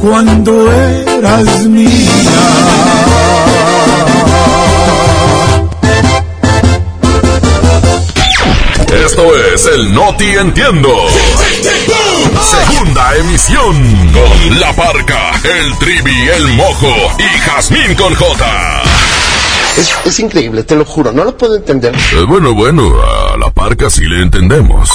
[0.00, 2.10] cuando eras mía.
[9.04, 10.90] Esto es el Noti Entiendo.
[12.42, 14.12] Segunda emisión.
[14.12, 18.82] Con La Parca, el Trivi, el Mojo y Jazmín con J.
[19.76, 21.94] Es, es increíble, te lo juro, no lo puedo entender.
[21.94, 24.88] Eh, bueno, bueno, a La Parca sí le entendemos.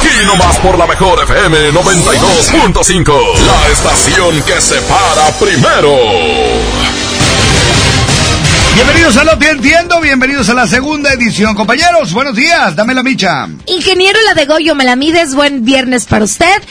[0.00, 3.12] Aquí nomás por la mejor FM 92.5.
[3.46, 5.94] La estación que se para primero.
[8.74, 11.54] Bienvenidos a Lo que Entiendo, bienvenidos a la segunda edición.
[11.54, 13.46] Compañeros, buenos días, dame la micha.
[13.66, 16.62] Ingeniero La de Goyo, me la mides, buen viernes para usted.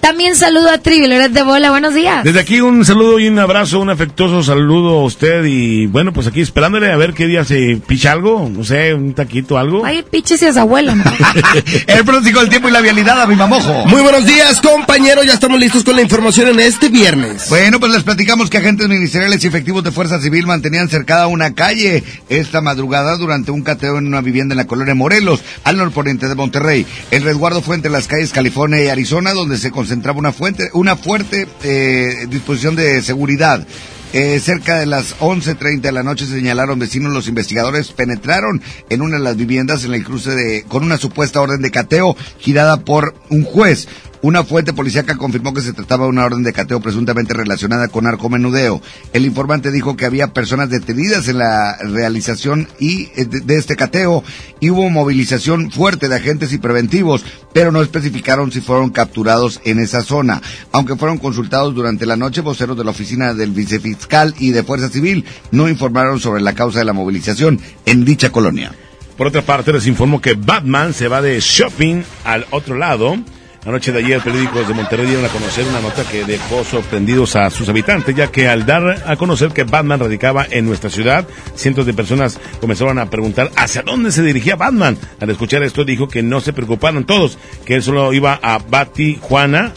[0.00, 2.24] También saludo a Trivi Loret de Bola, buenos días.
[2.24, 6.26] Desde aquí un saludo y un abrazo, un afectuoso saludo a usted y bueno, pues
[6.26, 9.84] aquí esperándole a ver qué día se picha algo, no sé, un taquito, algo.
[9.84, 10.94] Ay, piches y a su abuela.
[10.94, 11.04] ¿no?
[11.86, 13.86] El pronóstico del tiempo y la vialidad a mi mamojo.
[13.86, 15.26] Muy buenos días, compañeros.
[15.26, 17.48] Ya estamos listos con la información en este viernes.
[17.48, 21.54] Bueno, pues les platicamos que agentes ministeriales y efectivos de Fuerza Civil mantenían cercada una
[21.54, 26.28] calle esta madrugada durante un cateo en una vivienda en la colonia Morelos, al norponiente
[26.28, 26.86] de Monterrey.
[27.10, 30.96] El resguardo fue entre las calles California y Arizona, donde se concentraba una, fuente, una
[30.96, 33.66] fuerte eh, disposición de seguridad.
[34.12, 39.16] Eh, cerca de las 11.30 de la noche señalaron vecinos los investigadores penetraron en una
[39.16, 43.14] de las viviendas en el cruce de, con una supuesta orden de cateo girada por
[43.30, 43.88] un juez.
[44.20, 48.04] Una fuente policíaca confirmó que se trataba de una orden de cateo presuntamente relacionada con
[48.04, 48.82] narcomenudeo.
[49.12, 54.24] El informante dijo que había personas detenidas en la realización y eh, de, este cateo
[54.58, 59.78] y hubo movilización fuerte de agentes y preventivos, pero no especificaron si fueron capturados en
[59.78, 60.42] esa zona.
[60.72, 64.88] Aunque fueron consultados durante la noche, voceros de la oficina del vicefiscal y de Fuerza
[64.88, 68.74] Civil no informaron sobre la causa de la movilización en dicha colonia.
[69.16, 73.16] Por otra parte, les informo que Batman se va de shopping al otro lado.
[73.64, 77.36] La noche de ayer, periódicos de Monterrey dieron a conocer una nota que dejó sorprendidos
[77.36, 81.26] a sus habitantes, ya que al dar a conocer que Batman radicaba en nuestra ciudad,
[81.54, 84.96] cientos de personas comenzaron a preguntar hacia dónde se dirigía Batman.
[85.20, 89.18] Al escuchar esto, dijo que no se preocuparon todos, que él solo iba a Bati
[89.20, 89.72] Juana,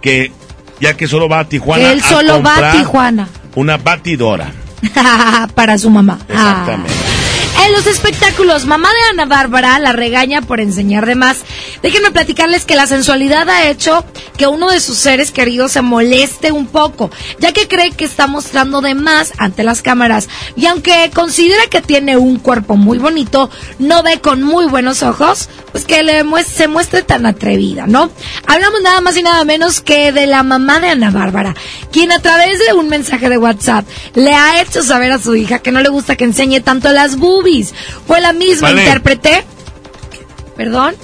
[0.00, 0.32] que
[0.80, 1.92] ya que solo va a Tijuana.
[1.92, 3.28] Él a solo va a Tijuana.
[3.54, 4.52] Una batidora.
[5.54, 6.18] Para su mamá.
[6.28, 6.60] Ah.
[6.60, 6.92] Exactamente.
[7.64, 8.23] En los espectáculos,
[8.66, 11.38] mamá de Ana Bárbara la regaña por enseñar de más.
[11.82, 14.04] Déjenme platicarles que la sensualidad ha hecho
[14.36, 18.26] que uno de sus seres queridos se moleste un poco, ya que cree que está
[18.26, 20.28] mostrando de más ante las cámaras.
[20.56, 25.48] Y aunque considera que tiene un cuerpo muy bonito, no ve con muy buenos ojos,
[25.72, 28.10] pues que le se muestre tan atrevida, ¿no?
[28.46, 31.54] Hablamos nada más y nada menos que de la mamá de Ana Bárbara,
[31.92, 35.58] quien a través de un mensaje de WhatsApp le ha hecho saber a su hija
[35.58, 37.74] que no le gusta que enseñe tanto las boobies.
[38.24, 38.82] La misma Vale.
[38.82, 39.44] intérprete.
[40.56, 40.94] ¿Perdón?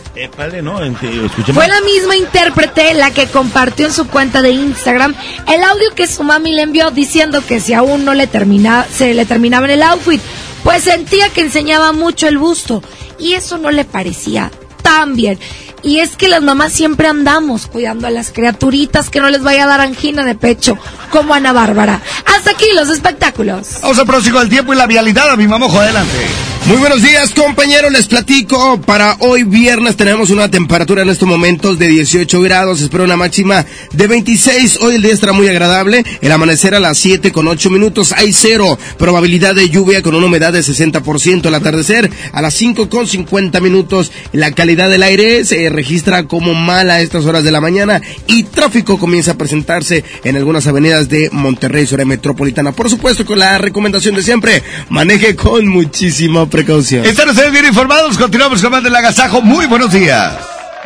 [1.53, 5.15] Fue la misma intérprete la que compartió en su cuenta de Instagram
[5.49, 9.13] el audio que su mami le envió diciendo que si aún no le termina, se
[9.13, 10.21] le terminaba en el outfit,
[10.63, 12.81] pues sentía que enseñaba mucho el busto
[13.19, 15.39] y eso no le parecía tan bien.
[15.83, 19.65] Y es que las mamás siempre andamos cuidando a las criaturitas que no les vaya
[19.65, 20.79] a dar angina de pecho,
[21.11, 22.01] como Ana Bárbara.
[22.27, 23.79] Hasta aquí los espectáculos.
[23.83, 26.27] Vamos al próximo del tiempo y la vialidad, a mi mamojo, adelante.
[26.67, 27.91] Muy buenos días, compañeros.
[27.91, 28.81] Les platico.
[28.83, 32.81] Para hoy viernes tenemos una temperatura en estos momentos de 18 grados.
[32.81, 34.79] Espero una máxima de 26.
[34.83, 36.05] Hoy el día estará muy agradable.
[36.21, 38.13] El amanecer a las 7 con 8 minutos.
[38.13, 38.79] Hay cero.
[38.99, 41.47] Probabilidad de lluvia con una humedad de 60%.
[41.47, 44.13] El atardecer a las 5 con 50 minutos.
[44.33, 48.01] La calidad del aire se registra como mala a estas horas de la mañana.
[48.27, 52.73] Y tráfico comienza a presentarse en algunas avenidas de Monterrey, zona metropolitana.
[52.73, 54.63] Por supuesto, con la recomendación de siempre.
[54.89, 57.05] Maneje con muchísima precaución.
[57.05, 59.43] Están ustedes bien informados, continuamos con más del agasajo.
[59.43, 60.39] Muy buenos días.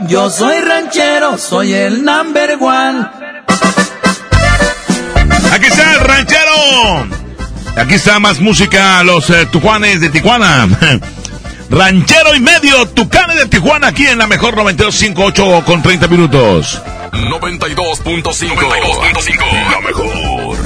[0.07, 3.07] Yo soy ranchero, soy el number one.
[5.53, 7.09] Aquí está el ranchero.
[7.77, 10.69] Aquí está más música, los eh, tujuanes de Tijuana.
[11.71, 16.83] ranchero y medio, tucanes de Tijuana, aquí en la mejor 92.58 con 30 minutos.
[17.13, 19.71] 92.5.
[19.71, 20.59] La mejor.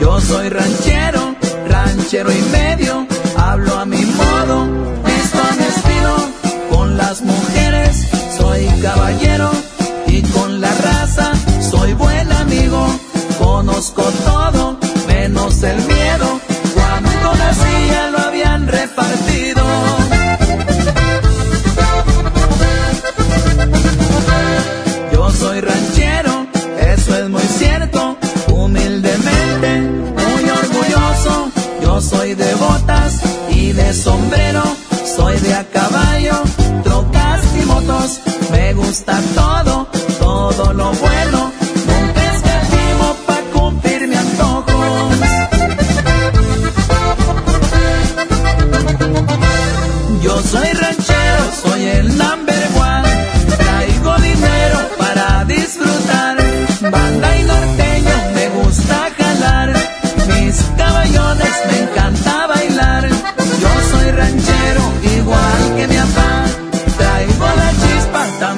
[0.00, 1.34] Yo soy ranchero,
[1.68, 3.06] ranchero y medio.
[3.36, 4.66] Hablo a mi modo,
[5.04, 6.16] visto a mi estilo.
[6.70, 9.50] Con las mujeres soy caballero
[10.06, 12.86] y con la raza soy buen amigo.
[13.38, 16.40] Conozco todo, menos el miedo.
[16.74, 19.55] Cuando nací ya lo habían repartido.
[25.38, 26.46] Soy ranchero,
[26.80, 28.16] eso es muy cierto.
[28.48, 31.50] Humildemente, muy orgulloso.
[31.82, 34.62] Yo soy de botas y de sombrero.
[35.16, 36.42] Soy de a caballo,
[36.82, 38.20] trocas y motos.
[38.50, 41.52] Me gusta todo, todo lo bueno.
[41.90, 45.08] Nunca escatimo pa' cumplir mi antojo.
[50.22, 52.45] Yo soy ranchero, soy el number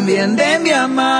[0.09, 1.18] también de mi mamá.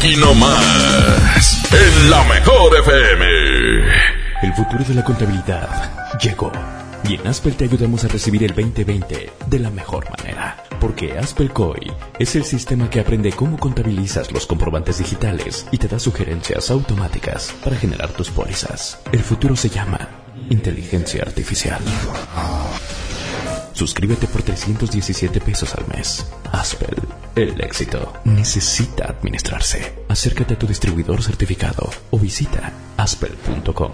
[0.00, 3.26] Aquí nomás, en la mejor FM.
[4.42, 6.50] El futuro de la contabilidad llegó.
[7.06, 10.64] Y en Aspel te ayudamos a recibir el 2020 de la mejor manera.
[10.80, 15.88] Porque Aspel COI es el sistema que aprende cómo contabilizas los comprobantes digitales y te
[15.88, 18.98] da sugerencias automáticas para generar tus pólizas.
[19.12, 20.08] El futuro se llama
[20.48, 21.80] inteligencia artificial.
[23.74, 26.26] Suscríbete por 317 pesos al mes.
[26.52, 26.96] Aspel,
[27.36, 28.09] el éxito
[28.40, 29.78] necesita administrarse.
[30.08, 33.92] Acércate a tu distribuidor certificado o visita aspel.com.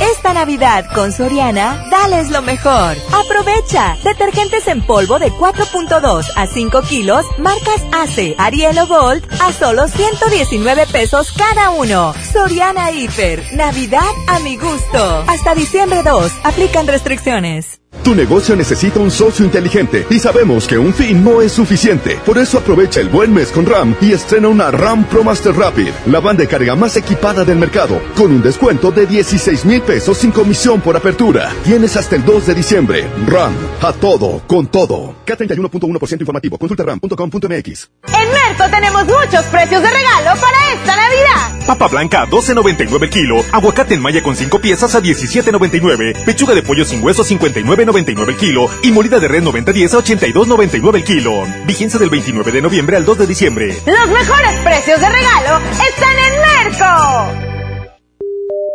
[0.00, 2.96] Esta Navidad con Soriana, dales lo mejor.
[3.12, 3.96] Aprovecha.
[4.02, 10.86] Detergentes en polvo de 4.2 a 5 kilos, marcas ACE, Ariel o a solo 119
[10.86, 12.14] pesos cada uno.
[12.32, 13.42] Soriana Hiper.
[13.54, 15.24] Navidad a mi gusto.
[15.28, 16.32] Hasta diciembre 2.
[16.44, 17.77] Aplican restricciones.
[18.08, 22.18] Tu negocio necesita un socio inteligente y sabemos que un fin no es suficiente.
[22.24, 25.90] Por eso aprovecha el buen mes con RAM y estrena una RAM Pro Master Rapid,
[26.06, 30.16] la banda de carga más equipada del mercado, con un descuento de 16 mil pesos
[30.16, 31.52] sin comisión por apertura.
[31.64, 33.06] Tienes hasta el 2 de diciembre.
[33.26, 35.14] RAM, a todo, con todo.
[35.26, 36.56] K31.1% informativo.
[36.56, 37.90] Consulta ram.com.mx.
[38.06, 41.66] En Merco tenemos muchos precios de regalo para esta Navidad.
[41.66, 46.54] Papa blanca a 12.99 el kilo, aguacate en malla con 5 piezas a 17.99, pechuga
[46.54, 51.04] de pollo sin hueso 59.99 el kilo y molida de red 90.10 a 82.99 el
[51.04, 51.42] kilo.
[51.66, 53.76] Vigencia del 29 de noviembre al 2 de diciembre.
[53.86, 57.48] Los mejores precios de regalo están en Merco.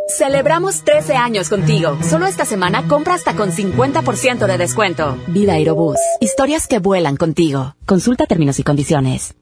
[0.10, 1.98] Celebramos 13 años contigo.
[2.08, 5.18] Solo esta semana compra hasta con 50% de descuento.
[5.28, 5.98] Vida Aerobús.
[6.20, 7.76] Historias que vuelan contigo.
[7.86, 9.36] Consulta términos y condiciones.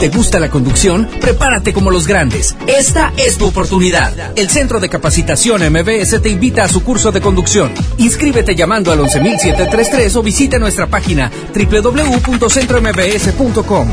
[0.00, 1.06] ¿Te gusta la conducción?
[1.20, 2.56] Prepárate como los grandes.
[2.66, 4.32] Esta es tu oportunidad.
[4.34, 7.70] El Centro de Capacitación MBS te invita a su curso de conducción.
[7.98, 13.88] Inscríbete llamando al 11733 o visita nuestra página www.centrombs.com.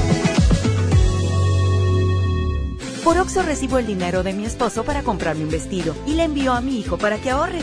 [3.03, 6.53] Por Oxo recibo el dinero de mi esposo para comprarme un vestido y le envío
[6.53, 7.59] a mi hijo para que ahorre.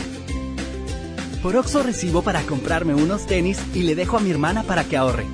[1.41, 4.97] Por Oxo recibo para comprarme unos tenis y le dejo a mi hermana para que
[4.97, 5.25] ahorre.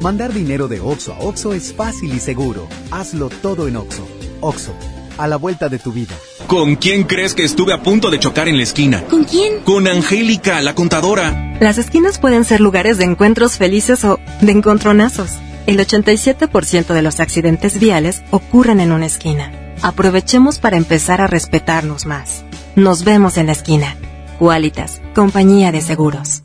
[0.00, 2.68] Mandar dinero de Oxo a Oxo es fácil y seguro.
[2.92, 4.06] Hazlo todo en Oxo.
[4.40, 4.72] Oxo,
[5.16, 6.14] a la vuelta de tu vida.
[6.46, 9.04] ¿Con quién crees que estuve a punto de chocar en la esquina?
[9.04, 9.60] ¿Con quién?
[9.64, 11.56] Con Angélica, la contadora.
[11.60, 15.30] Las esquinas pueden ser lugares de encuentros felices o de encontronazos.
[15.66, 19.74] El 87% de los accidentes viales ocurren en una esquina.
[19.82, 22.44] Aprovechemos para empezar a respetarnos más.
[22.76, 23.96] Nos vemos en la esquina.
[24.38, 26.44] Qualitas, compañía de seguros.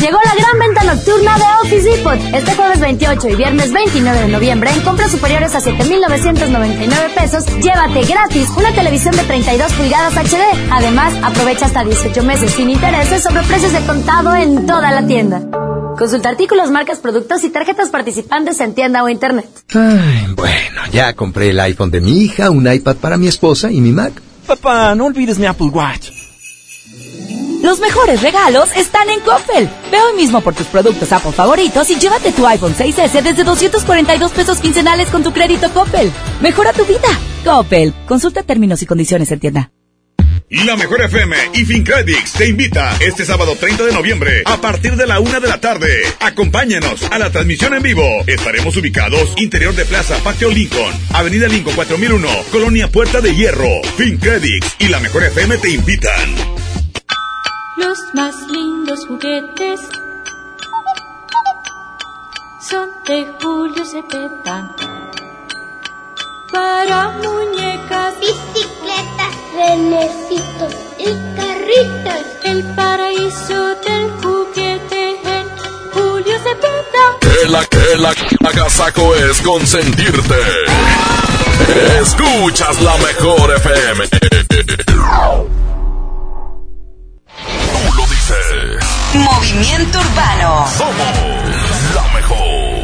[0.00, 2.18] Llegó la gran venta nocturna de Office Depot.
[2.34, 8.04] Este jueves 28 y viernes 29 de noviembre, en compras superiores a 7,999 pesos, llévate
[8.04, 10.70] gratis una televisión de 32 pulgadas HD.
[10.70, 15.42] Además, aprovecha hasta 18 meses sin intereses sobre precios de contado en toda la tienda.
[15.98, 19.46] Consulta artículos, marcas, productos y tarjetas participantes en tienda o internet.
[19.74, 23.80] Ay, bueno, ya compré el iPhone de mi hija, un iPad para mi esposa y
[23.80, 24.12] mi Mac.
[24.46, 26.21] Papá, no olvides mi Apple Watch.
[27.62, 29.68] Los mejores regalos están en Coppel.
[29.92, 34.32] Ve hoy mismo por tus productos Apple favoritos y llévate tu iPhone 6S desde 242
[34.32, 36.10] pesos quincenales con tu crédito Coppel.
[36.40, 37.08] Mejora tu vida.
[37.44, 37.94] Coppel.
[38.06, 39.70] Consulta términos y condiciones en tienda.
[40.50, 45.06] La Mejor FM y FinCredits te invita este sábado 30 de noviembre a partir de
[45.06, 46.02] la una de la tarde.
[46.20, 48.04] Acompáñanos a la transmisión en vivo.
[48.26, 53.82] Estaremos ubicados interior de Plaza Patio Lincoln, Avenida Lincoln 4001, Colonia Puerta de Hierro.
[53.96, 56.51] FinCredits y La Mejor FM te invitan.
[57.76, 59.80] Los más lindos juguetes
[62.68, 64.70] son de Julio Cepeda.
[66.52, 72.26] Para muñecas, bicicletas, renecitos y carritos.
[72.44, 75.48] El paraíso del juguete en
[75.94, 77.16] Julio Cepeda.
[77.20, 78.14] Que la que la
[78.50, 80.36] agasaco es consentirte.
[82.02, 84.04] Escuchas la mejor FM.
[89.14, 90.66] Movimiento Urbano.
[90.76, 90.96] Somos
[91.94, 92.36] la mejor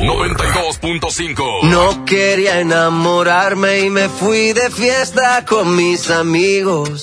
[0.03, 1.63] 92.5.
[1.65, 7.03] No quería enamorarme y me fui de fiesta con mis amigos.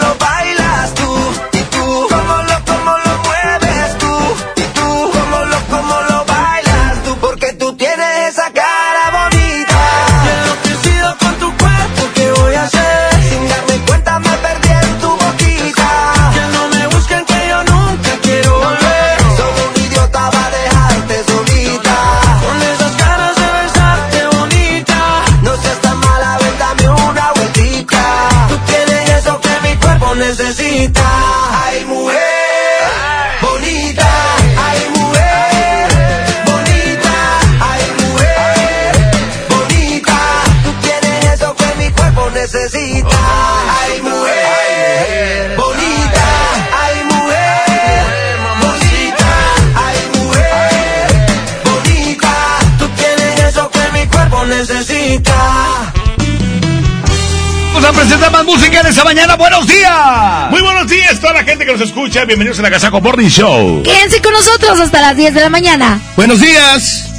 [57.73, 59.35] Vamos a presentar más música en esta mañana.
[59.35, 60.49] ¡Buenos días!
[60.51, 62.23] Muy buenos días, toda la gente que nos escucha.
[62.23, 63.83] Bienvenidos a la Casaco Morning Show.
[63.83, 65.99] Quédense con nosotros hasta las 10 de la mañana.
[66.15, 67.09] Buenos días.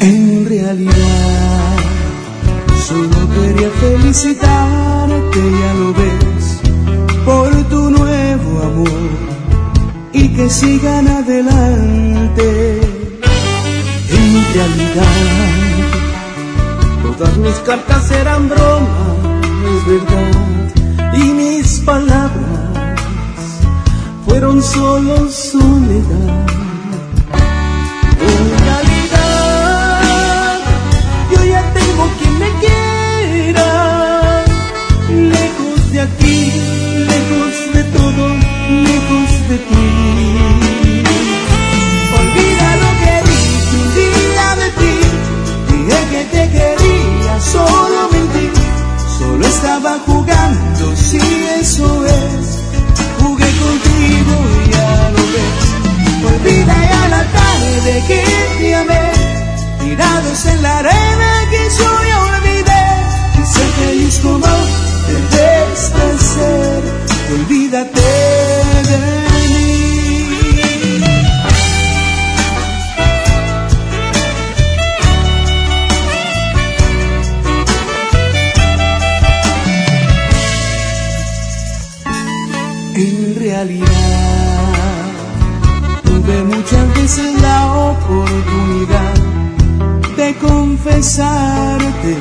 [0.00, 1.76] En realidad,
[2.86, 6.60] solo quería felicitarte, ya lo ves,
[7.24, 9.10] por tu nuevo amor
[10.12, 12.80] y que sigan adelante.
[14.10, 15.39] En realidad,
[17.20, 19.14] Todas mis cartas eran broma,
[19.74, 22.30] es verdad, y mis palabras
[24.26, 26.46] fueron solo soledad.
[28.22, 30.00] En realidad,
[31.30, 34.42] yo ya tengo quien me quiera,
[35.10, 36.52] lejos de aquí,
[37.06, 38.28] lejos de todo,
[38.88, 40.69] lejos de ti.
[47.52, 48.50] Solo mentí,
[49.18, 51.18] solo estaba jugando, si
[51.60, 52.58] eso es,
[53.20, 55.64] jugué contigo y ya lo ves.
[56.32, 58.24] Olvida ya la tarde que
[58.58, 59.12] te amé,
[59.80, 61.19] tirados en la arena
[91.00, 92.14] confesarte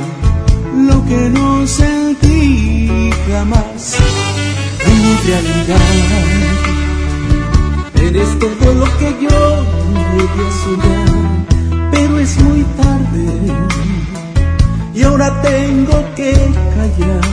[0.87, 3.97] lo que no sentí jamás.
[4.85, 5.79] En realidad,
[7.95, 9.65] eres todo lo que yo
[10.15, 11.09] llegué soñar,
[11.91, 13.27] pero es muy tarde
[14.95, 16.33] y ahora tengo que
[16.75, 17.28] callar.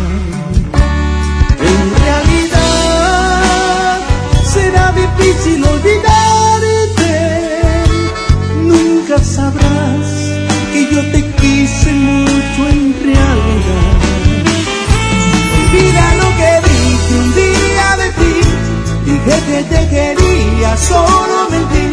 [19.46, 21.86] Que te quería, solo mentí.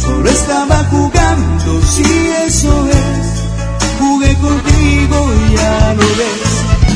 [0.00, 2.04] Solo estaba jugando, si
[2.46, 3.98] eso es.
[3.98, 6.50] Jugué contigo y ya lo ves.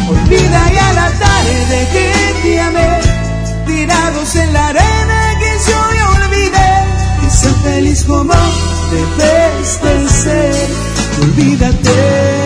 [0.09, 2.09] Olvida ya la tarde que
[2.43, 3.01] te amé,
[3.67, 7.27] tirados en la arena que yo ya olvidé.
[7.27, 8.35] Y ser feliz como
[8.91, 10.69] debes de ser,
[11.23, 12.44] olvídate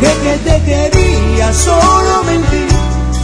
[0.00, 2.66] dije que te quería, solo mentí.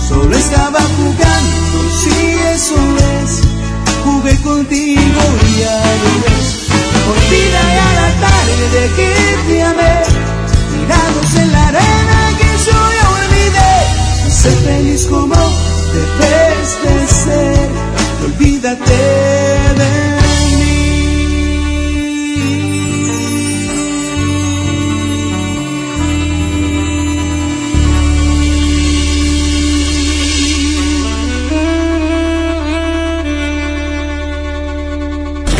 [0.08, 2.10] Solo estaba jugando, si
[2.54, 2.76] eso
[3.18, 3.40] es,
[4.04, 6.48] jugué contigo y ya lo ves.
[7.10, 9.08] Olvida ya la tarde que
[9.48, 10.02] te amé,
[10.70, 14.30] tirados en la arena que yo ya olvidé.
[14.30, 15.34] Sé feliz como
[15.92, 17.68] debes de ser,
[18.24, 19.02] olvídate
[19.78, 20.25] de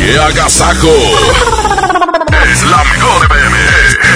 [0.07, 0.87] ¡Qué agasajo!
[2.49, 3.57] es la mejor FM.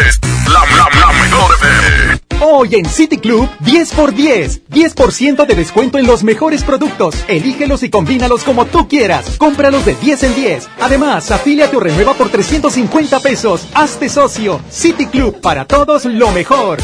[0.07, 2.21] Es la, la, la mejor FM.
[2.39, 4.69] Hoy en City Club, 10 por 10.
[4.69, 7.15] 10% de descuento en los mejores productos.
[7.27, 9.35] Elígelos y combínalos como tú quieras.
[9.37, 10.69] Cómpralos de 10 en 10.
[10.79, 13.67] Además, afíliate o renueva por 350 pesos.
[13.73, 14.61] Hazte socio.
[14.69, 16.77] City Club, para todos lo mejor.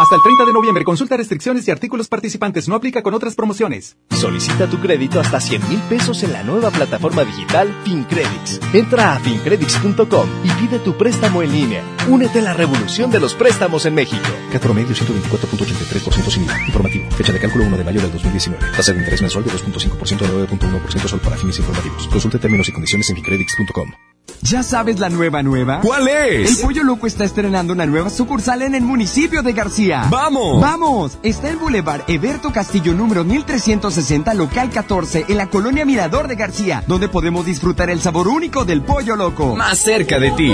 [0.00, 2.66] Hasta el 30 de noviembre, consulta restricciones y artículos participantes.
[2.66, 3.98] No aplica con otras promociones.
[4.08, 8.60] Solicita tu crédito hasta 100 mil pesos en la nueva plataforma digital FinCredits.
[8.72, 11.84] Entra a fincredits.com y pide tu préstamo en línea.
[12.08, 14.24] Únete a la revolución de los préstamos en México.
[14.50, 16.66] Cat promedio 124.83% sin IVA.
[16.68, 17.10] Informativo.
[17.10, 18.72] Fecha de cálculo 1 de mayo del 2019.
[18.74, 22.08] Tasa de interés mensual de 2.5% a 9.1% solo para fines informativos.
[22.08, 23.92] Consulte términos y condiciones en fincredits.com.
[24.42, 25.80] ¿Ya sabes la nueva nueva?
[25.80, 26.50] ¿Cuál es?
[26.50, 30.06] El Pollo Loco está estrenando una nueva sucursal en el municipio de García.
[30.10, 30.60] ¡Vamos!
[30.60, 31.18] ¡Vamos!
[31.22, 36.82] Está en Boulevard Eberto Castillo número 1360, local 14, en la colonia Mirador de García,
[36.86, 39.54] donde podemos disfrutar el sabor único del Pollo Loco.
[39.54, 40.52] Más cerca de ti.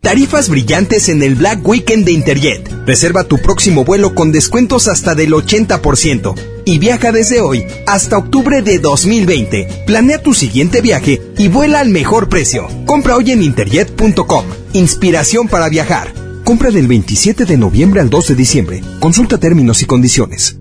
[0.00, 2.72] Tarifas brillantes en el Black Weekend de Interjet.
[2.86, 8.60] Reserva tu próximo vuelo con descuentos hasta del 80% y viaja desde hoy hasta octubre
[8.60, 9.84] de 2020.
[9.86, 12.68] Planea tu siguiente viaje y vuela al mejor precio.
[12.84, 14.44] Compra hoy en interjet.com.
[14.74, 16.12] Inspiración para viajar.
[16.44, 18.82] Compra del 27 de noviembre al 2 de diciembre.
[19.00, 20.58] Consulta términos y condiciones.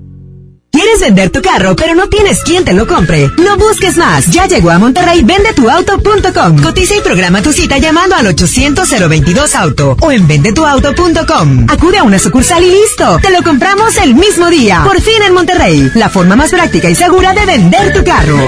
[0.96, 3.30] ¿Quieres vender tu carro pero no tienes quien te lo compre?
[3.38, 4.28] No busques más.
[4.28, 6.62] Ya llegó a Monterrey vendetuauto.com.
[6.62, 11.66] Cotiza y programa tu cita llamando al 800-022 Auto o en vendetuauto.com.
[11.68, 13.20] Acude a una sucursal y listo.
[13.22, 14.84] Te lo compramos el mismo día.
[14.86, 15.92] Por fin en Monterrey.
[15.96, 18.40] La forma más práctica y segura de vender tu carro.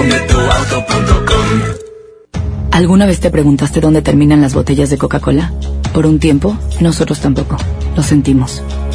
[2.70, 5.52] ¿Alguna vez te preguntaste dónde terminan las botellas de Coca-Cola?
[5.92, 7.58] Por un tiempo, nosotros tampoco.
[7.94, 8.62] Lo sentimos.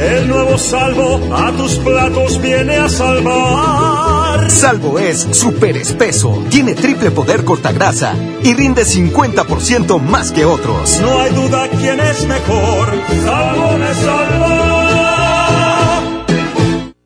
[0.00, 4.50] el nuevo salvo a tus platos viene a salvar.
[4.50, 11.00] Salvo es súper espeso, tiene triple poder cortagrasa y rinde 50% más que otros.
[11.00, 12.88] No hay duda quién es mejor,
[13.24, 14.92] salvo me salva.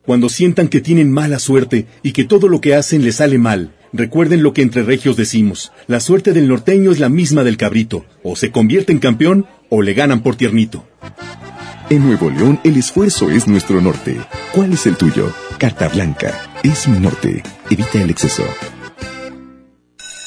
[0.05, 3.73] Cuando sientan que tienen mala suerte y que todo lo que hacen les sale mal,
[3.91, 5.73] recuerden lo que entre regios decimos.
[5.87, 8.05] La suerte del norteño es la misma del cabrito.
[8.23, 10.85] O se convierte en campeón o le ganan por tiernito.
[11.89, 14.19] En Nuevo León el esfuerzo es nuestro norte.
[14.53, 15.31] ¿Cuál es el tuyo?
[15.57, 16.33] Carta Blanca.
[16.61, 17.43] Es mi norte.
[17.69, 18.43] Evita el exceso.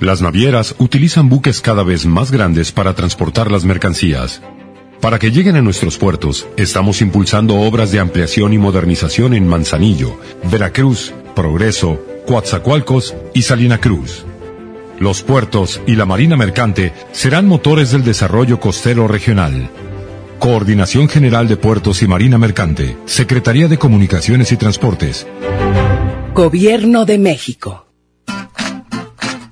[0.00, 4.40] Las navieras utilizan buques cada vez más grandes para transportar las mercancías.
[5.00, 10.16] Para que lleguen a nuestros puertos, estamos impulsando obras de ampliación y modernización en Manzanillo,
[10.50, 14.24] Veracruz, Progreso, Coatzacoalcos y Salina Cruz.
[15.00, 19.68] Los puertos y la marina mercante serán motores del desarrollo costero regional.
[20.38, 25.26] Coordinación General de Puertos y Marina Mercante, Secretaría de Comunicaciones y Transportes.
[26.34, 27.87] Gobierno de México.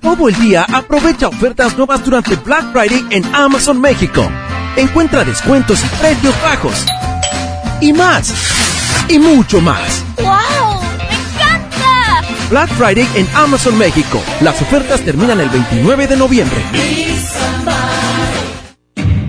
[0.07, 4.25] Todo el día aprovecha ofertas nuevas durante Black Friday en Amazon México.
[4.77, 6.85] Encuentra descuentos y precios bajos.
[7.81, 8.33] Y más.
[9.09, 10.05] Y mucho más.
[10.15, 10.81] ¡Wow!
[10.97, 12.23] ¡Me encanta!
[12.49, 14.23] Black Friday en Amazon México.
[14.39, 16.63] Las ofertas terminan el 29 de noviembre.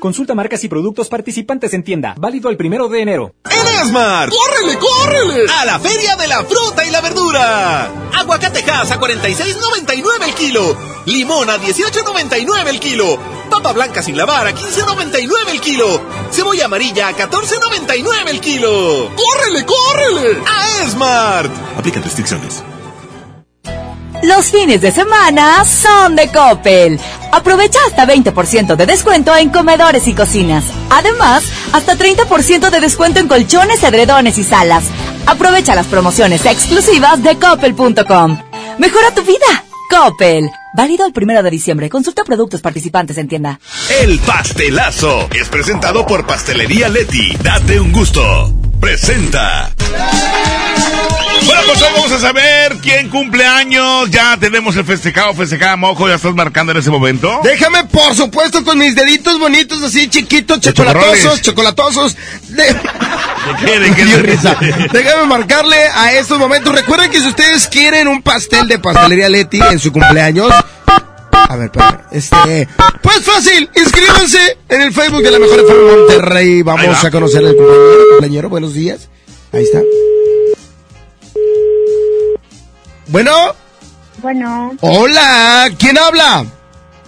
[0.00, 2.14] Consulta marcas y productos participantes en tienda.
[2.18, 3.34] Válido el primero de enero.
[3.44, 4.28] ¡En Esmar!
[4.28, 5.50] ¡Córrele, córrele!
[5.50, 7.90] ¡A la Feria de la Fruta y la Verdura!
[8.14, 10.76] Aguacatejas a 46.99 el kilo.
[11.06, 13.18] Limón a 18.99 el kilo.
[13.50, 16.00] Papa blanca sin lavar a 15.99 el kilo.
[16.30, 19.10] Cebolla amarilla a 14.99 el kilo.
[19.16, 20.42] ¡Córrele, córrele!
[20.46, 21.52] ¡A Esmart!
[21.78, 22.62] Aplican restricciones.
[24.22, 26.98] Los fines de semana son de Coppel.
[27.32, 30.64] Aprovecha hasta 20% de descuento en comedores y cocinas.
[30.90, 34.84] Además, hasta 30% de descuento en colchones, edredones y salas.
[35.26, 38.38] Aprovecha las promociones exclusivas de coppel.com.
[38.78, 39.64] Mejora tu vida.
[39.90, 40.50] Coppel.
[40.74, 41.88] Válido el primero de diciembre.
[41.88, 43.60] Consulta productos participantes en tienda.
[44.00, 47.36] El pastelazo es presentado por Pastelería Leti.
[47.42, 48.52] Date un gusto.
[48.80, 49.72] Presenta.
[51.44, 54.10] Bueno, pues hoy vamos a saber quién cumple años.
[54.10, 56.08] Ya tenemos el festejado, festejada mojo.
[56.08, 57.40] Ya estás marcando en ese momento.
[57.42, 62.16] Déjame, por supuesto, con mis deditos bonitos, así chiquitos, chocolatosos, chocolatosos.
[62.48, 62.64] De...
[62.64, 62.74] ¿De
[63.64, 63.80] qué?
[63.80, 64.04] ¿De qué?
[64.22, 64.56] Risa.
[64.92, 66.74] Déjame marcarle a estos momentos.
[66.74, 70.50] Recuerden que si ustedes quieren un pastel de pastelería Leti en su cumpleaños.
[71.48, 72.66] A ver, para, este,
[73.02, 76.62] pues fácil, inscríbanse en el Facebook de la Mejor FM Monterrey.
[76.62, 78.48] Vamos a conocer al cumpleañero.
[78.48, 79.08] Buenos días.
[79.52, 79.80] Ahí está.
[83.08, 83.54] Bueno.
[84.18, 84.72] Bueno.
[84.80, 86.44] Hola, ¿quién habla?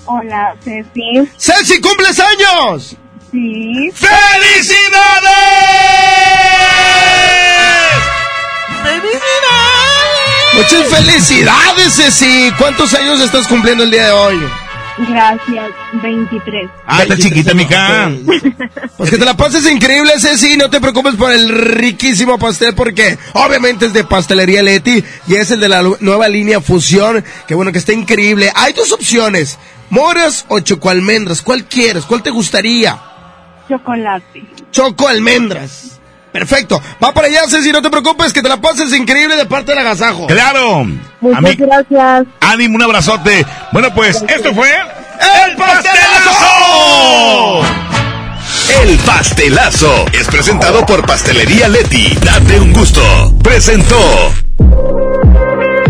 [0.05, 1.29] Hola, Ceci.
[1.37, 2.97] ¡Ceci, cumples años!
[3.31, 3.91] Sí.
[3.95, 4.89] ¡Felicidades!
[10.55, 12.53] Muchas felicidades, Ceci.
[12.59, 14.49] ¿Cuántos años estás cumpliendo el día de hoy?
[15.07, 15.71] Gracias,
[16.03, 16.71] 23.
[16.87, 18.11] Ah, está chiquita, mija.
[18.97, 20.57] Pues que te la pases increíble, Ceci.
[20.57, 25.53] No te preocupes por el riquísimo pastel, porque obviamente es de Pastelería Leti y es
[25.53, 27.25] el de la nueva línea Fusión.
[27.47, 28.51] Que bueno, que está increíble.
[28.57, 29.57] Hay dos opciones:
[29.91, 31.43] moras o choco almendras.
[31.43, 32.07] ¿Cuál quieres?
[32.07, 33.01] ¿Cuál te gustaría?
[33.69, 34.45] Chocolate.
[34.73, 36.01] Choco almendras.
[36.33, 36.83] Perfecto.
[37.03, 39.79] Va para allá, Ceci, no te preocupes, que te la pases increíble de parte del
[39.79, 40.27] agasajo.
[40.27, 40.87] ¡Claro!
[41.21, 42.27] Muchas Ami- gracias.
[42.41, 43.45] Ánimo, un abrazote.
[43.73, 44.69] Bueno, pues esto fue.
[44.71, 47.63] ¡El pastelazo!
[48.83, 52.17] El pastelazo es presentado por Pastelería Leti.
[52.23, 53.03] Date un gusto.
[53.43, 54.33] Presentó.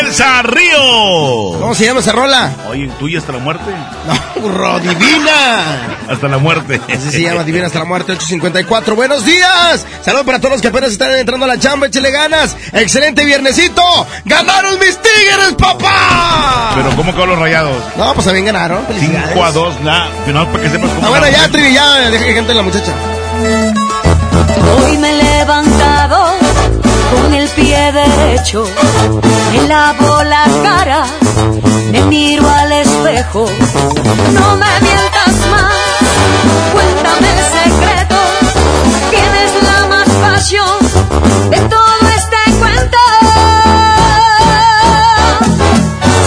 [0.00, 1.58] Elsa Río.
[1.60, 2.52] ¿Cómo se llama esa rola?
[2.68, 3.64] Oye, tuya hasta la muerte.
[4.06, 5.88] No, burro, divina.
[6.08, 6.80] Hasta la muerte.
[6.92, 8.94] Así se llama, Divina hasta la muerte, 854.
[8.94, 9.84] ¡Buenos días!
[10.02, 12.56] Saludos para todos los que apenas están entrando a la chamba, échele ganas.
[12.72, 13.82] ¡Excelente viernesito!
[14.24, 16.72] ¡Ganaron mis tigres, papá!
[16.74, 17.76] Pero ¿cómo quedó los rayados?
[17.96, 18.86] No, pues también ganaron.
[18.86, 19.30] Felicidades.
[19.32, 20.08] 5 a 2, nada.
[20.26, 21.06] No, para que sepas cómo.
[21.06, 21.48] Ah, bueno, ya.
[21.48, 22.92] Trivi, ya, deja que cante la muchacha.
[24.78, 26.34] Hoy me he levantado
[27.12, 28.64] con el pie derecho,
[29.52, 31.04] me lavo la cara,
[31.90, 33.46] me miro al espejo,
[34.34, 35.74] no me mientas más,
[36.72, 38.16] cuéntame el secreto,
[39.10, 40.78] quién es la más pasión
[41.50, 42.98] de todo este cuento.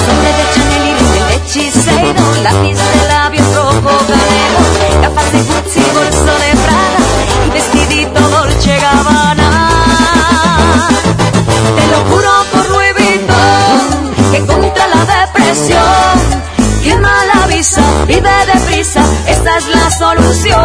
[0.05, 4.61] Sobre de Chanel y hechicero, lápiz de labios rojo canelo,
[5.01, 6.99] gafas de Gucci, bolso de Prada
[7.45, 9.28] y vestidito Dolce Gabbana.
[15.69, 16.41] Depresión,
[16.81, 20.59] quien mal avisa, vive deprisa, esta es la solución.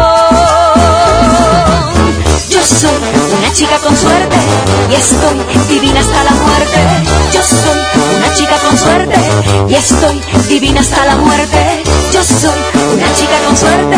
[2.49, 2.89] Yo soy
[3.37, 4.35] una chica con suerte
[4.89, 5.37] y estoy
[5.69, 6.79] divina hasta la muerte.
[7.33, 7.81] Yo soy
[8.17, 9.15] una chica con suerte
[9.69, 11.83] y estoy divina hasta la muerte.
[12.13, 12.59] Yo soy
[12.93, 13.97] una chica con suerte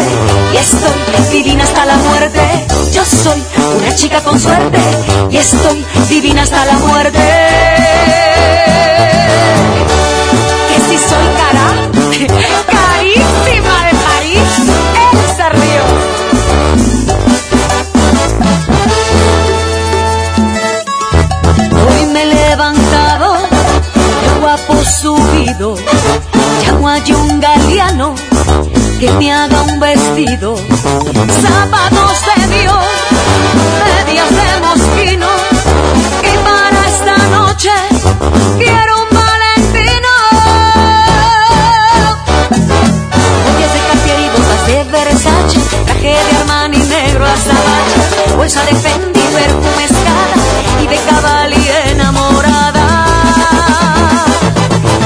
[0.53, 2.67] y estoy divina hasta la muerte.
[2.93, 3.43] Yo soy
[3.77, 4.79] una chica con suerte
[5.29, 7.87] y estoy divina hasta la muerte.
[10.97, 11.67] Soy cara,
[12.65, 14.49] carísima de París,
[15.13, 15.85] Elsa Río.
[21.87, 23.27] Hoy me he levantado,
[24.25, 25.75] el guapo subido,
[26.65, 28.15] llamo a un galeano
[28.99, 32.85] que me haga un vestido, zapatos de Dios,
[33.85, 34.46] medias de
[48.47, 49.87] bolsa de Fendi, perfume
[50.81, 52.87] y de Cavalli enamorada.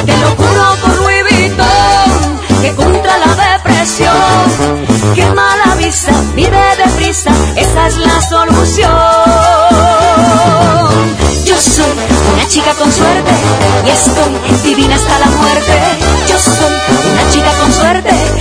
[0.05, 7.31] Te lo juro por Louis Vuitton, que contra la depresión, que mala visa, vive deprisa,
[7.55, 8.91] esa es la solución.
[11.43, 11.97] Yo soy
[12.35, 13.31] una chica con suerte
[13.87, 14.33] y estoy
[14.69, 15.79] divina hasta la muerte.
[16.29, 16.75] Yo soy
[17.11, 18.40] una chica con suerte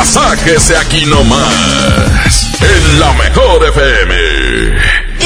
[0.00, 2.50] Déjese aquí nomás.
[2.62, 4.14] En la mejor FM.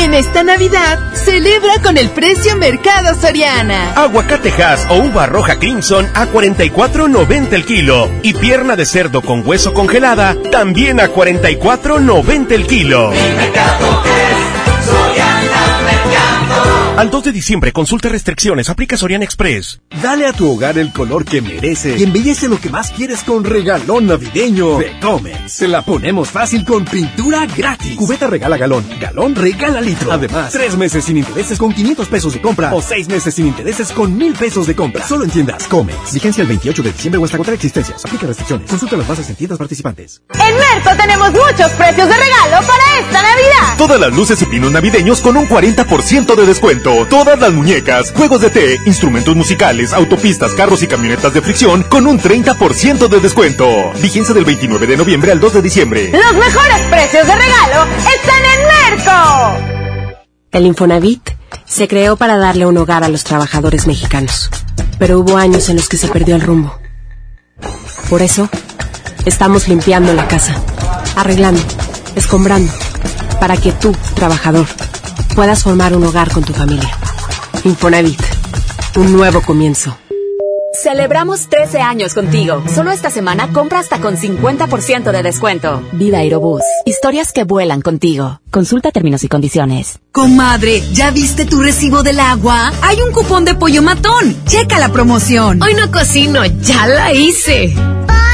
[0.02, 3.92] En esta Navidad, celebra con el precio Mercado Soriana.
[3.92, 8.10] Aguacatejas o uva roja Crimson a 44.90 el kilo.
[8.22, 13.12] Y pierna de cerdo con hueso congelada también a 44.90 el kilo.
[16.96, 19.80] Al 2 de diciembre, consulta restricciones, aplica Soriana Express.
[20.00, 23.42] Dale a tu hogar el color que merece y embellece lo que más quieres con
[23.42, 25.50] regalón navideño de Comex.
[25.50, 27.96] Se la ponemos fácil con pintura gratis.
[27.96, 30.12] Cubeta regala galón, galón regala litro.
[30.12, 33.90] Además, tres meses sin intereses con 500 pesos de compra o seis meses sin intereses
[33.90, 35.04] con mil pesos de compra.
[35.04, 36.14] Solo entiendas Comex.
[36.14, 38.04] Vigencia el 28 de diciembre o hasta contra existencias.
[38.04, 38.70] Aplica restricciones.
[38.70, 40.22] Consulta las bases en tiendas participantes.
[40.34, 43.78] En Merco tenemos muchos precios de regalo para esta Navidad.
[43.78, 46.83] Todas las luces y pinos navideños con un 40% de descuento.
[46.84, 52.06] Todas las muñecas, juegos de té, instrumentos musicales, autopistas, carros y camionetas de fricción con
[52.06, 53.66] un 30% de descuento.
[54.02, 56.12] Vigencia del 29 de noviembre al 2 de diciembre.
[56.12, 60.18] Los mejores precios de regalo están en Merco.
[60.52, 61.30] El Infonavit
[61.64, 64.50] se creó para darle un hogar a los trabajadores mexicanos,
[64.98, 66.78] pero hubo años en los que se perdió el rumbo.
[68.10, 68.50] Por eso,
[69.24, 70.54] estamos limpiando la casa,
[71.16, 71.62] arreglando,
[72.14, 72.70] escombrando,
[73.40, 74.66] para que tú, trabajador,
[75.34, 76.90] puedas formar un hogar con tu familia.
[77.64, 78.20] Infonavit,
[78.96, 79.96] un nuevo comienzo.
[80.82, 82.62] Celebramos 13 años contigo.
[82.74, 85.82] Solo esta semana compra hasta con 50% de descuento.
[85.92, 86.62] Viva Aerobús.
[86.84, 88.40] Historias que vuelan contigo.
[88.50, 90.00] Consulta términos y condiciones.
[90.10, 92.72] Comadre, ¿ya viste tu recibo del agua?
[92.82, 94.36] Hay un cupón de pollo matón.
[94.46, 95.62] Checa la promoción.
[95.62, 97.72] Hoy no cocino, ya la hice.
[97.74, 98.33] Pollo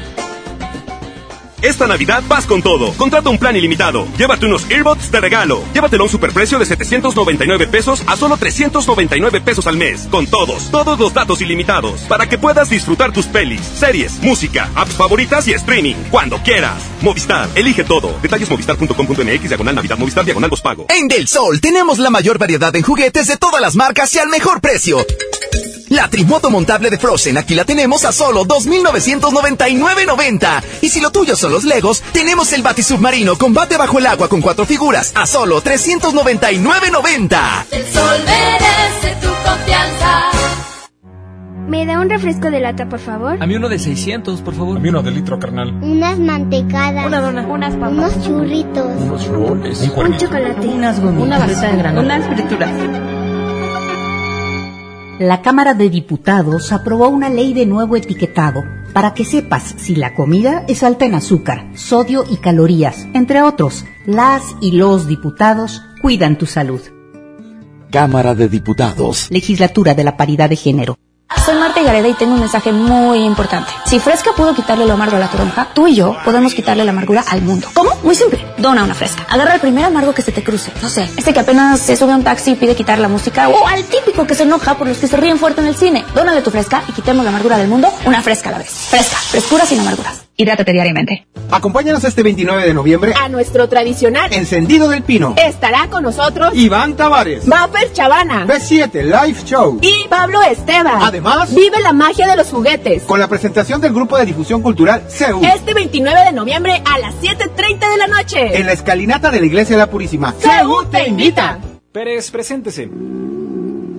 [1.61, 2.93] Esta Navidad vas con todo.
[2.93, 4.07] Contrata un plan ilimitado.
[4.17, 5.63] Llévate unos earbuds de regalo.
[5.73, 10.07] Llévatelo a un superprecio de 799 pesos a solo 399 pesos al mes.
[10.11, 12.01] Con todos, todos los datos ilimitados.
[12.01, 15.95] Para que puedas disfrutar tus pelis, series, música, apps favoritas y streaming.
[16.11, 16.83] Cuando quieras.
[17.01, 18.15] Movistar, elige todo.
[18.21, 20.85] Detalles movistar.com.mx, diagonal Navidad, Movistar, diagonal pago.
[20.89, 24.29] En Del Sol tenemos la mayor variedad en juguetes de todas las marcas y al
[24.29, 25.05] mejor precio.
[25.91, 30.63] La trimoto montable de Frozen aquí la tenemos a solo 2.999.90.
[30.79, 34.39] Y si lo tuyo son los Legos, tenemos el batisubmarino combate bajo el agua con
[34.39, 37.65] cuatro figuras a solo 399.90.
[37.71, 40.29] El sol merece tu confianza.
[41.67, 43.43] ¿Me da un refresco de lata, por favor?
[43.43, 44.77] A mí uno de 600, por favor.
[44.77, 45.73] A mí uno de litro, carnal.
[45.83, 47.05] Unas mantecadas.
[47.05, 47.45] Una dona.
[47.47, 47.91] Unas papas.
[47.91, 48.87] Unos churritos.
[48.97, 49.81] Unos roles.
[49.81, 50.67] Un, un chocolate.
[50.67, 51.27] Unas gomitas.
[51.27, 52.15] Una barrita de granola.
[52.15, 52.71] Unas frituras
[55.21, 60.15] la Cámara de Diputados aprobó una ley de nuevo etiquetado para que sepas si la
[60.15, 63.07] comida es alta en azúcar, sodio y calorías.
[63.13, 66.81] Entre otros, las y los diputados cuidan tu salud.
[67.91, 69.27] Cámara de Diputados.
[69.29, 70.97] Legislatura de la Paridad de Género.
[71.45, 73.71] Soy Marta Gareda y tengo un mensaje muy importante.
[73.91, 76.91] Si Fresca pudo quitarle lo amargo a la toronja, tú y yo podemos quitarle la
[76.91, 77.67] amargura al mundo.
[77.73, 77.93] ¿Cómo?
[78.03, 78.39] Muy simple.
[78.57, 79.27] Dona una Fresca.
[79.29, 80.71] Agarra el primer amargo que se te cruce.
[80.81, 83.49] No sé, este que apenas se sube a un taxi y pide quitar la música.
[83.49, 86.05] O al típico que se enoja por los que se ríen fuerte en el cine.
[86.15, 88.69] Dónale tu Fresca y quitemos la amargura del mundo una Fresca a la vez.
[88.69, 89.17] Fresca.
[89.17, 90.21] Frescura sin amarguras.
[90.37, 91.27] Hidrátate diariamente.
[91.51, 95.35] Acompáñanos este 29 de noviembre a nuestro tradicional Encendido del Pino.
[95.37, 101.01] Estará con nosotros Iván Tavares, Mapper Chavana, B7 Live Show y Pablo Esteban.
[101.01, 105.03] Además, vive la magia de los juguetes con la presentación del grupo de difusión cultural
[105.09, 105.41] CEU.
[105.43, 109.45] Este 29 de noviembre a las 7:30 de la noche en la escalinata de la
[109.45, 110.33] Iglesia de la Purísima.
[110.39, 111.59] CEU te invita.
[111.91, 112.89] Pérez, preséntese.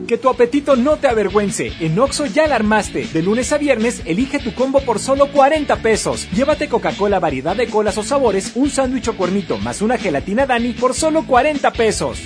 [0.07, 1.73] Que tu apetito no te avergüence.
[1.81, 3.07] En Oxo ya la armaste.
[3.13, 6.29] De lunes a viernes, elige tu combo por solo 40 pesos.
[6.33, 10.73] Llévate Coca-Cola variedad de colas o sabores, un sándwich o cuernito más una gelatina Dani
[10.73, 12.19] por solo 40 pesos.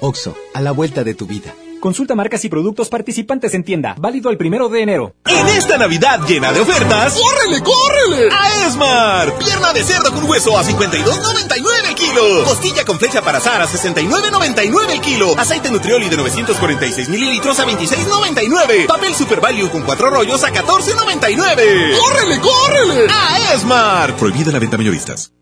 [0.00, 1.54] Oxo, a la vuelta de tu vida.
[1.84, 3.94] Consulta marcas y productos participantes en tienda.
[3.98, 5.16] Válido el primero de enero.
[5.26, 8.30] En esta Navidad llena de ofertas, ¡córrele, córrele!
[8.32, 9.38] A Esmar.
[9.38, 12.44] Pierna de cerdo con hueso a 52.99 el kilo.
[12.44, 15.38] Costilla con flecha para azar a 69.99 el kilo.
[15.38, 18.86] Aceite Nutrioli de 946 mililitros a 26.99.
[18.86, 21.98] Papel Super Value con cuatro rollos a 14.99.
[21.98, 23.06] ¡Córrele, córrele!
[23.12, 24.16] A Esmar.
[24.16, 25.34] Prohibida la venta mayoristas.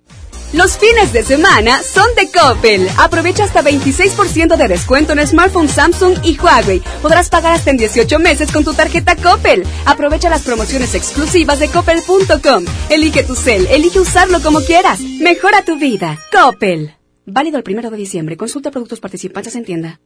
[0.52, 2.86] Los fines de semana son de Coppel.
[2.98, 6.82] Aprovecha hasta 26% de descuento en smartphones Samsung y Huawei.
[7.00, 9.64] Podrás pagar hasta en 18 meses con tu tarjeta Coppel.
[9.86, 12.64] Aprovecha las promociones exclusivas de coppel.com.
[12.90, 15.00] Elige tu cel, elige usarlo como quieras.
[15.00, 16.18] Mejora tu vida.
[16.30, 16.96] Coppel.
[17.24, 18.36] Válido el primero de diciembre.
[18.36, 20.00] Consulta productos participantes en tienda.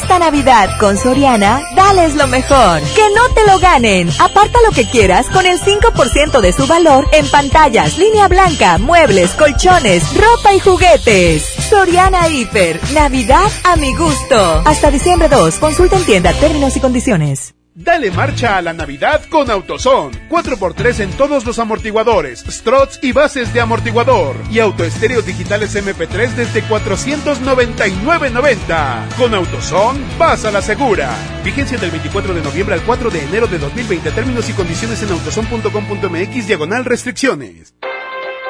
[0.00, 2.80] Esta Navidad con Soriana, dales lo mejor.
[2.94, 4.08] Que no te lo ganen.
[4.20, 9.32] Aparta lo que quieras con el 5% de su valor en pantallas, línea blanca, muebles,
[9.32, 11.42] colchones, ropa y juguetes.
[11.68, 12.80] Soriana Hiper.
[12.92, 14.62] Navidad a mi gusto.
[14.64, 15.56] Hasta diciembre 2.
[15.56, 17.57] Consulta en tienda términos y condiciones.
[17.80, 20.28] Dale marcha a la Navidad con AutoZone.
[20.28, 24.34] 4x3 en todos los amortiguadores, struts y bases de amortiguador.
[24.50, 29.14] Y autoestéreos digitales MP3 desde 499.90.
[29.16, 31.14] Con AutoZone, vas a la segura.
[31.44, 34.10] Vigencia del 24 de noviembre al 4 de enero de 2020.
[34.10, 37.76] Términos y condiciones en autozone.com.mx diagonal restricciones.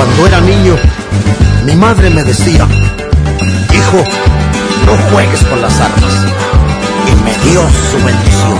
[0.00, 0.76] Cuando era niño,
[1.66, 2.66] mi madre me decía,
[3.70, 4.02] hijo,
[4.86, 6.14] no juegues con las armas.
[7.06, 8.58] Y me dio su bendición.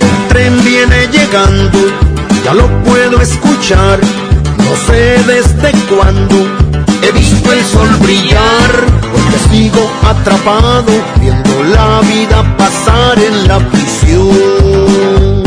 [0.00, 1.78] El tren viene llegando,
[2.44, 4.00] ya lo puedo escuchar.
[4.58, 8.72] No sé desde cuándo he visto el sol brillar,
[9.12, 15.42] porque sigo atrapado viendo la vida pasar en la prisión.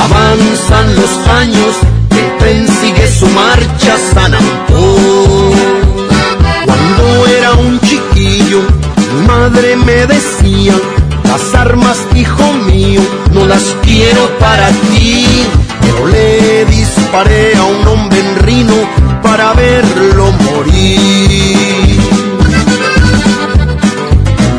[0.00, 1.76] Avanzan los años,
[2.10, 5.52] el tren sigue su marcha San Antón.
[6.66, 8.60] Cuando era un chiquillo,
[9.14, 10.74] mi madre me decía,
[11.24, 13.00] las armas, hijo mío,
[13.32, 15.46] no las quiero para ti,
[15.92, 18.74] pero le disparé a un hombre en Rino
[19.22, 22.00] para verlo morir.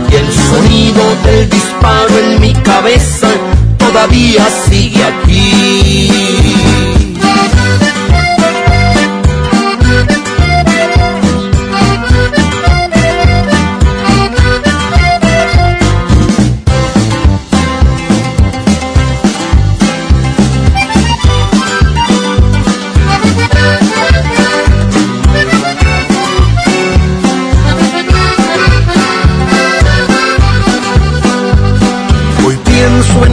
[0.10, 3.30] Y el sonido del disparo en mi cabeza
[3.78, 7.03] todavía sigue aquí.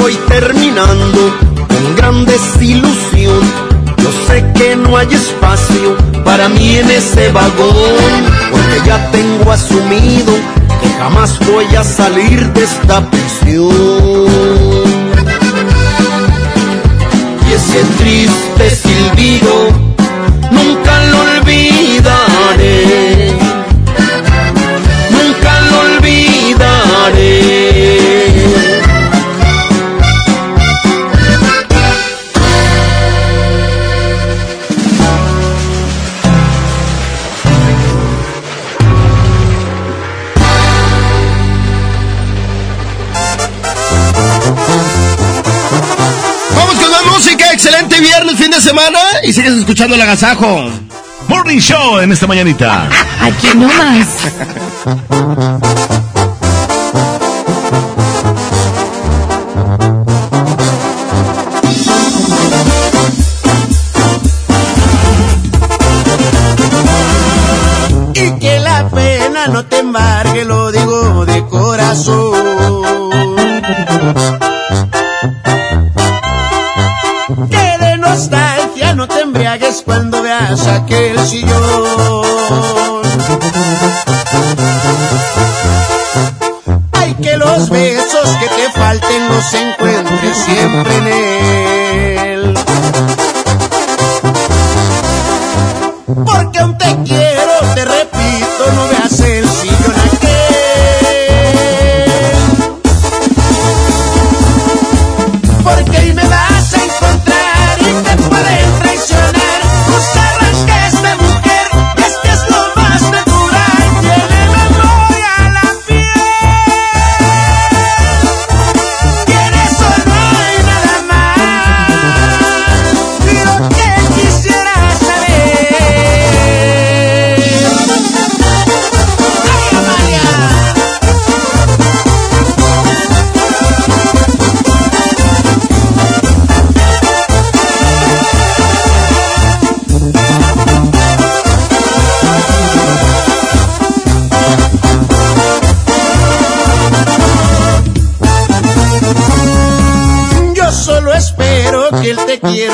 [0.00, 1.20] Voy terminando
[1.68, 3.40] con gran desilusión.
[3.98, 10.32] Yo sé que no hay espacio para mí en ese vagón, porque ya tengo asumido
[10.80, 14.28] que jamás voy a salir de esta prisión.
[17.48, 19.57] Y ese triste silbido
[49.28, 50.70] y sigues escuchando el agasajo.
[51.28, 52.88] Morning Show en esta mañanita.
[53.20, 54.08] Aquí no más.
[68.14, 72.32] Y que la pena no te embargue, lo digo de corazón.
[77.50, 78.47] Que de nostalgia
[78.98, 81.54] no te embriagues cuando veas aquel sillón.
[86.90, 92.58] Ay, que los besos que te falten los encuentres siempre en él.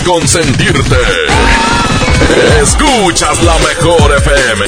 [0.00, 0.96] Es consentirte.
[2.62, 4.66] Escuchas la mejor FM.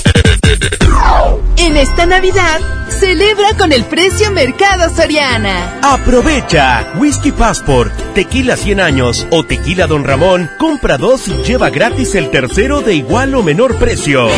[1.59, 5.78] En esta Navidad, celebra con el precio Mercado Soriana.
[5.83, 10.51] Aprovecha Whisky Passport, Tequila 100 años o Tequila Don Ramón.
[10.59, 14.28] Compra dos y lleva gratis el tercero de igual o menor precio.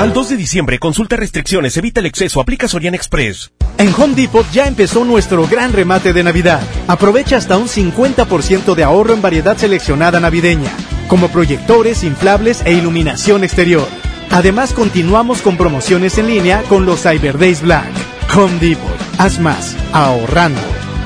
[0.00, 3.50] Al 2 de diciembre, consulta restricciones, evita el exceso, aplica Soriana Express.
[3.78, 6.62] En Home Depot ya empezó nuestro gran remate de Navidad.
[6.88, 10.70] Aprovecha hasta un 50% de ahorro en variedad seleccionada navideña,
[11.08, 13.86] como proyectores, inflables e iluminación exterior.
[14.30, 17.90] Además, continuamos con promociones en línea con los Cyber Days Black.
[18.34, 20.60] Home Depot, haz más, ahorrando.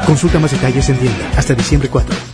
[0.07, 2.30] Consulta más detalles en tienda hasta diciembre 4.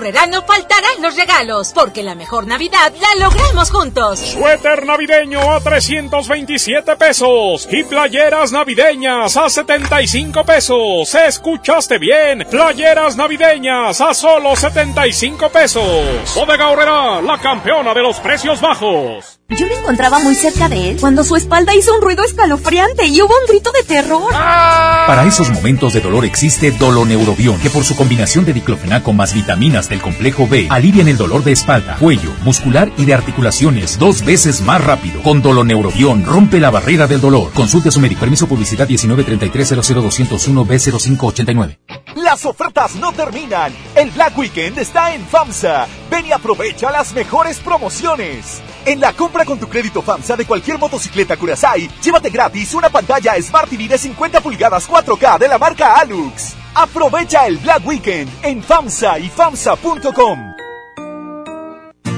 [0.00, 4.18] No faltarán los regalos, porque la mejor Navidad la logramos juntos.
[4.20, 11.14] Suéter navideño a 327 pesos y playeras navideñas a 75 pesos.
[11.14, 12.46] ¿Escuchaste bien?
[12.50, 16.34] Playeras navideñas a solo 75 pesos.
[16.34, 19.39] Bodega Aurrera, la campeona de los precios bajos.
[19.56, 23.20] Yo me encontraba muy cerca de él cuando su espalda hizo un ruido escalofriante y
[23.20, 24.30] hubo un grito de terror.
[24.32, 29.88] Para esos momentos de dolor existe Doloneurobion, que por su combinación de diclofenaco más vitaminas
[29.88, 34.60] del complejo B alivian el dolor de espalda, cuello, muscular y de articulaciones dos veces
[34.60, 35.20] más rápido.
[35.22, 37.50] Con Doloneurobion rompe la barrera del dolor.
[37.52, 38.20] Consulte a su médico.
[38.20, 41.78] Permiso publicidad 193300201 B0589.
[42.16, 43.72] Las ofertas no terminan.
[43.96, 45.88] El Black Weekend está en FAMSA.
[46.08, 48.62] Ven y aprovecha las mejores promociones.
[48.86, 53.40] En la compra con tu crédito FAMSA de cualquier motocicleta Curaçao, llévate gratis una pantalla
[53.40, 56.54] Smart TV de 50 pulgadas 4K de la marca Alux.
[56.74, 60.38] Aprovecha el Black Weekend en FAMSA y FAMSA.com.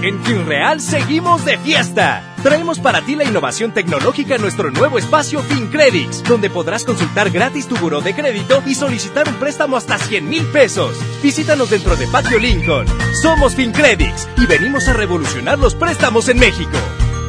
[0.02, 2.31] En FinReal seguimos de fiesta.
[2.42, 7.68] Traemos para ti la innovación tecnológica en nuestro nuevo espacio FinCredits, donde podrás consultar gratis
[7.68, 10.98] tu buró de crédito y solicitar un préstamo hasta 100 mil pesos.
[11.22, 12.86] Visítanos dentro de Patio Lincoln.
[13.22, 16.76] Somos FinCredits y venimos a revolucionar los préstamos en México.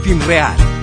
[0.03, 0.82] FinReal.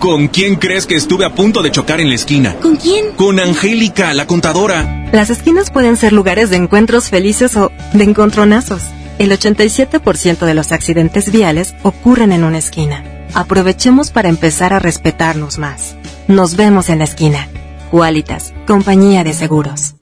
[0.00, 2.56] ¿Con quién crees que estuve a punto de chocar en la esquina?
[2.56, 3.12] ¿Con quién?
[3.16, 5.10] Con Angélica, la contadora.
[5.12, 8.80] Las esquinas pueden ser lugares de encuentros felices o de encontronazos.
[9.18, 13.04] El 87% de los accidentes viales ocurren en una esquina.
[13.34, 15.96] Aprovechemos para empezar a respetarnos más.
[16.28, 17.48] Nos vemos en la esquina.
[17.90, 19.96] Qualitas, compañía de seguros.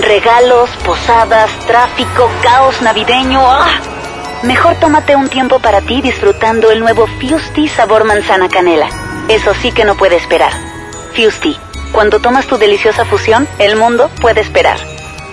[0.00, 3.38] Regalos, posadas, tráfico, caos navideño.
[3.40, 3.95] ¡Ah!
[4.46, 8.88] Mejor tómate un tiempo para ti disfrutando el nuevo Fusti sabor manzana canela.
[9.28, 10.52] Eso sí que no puede esperar.
[11.16, 11.56] Fusti,
[11.90, 14.78] cuando tomas tu deliciosa fusión, el mundo puede esperar.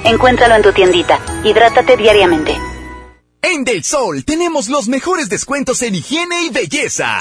[0.04, 1.20] Encuéntralo en tu tiendita.
[1.44, 2.58] Hidrátate diariamente.
[3.44, 7.20] En Del Sol tenemos los mejores descuentos en higiene y belleza.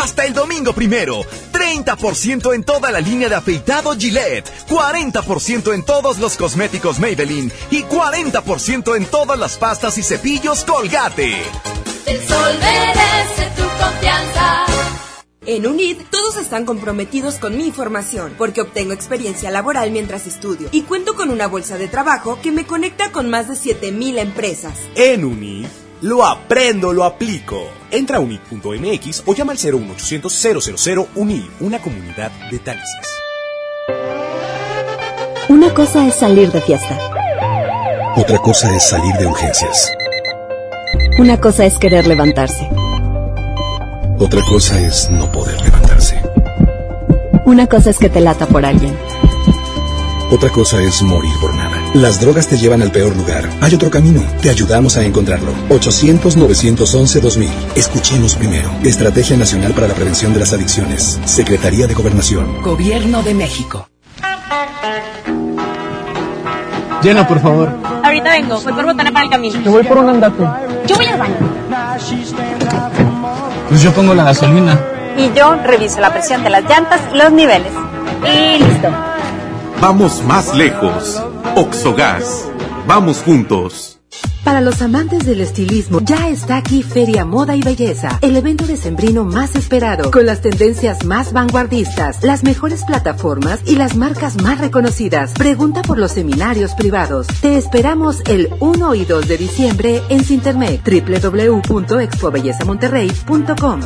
[0.00, 6.18] Hasta el domingo primero, 30% en toda la línea de afeitado Gillette, 40% en todos
[6.18, 11.42] los cosméticos Maybelline y 40% en todas las pastas y cepillos Colgate.
[12.06, 14.66] El sol merece tu confianza.
[15.44, 20.82] En UNID todos están comprometidos con mi formación porque obtengo experiencia laboral mientras estudio y
[20.82, 24.78] cuento con una bolsa de trabajo que me conecta con más de 7000 empresas.
[24.94, 25.66] En UNID
[26.02, 27.77] lo aprendo, lo aplico.
[27.90, 33.06] Entra a unid.mx o llama al 01800 000 UNID, una comunidad de taxis.
[35.48, 36.98] Una cosa es salir de fiesta.
[38.16, 39.90] Otra cosa es salir de urgencias.
[41.18, 42.68] Una cosa es querer levantarse.
[44.18, 46.20] Otra cosa es no poder levantarse.
[47.46, 48.94] Una cosa es que te lata por alguien.
[50.30, 51.77] Otra cosa es morir por nada.
[51.94, 53.48] Las drogas te llevan al peor lugar.
[53.62, 54.22] Hay otro camino.
[54.42, 55.52] Te ayudamos a encontrarlo.
[55.70, 57.48] 800-911-2000.
[57.76, 58.70] Escuchemos primero.
[58.84, 61.18] Estrategia Nacional para la Prevención de las Adicciones.
[61.24, 62.62] Secretaría de Gobernación.
[62.62, 63.88] Gobierno de México.
[67.02, 67.70] Llena, por favor.
[68.04, 68.60] Ahorita vengo.
[68.60, 69.60] Voy por botana para el camino.
[69.62, 70.44] Yo voy por un andate.
[70.86, 71.36] Yo voy al baño.
[73.68, 74.78] Pues yo pongo la gasolina.
[75.16, 77.72] Y yo reviso la presión de las llantas y los niveles.
[78.24, 78.88] Y listo.
[79.80, 81.22] Vamos más lejos.
[81.58, 82.48] Oxogas.
[82.86, 83.98] Vamos juntos.
[84.44, 89.24] Para los amantes del estilismo, ya está aquí Feria Moda y Belleza, el evento decembrino
[89.24, 95.32] más esperado, con las tendencias más vanguardistas, las mejores plataformas y las marcas más reconocidas.
[95.32, 97.26] Pregunta por los seminarios privados.
[97.40, 103.80] Te esperamos el 1 y 2 de diciembre en Sintermec, www.expobellezamonterrey.com.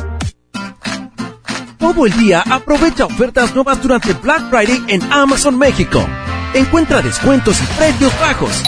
[1.79, 6.05] Todo el día aprovecha ofertas nuevas durante Black Friday en Amazon México.
[6.53, 8.61] Encuentra descuentos y precios bajos.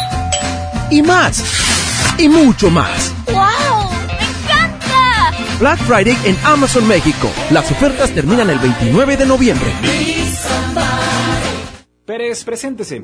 [0.89, 1.43] Y más.
[2.17, 3.13] Y mucho más.
[3.27, 3.35] ¡Wow!
[4.07, 5.31] ¡Me encanta!
[5.59, 7.29] Black Friday en Amazon México.
[7.51, 9.71] Las ofertas terminan el 29 de noviembre.
[12.05, 13.03] Pérez, preséntese.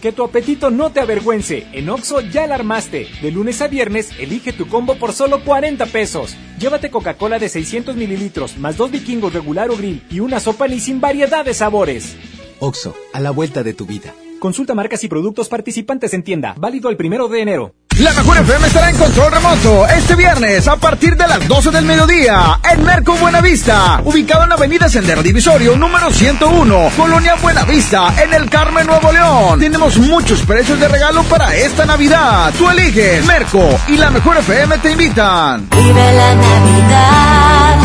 [0.00, 1.66] Que tu apetito no te avergüence.
[1.72, 3.08] En Oxo ya la armaste.
[3.20, 6.34] De lunes a viernes, elige tu combo por solo 40 pesos.
[6.58, 10.80] Llévate Coca-Cola de 600 mililitros, más dos vikingos regular o grill y una sopa ni
[10.80, 12.16] sin variedad de sabores.
[12.60, 14.14] Oxo, a la vuelta de tu vida.
[14.38, 16.54] Consulta marcas y productos participantes en tienda.
[16.58, 17.74] Válido el primero de enero.
[17.98, 21.84] La mejor FM estará en control remoto este viernes a partir de las 12 del
[21.84, 28.34] mediodía en Merco Buenavista, ubicado en la avenida Sendero Divisorio número 101, Colonia Buenavista, en
[28.34, 29.60] el Carmen Nuevo León.
[29.60, 32.52] Tenemos muchos precios de regalo para esta Navidad.
[32.58, 35.68] Tú eliges Merco y la mejor FM te invitan.
[35.70, 37.78] Vive la Navidad,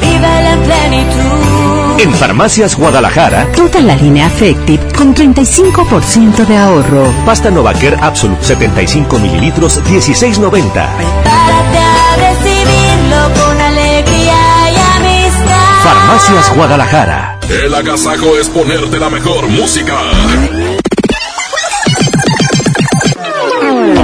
[0.00, 1.83] vive la plenitud.
[1.98, 7.12] En Farmacias Guadalajara, Toda la línea Affective con 35% de ahorro.
[7.24, 10.50] pasta Novacare Absolute 75 mililitros 16.90.
[10.50, 15.82] Prepárate a recibirlo con alegría y amistad.
[15.82, 17.38] Farmacias Guadalajara.
[17.48, 19.94] El agasajo es ponerte la mejor música.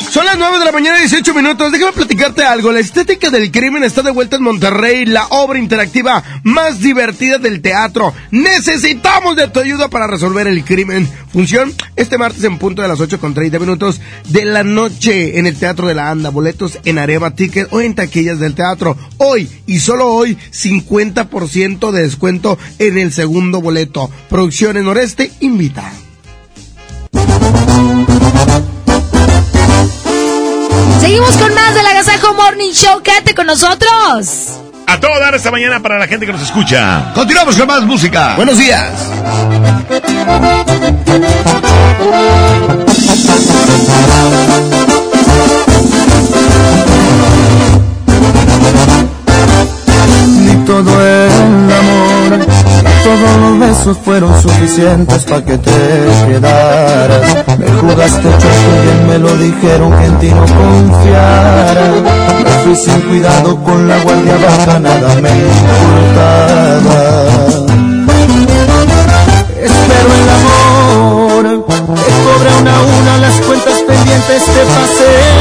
[0.10, 1.72] Son las 9 de la mañana, 18 minutos.
[1.72, 2.72] Déjame platicarte algo.
[2.72, 7.62] La estética del crimen está de vuelta en Monterrey, la obra interactiva más divertida del
[7.62, 8.12] teatro.
[8.32, 11.08] Necesitamos de tu ayuda para resolver el crimen.
[11.32, 15.46] Función este martes en punto de las 8 con 30 minutos de la noche en
[15.46, 16.32] el Teatro de la Anda.
[16.32, 18.98] Boletos en Areva Ticket o en taquillas del teatro.
[19.18, 24.10] Hoy y solo hoy, 50% de descuento en el segundo boleto.
[24.28, 25.94] Producciones Noreste invita.
[31.10, 33.02] Seguimos con más del Agasajo Morning Show.
[33.02, 34.60] Quédate con nosotros.
[34.86, 37.12] A todo dar esta mañana para la gente que nos escucha.
[37.16, 38.36] Continuamos con más música.
[38.36, 38.92] Buenos días.
[50.38, 51.32] Ni todo el
[51.74, 52.19] amor,
[53.04, 55.72] todos los besos fueron suficientes para que te
[56.28, 57.46] quedaras.
[57.58, 61.92] Me jugaste chueco y me lo dijeron que en ti no confiara.
[62.44, 67.00] Me fui sin cuidado con la guardia baja, nada me importaba.
[69.62, 75.39] Espero el amor, te cobre una a una las cuentas pendientes, te pasé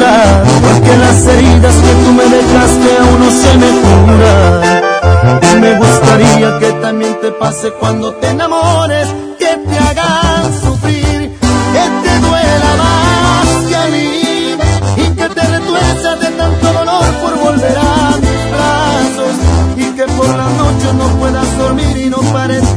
[0.00, 5.60] Porque las heridas que tú me dejaste aún no se me curan.
[5.60, 9.08] Me gustaría que también te pase cuando te enamores,
[9.38, 11.30] que te hagan sufrir,
[11.74, 14.56] que te duela más que a mí
[14.96, 19.34] y que te retuerzas de tanto dolor por volver a mis brazos
[19.76, 22.76] y que por la noche no puedas dormir y no pares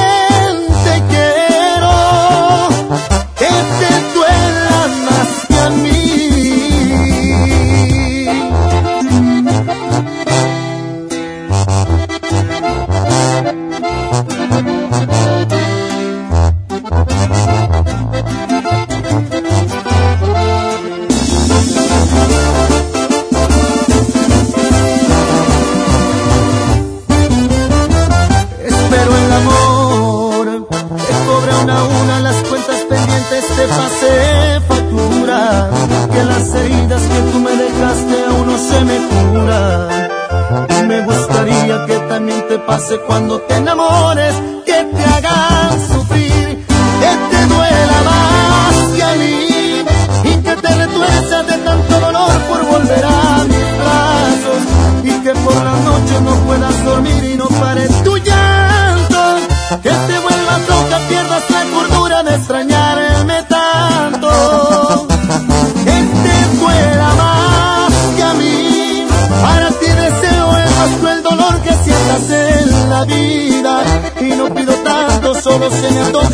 [42.11, 45.79] también te pase cuando te enamores, que te hagan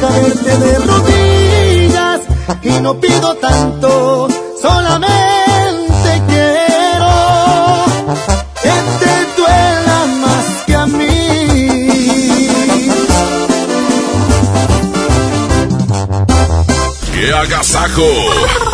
[0.05, 2.21] verte de rodillas
[2.61, 4.27] y no pido tanto,
[4.61, 7.85] solamente quiero
[8.61, 11.07] que te duela más que a mí.
[17.13, 18.66] ¡Qué agasajo!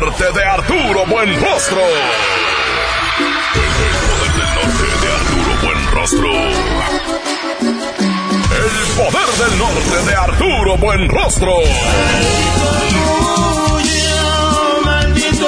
[0.00, 1.82] Norte de Arturo Buenrostro.
[1.82, 1.96] El
[4.06, 6.30] Poder del Norte de Arturo Buenrostro.
[8.54, 11.52] El Poder del Norte de Arturo Buenrostro.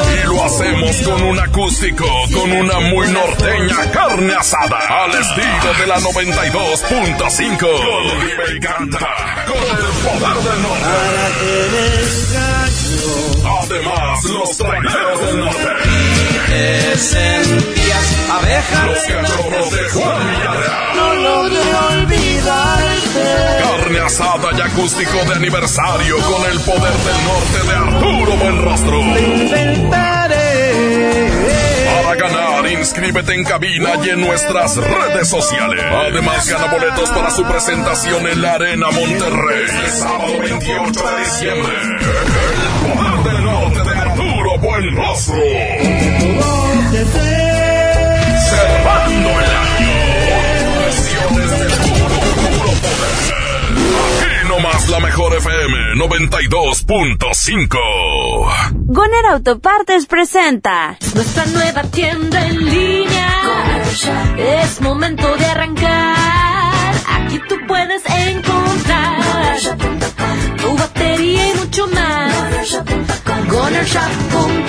[0.09, 5.87] Y lo hacemos con un acústico, con una muy norteña carne asada, al estilo de
[5.87, 7.59] la 92.5.
[7.61, 9.10] Con y canta,
[9.51, 10.87] con el poder del norte.
[13.63, 15.69] Además, los traineros del norte.
[16.47, 18.87] Te sentías abeja.
[18.87, 20.97] Los cachorros de Juan Villarreal.
[20.97, 23.25] No logré olvidarte.
[23.63, 29.01] Carne asada y acústico de aniversario con el poder del norte de Arturo Buenrostro.
[32.11, 35.85] Para ganar, inscríbete en cabina y en nuestras redes sociales.
[35.85, 39.67] Además, gana boletos para su presentación en la Arena Monterrey.
[39.85, 41.73] El sábado 28 de diciembre.
[41.81, 41.99] El
[42.83, 45.37] poder del norte de Arturo Buenrostro.
[48.51, 49.95] Cerrando el año.
[50.81, 53.15] Versiones de puro, puro poder.
[54.19, 57.79] Aquí nomás la mejor FM 92.5.
[58.73, 63.29] Goner Autopartes presenta Nuestra nueva tienda en línea.
[64.39, 66.95] Es momento de arrancar.
[67.07, 69.59] Aquí tú puedes encontrar
[70.57, 72.33] tu batería y mucho más.
[73.51, 74.65] Gonershop.com.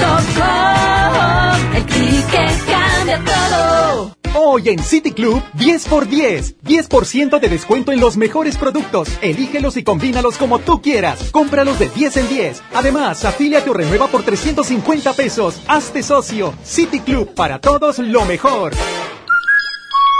[1.73, 4.20] El clic que cambia todo.
[4.53, 6.57] Hoy en City Club, 10 por 10.
[6.65, 9.07] 10% de descuento en los mejores productos.
[9.21, 11.29] Elígelos y combínalos como tú quieras.
[11.31, 12.63] Cómpralos de 10 en 10.
[12.73, 15.61] Además, afíliate o renueva por 350 pesos.
[15.69, 16.53] Hazte socio.
[16.65, 18.73] City Club, para todos lo mejor.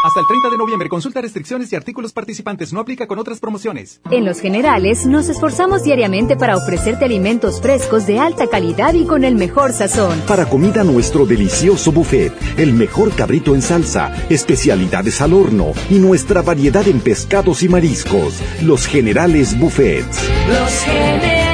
[0.04, 2.74] Hasta el 30 de noviembre, consulta restricciones y artículos participantes.
[2.74, 4.02] No aplica con otras promociones.
[4.10, 9.24] En Los Generales nos esforzamos diariamente para ofrecerte alimentos frescos de alta calidad y con
[9.24, 10.20] el mejor sazón.
[10.28, 16.42] Para comida nuestro delicioso buffet, el mejor cabrito en salsa, especialidades al horno y nuestra
[16.42, 18.42] variedad en pescados y mariscos.
[18.64, 20.30] Los Generales Buffets.
[20.48, 21.51] Los generales.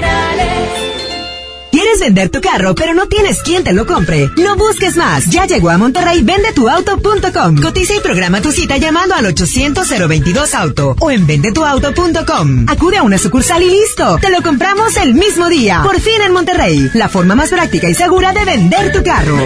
[1.97, 4.29] ¿Quieres vender tu carro, pero no tienes quien te lo compre?
[4.37, 5.25] No busques más.
[5.31, 7.59] Ya llegó a Monterrey vendetuauto.com.
[7.59, 12.65] Cotiza y programa tu cita llamando al 800-022 Auto o en vendetuauto.com.
[12.67, 14.19] Acude a una sucursal y listo.
[14.21, 15.81] Te lo compramos el mismo día.
[15.83, 16.91] Por fin en Monterrey.
[16.93, 19.37] La forma más práctica y segura de vender tu carro.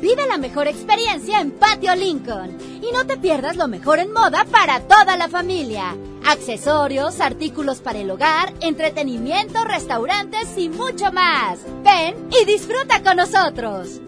[0.00, 2.56] Vive la mejor experiencia en Patio Lincoln.
[2.82, 5.94] Y no te pierdas lo mejor en moda para toda la familia.
[6.28, 11.60] Accesorios, artículos para el hogar, entretenimiento, restaurantes y mucho más.
[11.84, 14.00] Ven y disfruta con nosotros.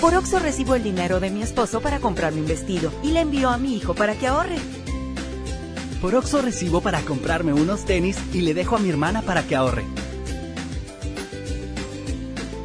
[0.00, 3.50] Por Oxo recibo el dinero de mi esposo para comprarme un vestido y le envío
[3.50, 4.58] a mi hijo para que ahorre.
[6.00, 9.56] Por Oxo recibo para comprarme unos tenis y le dejo a mi hermana para que
[9.56, 9.84] ahorre.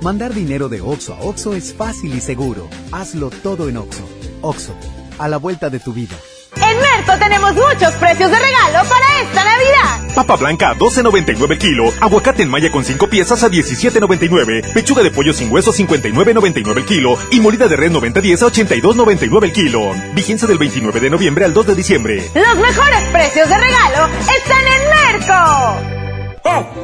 [0.04, 2.68] Mandar dinero de Oxo a Oxo es fácil y seguro.
[2.92, 4.04] Hazlo todo en Oxo.
[4.42, 4.76] Oxo,
[5.24, 6.16] a la vuelta de tu vida.
[6.58, 10.16] En Merco tenemos muchos precios de regalo para esta Navidad.
[10.16, 15.02] Papa blanca a 12.99 el kilo, aguacate en malla con 5 piezas a 17.99, pechuga
[15.02, 19.54] de pollo sin hueso 59.99 el kilo y molida de red 90.10 a 82.99 el
[19.54, 19.92] kilo.
[20.14, 22.30] Vigencia del 29 de noviembre al 2 de diciembre.
[22.36, 26.03] Los mejores precios de regalo están en Merco.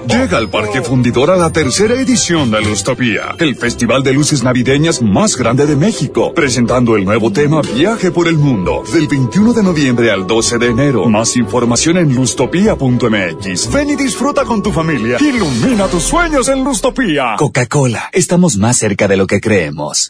[0.08, 5.02] Llega al Parque Fundidor a la tercera edición de Lustopía, el festival de luces navideñas
[5.02, 9.64] más grande de México, presentando el nuevo tema Viaje por el Mundo, del 21 de
[9.64, 11.06] noviembre al 12 de enero.
[11.06, 13.72] Más información en lustopía.mx.
[13.72, 15.18] Ven y disfruta con tu familia.
[15.20, 17.36] Ilumina tus sueños en Lustopía.
[17.38, 20.10] Coca-Cola, estamos más cerca de lo que creemos.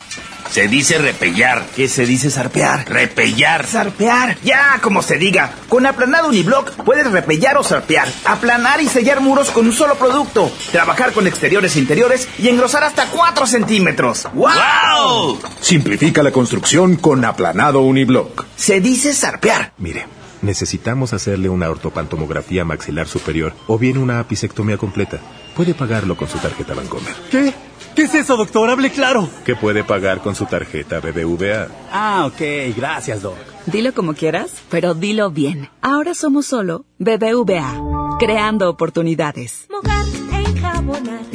[0.51, 1.63] Se dice repellar.
[1.75, 2.89] ¿Qué se dice zarpear?
[2.89, 3.67] Repellar.
[3.67, 4.37] Zarpear.
[4.43, 5.53] Ya, como se diga.
[5.69, 8.07] Con aplanado uniblock puedes repellar o zarpear.
[8.25, 10.51] Aplanar y sellar muros con un solo producto.
[10.71, 14.27] Trabajar con exteriores e interiores y engrosar hasta 4 centímetros.
[14.33, 15.39] ¡Wow!
[15.61, 18.45] Simplifica la construcción con aplanado uniblock.
[18.55, 19.73] Se dice zarpear.
[19.77, 20.05] Mire.
[20.41, 25.19] Necesitamos hacerle una ortopantomografía maxilar superior o bien una apicectomía completa.
[25.55, 27.13] Puede pagarlo con su tarjeta Bancomer.
[27.29, 27.53] ¿Qué?
[27.99, 28.69] ¿Qué es eso, doctor?
[28.69, 29.27] Hable claro.
[29.43, 31.67] ¿Qué puede pagar con su tarjeta BBVA?
[31.91, 32.73] Ah, ok.
[32.73, 33.35] Gracias, doc.
[33.65, 35.67] Dilo como quieras, pero dilo bien.
[35.81, 39.67] Ahora somos solo BBVA, creando oportunidades.
[39.69, 41.25] Mojar, enjabonar,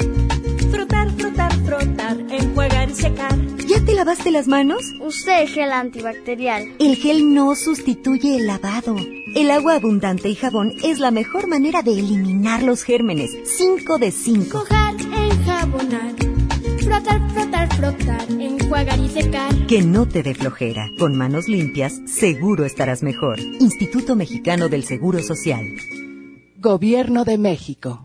[0.70, 3.38] frotar, frotar, frotar, enjuagar y secar.
[3.66, 4.86] ¿Ya te lavaste las manos?
[5.02, 6.76] Usé gel antibacterial.
[6.78, 8.96] El gel no sustituye el lavado.
[9.34, 13.32] El agua abundante y jabón es la mejor manera de eliminar los gérmenes.
[13.58, 14.58] 5 de 5.
[14.58, 16.14] Mojar, enjabonar,
[16.84, 19.66] frotar, frotar, frotar, enjuagar y secar.
[19.66, 20.90] Que no te dé flojera.
[20.98, 23.40] Con manos limpias, seguro estarás mejor.
[23.40, 25.64] Instituto Mexicano del Seguro Social.
[26.58, 28.04] Gobierno de México.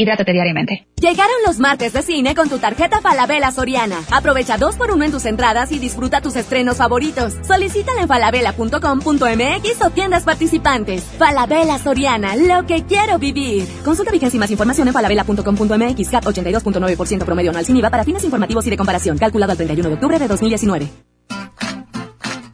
[0.00, 0.86] Hidrátate diariamente.
[1.00, 3.96] Llegaron los martes de cine con tu tarjeta Falabella Soriana.
[4.12, 7.34] Aprovecha dos por uno en tus entradas y disfruta tus estrenos favoritos.
[7.44, 11.02] Solicítala en falabella.com.mx o tiendas participantes.
[11.02, 13.66] Falabella Soriana, lo que quiero vivir.
[13.84, 16.10] Consulta vigencia y más información en falabella.com.mx.
[16.10, 19.18] CAT 82.9% promedio anual sin IVA para fines informativos y de comparación.
[19.18, 20.88] Calculado al 31 de octubre de 2019.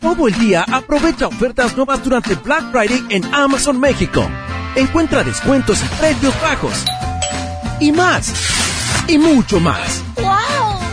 [0.00, 4.26] Todo el día aprovecha ofertas nuevas durante Black Friday en Amazon México.
[4.76, 6.84] Encuentra descuentos y precios bajos
[7.84, 8.32] y más.
[9.08, 10.02] Y mucho más.
[10.16, 10.24] ¡Wow!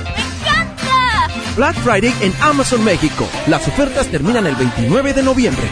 [0.03, 1.29] ¡Me encanta!
[1.55, 3.27] Black Friday en Amazon México.
[3.47, 5.63] Las ofertas terminan el 29 de noviembre.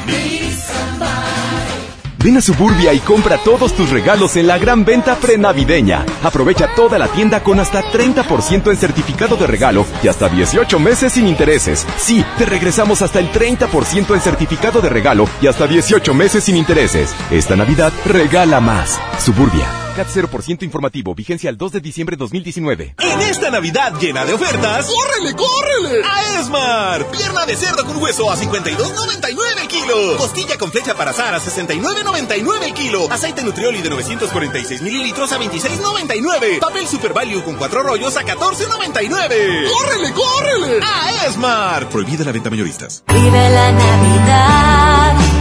[2.21, 6.05] Ven a Suburbia y compra todos tus regalos en la gran venta prenavideña.
[6.23, 11.13] Aprovecha toda la tienda con hasta 30% en certificado de regalo y hasta 18 meses
[11.13, 11.85] sin intereses.
[11.97, 16.55] Sí, te regresamos hasta el 30% en certificado de regalo y hasta 18 meses sin
[16.55, 17.13] intereses.
[17.31, 18.99] Esta Navidad regala más.
[19.17, 19.88] Suburbia.
[19.99, 21.13] CAT 0% informativo.
[21.13, 22.95] Vigencia al 2 de diciembre de 2019.
[22.99, 26.05] En esta Navidad llena de ofertas, ¡córrele, córrele!
[26.05, 27.11] A Esmar.
[27.11, 30.15] Pierna de cerdo con hueso a 52.99 el kilo.
[30.17, 33.11] Costilla con flecha para azar a 69.99 el kilo.
[33.11, 36.59] Aceite Nutrioli de 946 mililitros a 26.99.
[36.59, 39.69] Papel Super Value con cuatro rollos a 14.99.
[39.69, 40.79] ¡Córrele, córrele!
[40.81, 41.89] A Esmar.
[41.89, 43.03] Prohibida la venta mayoristas.
[43.05, 45.38] Vive la Navidad.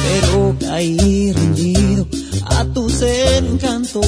[0.05, 2.07] pero caí rendido
[2.47, 4.07] a tus encantos.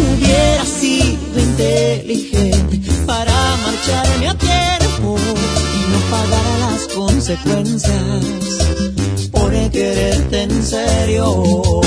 [0.00, 3.34] Hubiera sido inteligente para
[3.64, 5.18] marcharme a tiempo
[5.76, 8.41] y no pagar las consecuencias
[10.62, 11.82] en serio.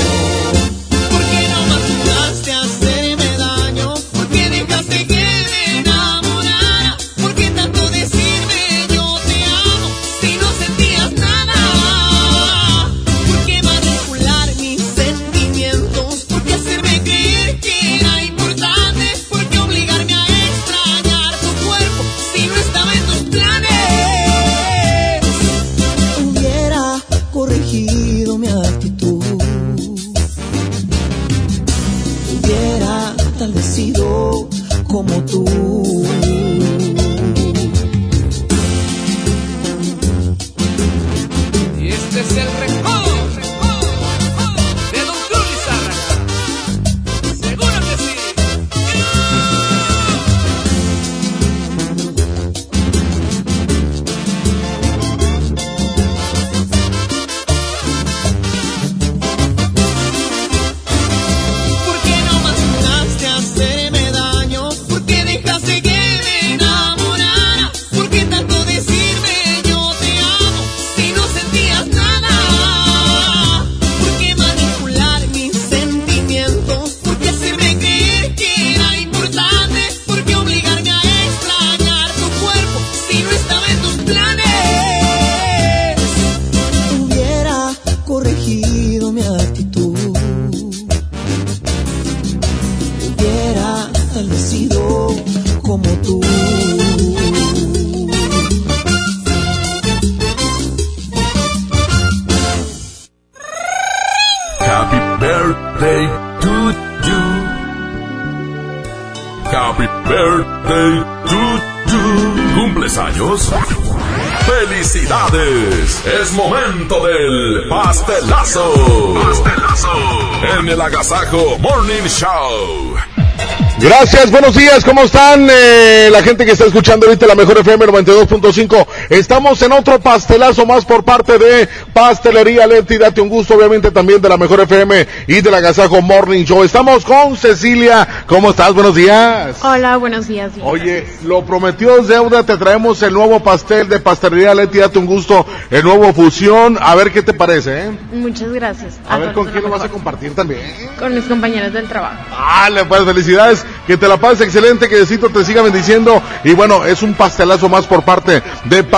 [123.98, 125.48] Gracias, buenos días, ¿cómo están?
[125.50, 128.86] Eh, la gente que está escuchando ahorita la mejor FM 92.5.
[129.08, 132.98] Estamos en otro pastelazo más por parte de Pastelería Leti.
[132.98, 136.64] Date un gusto, obviamente, también de la mejor FM y del Agasajo Morning Show.
[136.64, 138.24] Estamos con Cecilia.
[138.26, 138.74] ¿Cómo estás?
[138.74, 139.58] Buenos días.
[139.62, 140.50] Hola, buenos días.
[140.60, 144.78] Oye, lo prometió es deuda, te traemos el nuevo pastel de Pastelería Leti.
[144.78, 146.76] Date un gusto, el nuevo fusión.
[146.80, 147.90] A ver qué te parece, ¿eh?
[148.12, 148.98] Muchas gracias.
[149.08, 150.60] A, ver con quién lo vas a compartir también.
[150.98, 152.16] Con mis compañeros del trabajo.
[152.30, 156.20] Dale, pues felicidades que te la pases excelente, que Diosito te siga bendiciendo.
[156.42, 158.95] Y bueno, es un pastelazo más por parte de Pastelería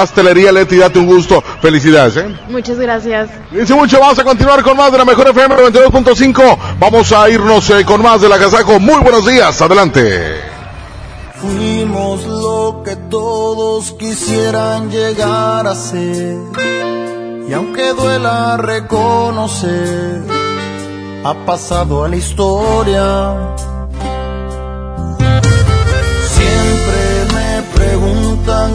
[0.53, 1.43] Leti, date un gusto.
[1.61, 2.37] Felicidades, ¿eh?
[2.49, 3.29] Muchas gracias.
[3.51, 6.59] Dice mucho, vamos a continuar con más de la mejor FM 92.5.
[6.79, 8.79] Vamos a irnos eh, con más de la Casaco.
[8.79, 10.41] Muy buenos días, adelante.
[11.41, 16.37] Fuimos lo que todos quisieran llegar a ser.
[17.49, 20.23] Y aunque duela reconocer,
[21.25, 23.55] ha pasado a la historia.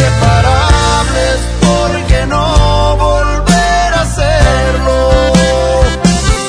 [0.00, 5.10] inseparables, ¿por qué no volver a hacerlo?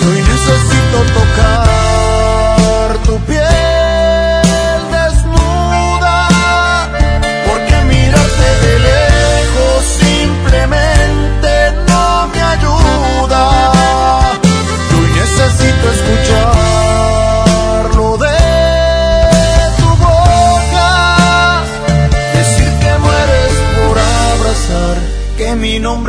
[0.07, 1.70] Hoy necesito tocar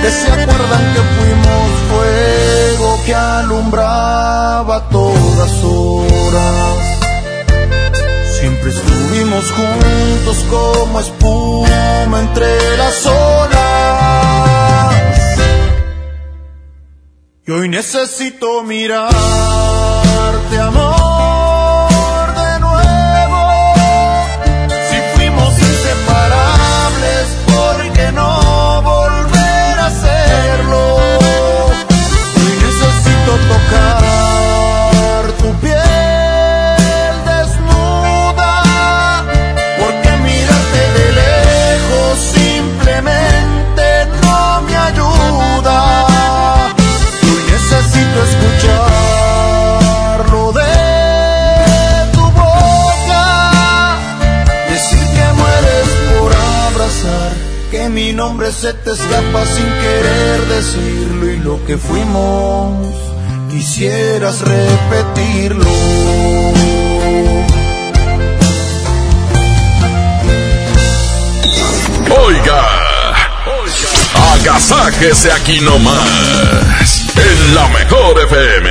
[0.00, 6.78] Porque se acuerdan que fuimos fuego que alumbraba todas horas.
[8.38, 14.94] Siempre estuvimos juntos como espuma entre las olas.
[17.46, 19.18] Y hoy necesito mirarte,
[20.60, 20.99] amor,
[30.40, 30.96] hacerlo?
[32.62, 34.39] Necesito tocar
[57.80, 61.26] Que mi nombre se te escapa sin querer decirlo.
[61.32, 62.94] Y lo que fuimos,
[63.50, 65.64] quisieras repetirlo.
[72.26, 72.62] Oiga,
[74.34, 78.70] agasájese aquí nomás, en la mejor FM.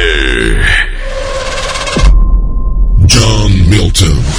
[3.07, 4.38] John Milton.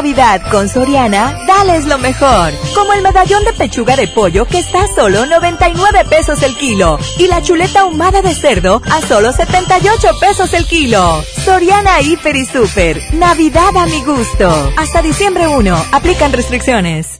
[0.00, 2.54] Navidad con Soriana, dales lo mejor.
[2.74, 6.98] Como el medallón de pechuga de pollo que está a solo 99 pesos el kilo.
[7.18, 11.22] Y la chuleta ahumada de cerdo a solo 78 pesos el kilo.
[11.44, 13.12] Soriana Hiper y Super.
[13.12, 14.72] Navidad a mi gusto.
[14.78, 15.76] Hasta diciembre 1.
[15.92, 17.19] Aplican restricciones.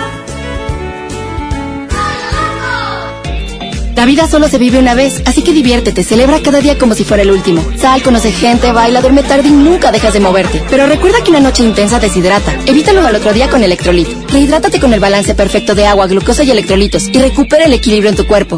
[4.01, 7.03] La vida solo se vive una vez, así que diviértete, celebra cada día como si
[7.03, 7.63] fuera el último.
[7.77, 10.59] Sal, conoce gente, baila, duerme tarde y nunca dejas de moverte.
[10.71, 12.51] Pero recuerda que una noche intensa deshidrata.
[12.65, 14.07] Evítalo al otro día con Electrolit.
[14.31, 18.15] Rehidrátate con el balance perfecto de agua, glucosa y electrolitos y recupera el equilibrio en
[18.15, 18.57] tu cuerpo.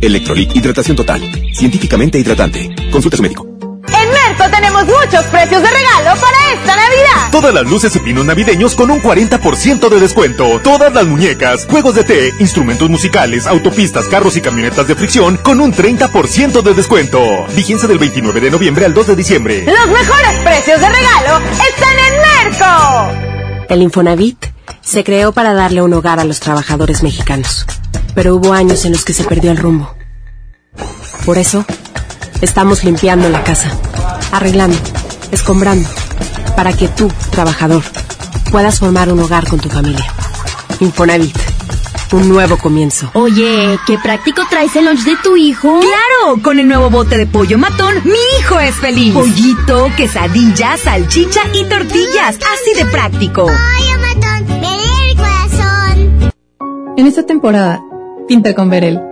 [0.00, 1.22] Electrolit, hidratación total.
[1.52, 2.74] Científicamente hidratante.
[2.90, 3.51] Consulta a su médico.
[5.04, 7.30] Muchos precios de regalo para esta Navidad.
[7.32, 10.60] Todas las luces y pinos navideños con un 40% de descuento.
[10.60, 15.60] Todas las muñecas, juegos de té, instrumentos musicales, autopistas, carros y camionetas de fricción con
[15.60, 17.20] un 30% de descuento.
[17.54, 19.64] Vigencia del 29 de noviembre al 2 de diciembre.
[19.66, 23.66] Los mejores precios de regalo están en Merco.
[23.68, 24.46] El Infonavit
[24.82, 27.66] se creó para darle un hogar a los trabajadores mexicanos.
[28.14, 29.94] Pero hubo años en los que se perdió el rumbo.
[31.24, 31.64] Por eso,
[32.40, 33.70] estamos limpiando la casa,
[34.32, 34.76] arreglando,
[35.30, 35.88] escombrando,
[36.56, 37.84] para que tú, trabajador,
[38.50, 40.06] puedas formar un hogar con tu familia.
[40.80, 41.36] Infonavit,
[42.12, 43.10] un nuevo comienzo.
[43.14, 45.78] Oye, qué práctico traes el lunch de tu hijo.
[45.80, 49.14] Claro, con el nuevo bote de pollo matón, mi hijo es feliz.
[49.14, 53.46] Pollito, quesadilla, salchicha y tortillas, así de práctico.
[53.46, 56.32] Pollo matón, me el corazón.
[56.96, 57.80] En esta temporada,
[58.26, 59.11] pinta con Verel.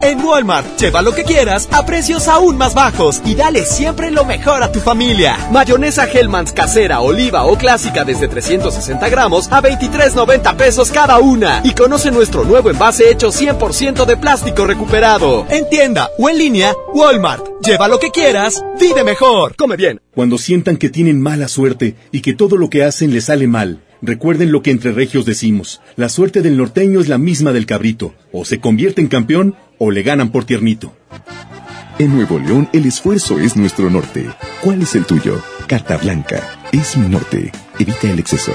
[0.00, 4.24] En Walmart, lleva lo que quieras a precios aún más bajos y dale siempre lo
[4.24, 5.36] mejor a tu familia.
[5.50, 11.62] Mayonesa Hellmann's casera, oliva o clásica desde 360 gramos a 23.90 pesos cada una.
[11.64, 15.46] Y conoce nuestro nuevo envase hecho 100% de plástico recuperado.
[15.48, 17.44] En tienda o en línea, Walmart.
[17.64, 19.56] Lleva lo que quieras, vive mejor.
[19.56, 20.00] Come bien.
[20.14, 23.82] Cuando sientan que tienen mala suerte y que todo lo que hacen les sale mal,
[24.02, 25.80] recuerden lo que entre regios decimos.
[25.96, 28.14] La suerte del norteño es la misma del cabrito.
[28.32, 30.92] O se convierte en campeón o le ganan por tiernito.
[31.98, 34.28] En Nuevo León el esfuerzo es nuestro norte.
[34.62, 35.42] ¿Cuál es el tuyo?
[35.66, 36.42] Carta Blanca.
[36.72, 37.52] Es mi norte.
[37.78, 38.52] Evita el exceso.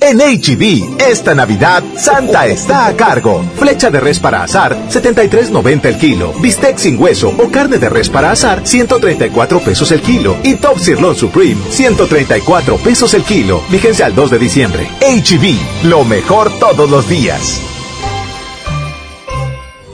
[0.00, 3.44] En HB, esta Navidad, Santa está a cargo.
[3.56, 6.32] Flecha de res para asar, 73.90 el kilo.
[6.40, 10.36] Bistec sin hueso o carne de res para asar, 134 pesos el kilo.
[10.42, 13.62] Y Top Sirloin Supreme, 134 pesos el kilo.
[13.70, 14.88] Vigencia al 2 de diciembre.
[15.00, 17.71] HB, lo mejor todos los días.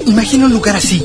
[0.07, 1.05] Imagina un lugar así,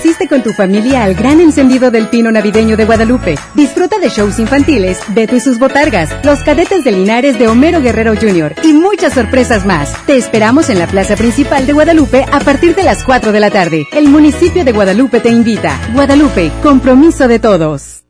[0.01, 3.35] asiste con tu familia al gran encendido del pino navideño de Guadalupe.
[3.53, 8.15] Disfruta de shows infantiles, Beto y sus botargas, los cadetes de Linares de Homero Guerrero
[8.15, 8.55] Jr.
[8.63, 9.93] y muchas sorpresas más.
[10.07, 13.51] Te esperamos en la plaza principal de Guadalupe a partir de las 4 de la
[13.51, 13.85] tarde.
[13.91, 15.79] El municipio de Guadalupe te invita.
[15.93, 18.00] Guadalupe, compromiso de todos.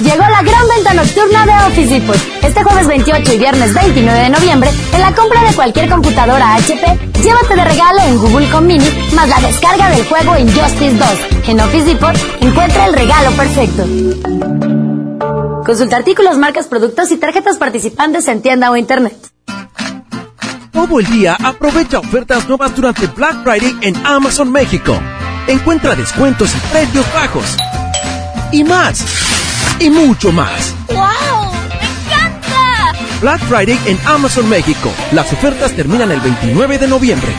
[0.00, 2.16] Llegó la gran venta nocturna de Office Depot.
[2.42, 6.98] Este jueves 28 y viernes 29 de noviembre, en la compra de cualquier computadora HP,
[7.22, 11.08] llévate de regalo en Google Com Mini más la descarga del juego Injustice 2.
[11.48, 13.84] En Office Depot encuentra el regalo perfecto.
[15.64, 19.16] Consulta artículos, marcas, productos y tarjetas participantes en tienda o internet.
[20.70, 24.96] Todo el día aprovecha ofertas nuevas durante Black Friday en Amazon México.
[25.48, 27.56] Encuentra descuentos y precios bajos.
[28.52, 29.04] Y más.
[29.80, 30.74] Y mucho más.
[30.88, 30.96] ¡Wow!
[31.68, 32.92] ¡Me encanta!
[33.20, 34.92] Black Friday en Amazon México.
[35.12, 37.32] Las ofertas terminan el 29 de noviembre.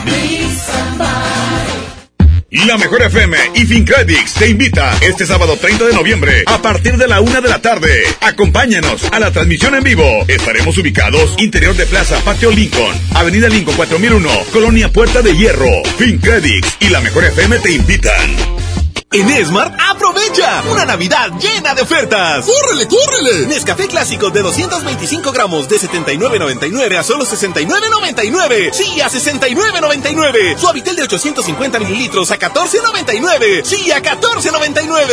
[2.50, 7.06] La Mejor FM y FinCredits te invita este sábado 30 de noviembre a partir de
[7.06, 8.04] la una de la tarde.
[8.22, 10.24] Acompáñanos a la transmisión en vivo.
[10.28, 15.84] Estaremos ubicados interior de Plaza Patio Lincoln, Avenida Lincoln 4001, Colonia Puerta de Hierro.
[15.98, 18.67] FinCredits y La Mejor FM te invitan.
[19.10, 22.44] En Esmart, aprovecha una Navidad llena de ofertas.
[22.44, 23.46] ¡Córrele, córrele!
[23.46, 28.70] Nescafé clásico de 225 gramos de 79.99 a solo 69.99.
[28.70, 30.58] Sí, a 69.99.
[30.58, 33.64] Suavitel de 850 mililitros a 14.99.
[33.64, 35.08] Sí, a 14.99.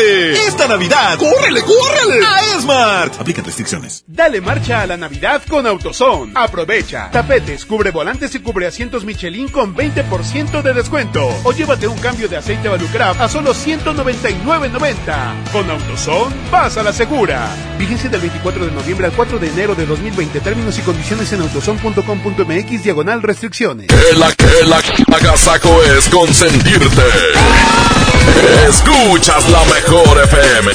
[0.46, 2.26] Esta Navidad, ¡córrele, córrele!
[2.26, 3.18] A Esmart.
[3.22, 4.04] Aplica restricciones.
[4.08, 6.34] Dale marcha a la Navidad con AutoZone.
[6.36, 7.10] Aprovecha.
[7.12, 11.30] Tapetes, cubre volantes y cubre asientos Michelin con 20% de descuento.
[11.46, 15.52] O llévate un cambio de aceite Valucraft a solo 100 199.90.
[15.52, 17.48] Con AutoZone, vas a la segura.
[17.78, 20.40] Vigencia del 24 de noviembre al 4 de enero de 2020.
[20.40, 23.88] Términos y condiciones en autozone.com.mx diagonal restricciones.
[23.88, 24.82] Que la que la
[25.16, 27.04] agasaco es consentirte.
[28.68, 30.72] Escuchas la mejor FM.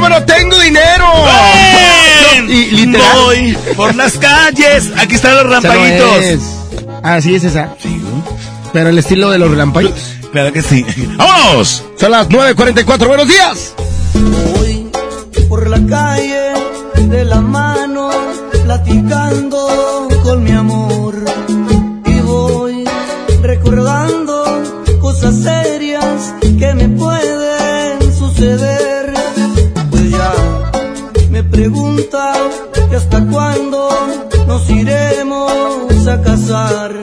[0.00, 1.04] No Tengo Dinero.
[2.48, 3.18] y literal.
[3.24, 4.90] Voy por las calles.
[4.96, 6.40] Aquí están los relampaguitos.
[7.02, 7.74] Ah, sí, es esa.
[7.82, 8.00] Sí.
[8.72, 10.00] Pero el estilo de los relampaguitos.
[10.32, 10.84] Claro que sí.
[11.16, 11.82] ¡Vámonos!
[11.98, 13.06] Son las 9.44.
[13.08, 13.74] Buenos días.
[14.14, 14.88] Voy
[15.48, 16.52] por la calle
[17.08, 18.10] de la mano,
[18.64, 21.14] platicando con mi amor.
[22.06, 22.84] Y voy
[23.42, 24.62] recordando
[25.00, 28.67] cosas serias que me pueden suceder.
[31.58, 32.34] Pregunta
[32.88, 33.88] que hasta cuándo
[34.46, 36.97] nos iremos a casar.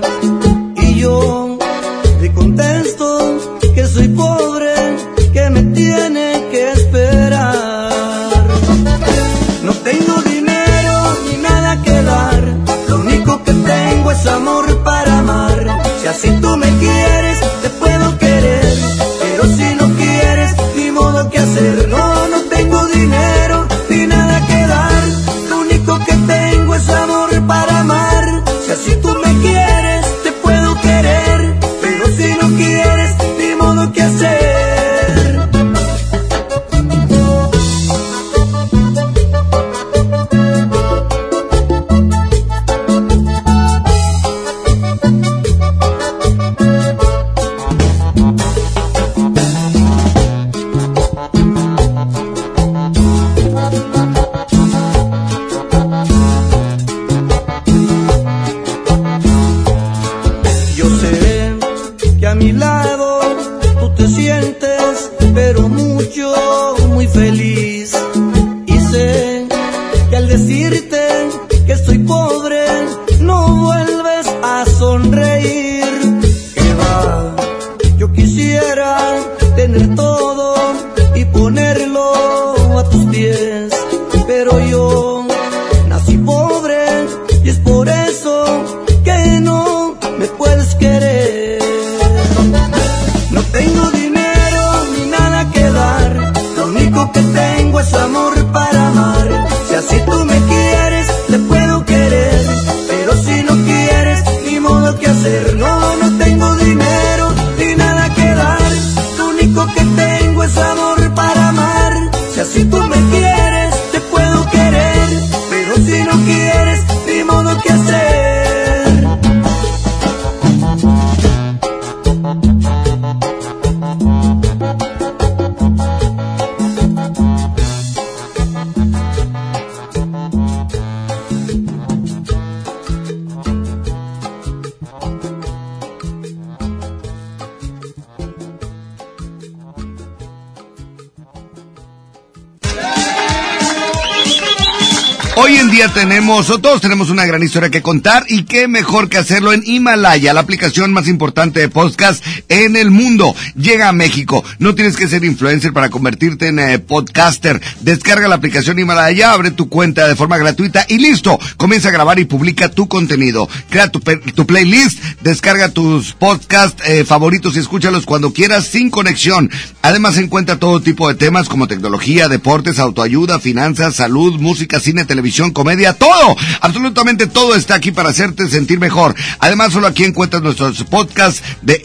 [146.45, 150.41] Todos tenemos una gran historia que contar y qué mejor que hacerlo en Himalaya, la
[150.41, 152.23] aplicación más importante de podcast
[152.63, 153.35] en el mundo.
[153.55, 154.43] Llega a México.
[154.59, 157.61] No tienes que ser influencer para convertirte en eh, podcaster.
[157.81, 161.37] Descarga la aplicación Himalaya, abre tu cuenta de forma gratuita y listo.
[161.57, 163.49] Comienza a grabar y publica tu contenido.
[163.69, 169.51] Crea tu, tu playlist, descarga tus podcasts eh, favoritos y escúchalos cuando quieras sin conexión.
[169.81, 175.51] Además encuentra todo tipo de temas como tecnología, deportes, autoayuda, finanzas, salud, música, cine, televisión,
[175.51, 176.35] comedia, todo.
[176.61, 179.15] Absolutamente todo está aquí para hacerte sentir mejor.
[179.39, 181.81] Además, solo aquí encuentras nuestros podcasts de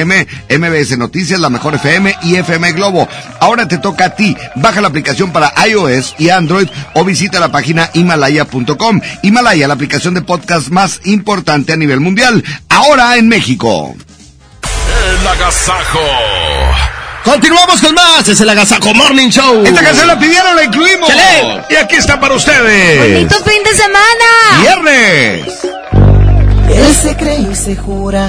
[0.00, 0.26] ExaFM,
[0.58, 3.08] MBS Noticias, La Mejor FM y FM Globo.
[3.40, 4.36] Ahora te toca a ti.
[4.56, 9.00] Baja la aplicación para iOS y Android o visita la página himalaya.com.
[9.22, 12.42] Himalaya, la aplicación de podcast más importante a nivel mundial.
[12.68, 13.94] Ahora en México.
[14.62, 16.00] El agasajo.
[17.24, 19.62] Continuamos con más, es el Agasajo Morning Show.
[19.64, 21.08] Esta canción la pidieron, la incluimos.
[21.08, 21.62] ¡Chale!
[21.68, 23.12] Y aquí está para ustedes.
[23.12, 24.62] ¡Bonito fin de semana!
[24.62, 25.70] Viernes.
[26.70, 28.28] Él se cree y se jura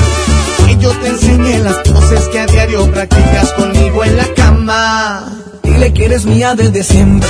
[0.81, 5.31] Yo te enseñé las poses que a diario practicas conmigo en la cama.
[5.61, 7.29] Dile que eres mía desde siempre.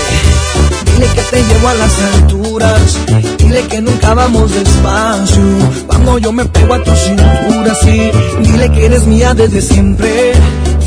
[0.86, 2.98] Dile que te llevo a las alturas.
[3.38, 5.44] Dile que nunca vamos despacio.
[5.86, 8.12] Cuando yo me pego a tu cintura, sí.
[8.42, 10.32] Dile que eres mía desde siempre.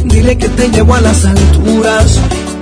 [0.05, 2.18] Dile que te llevo a las alturas.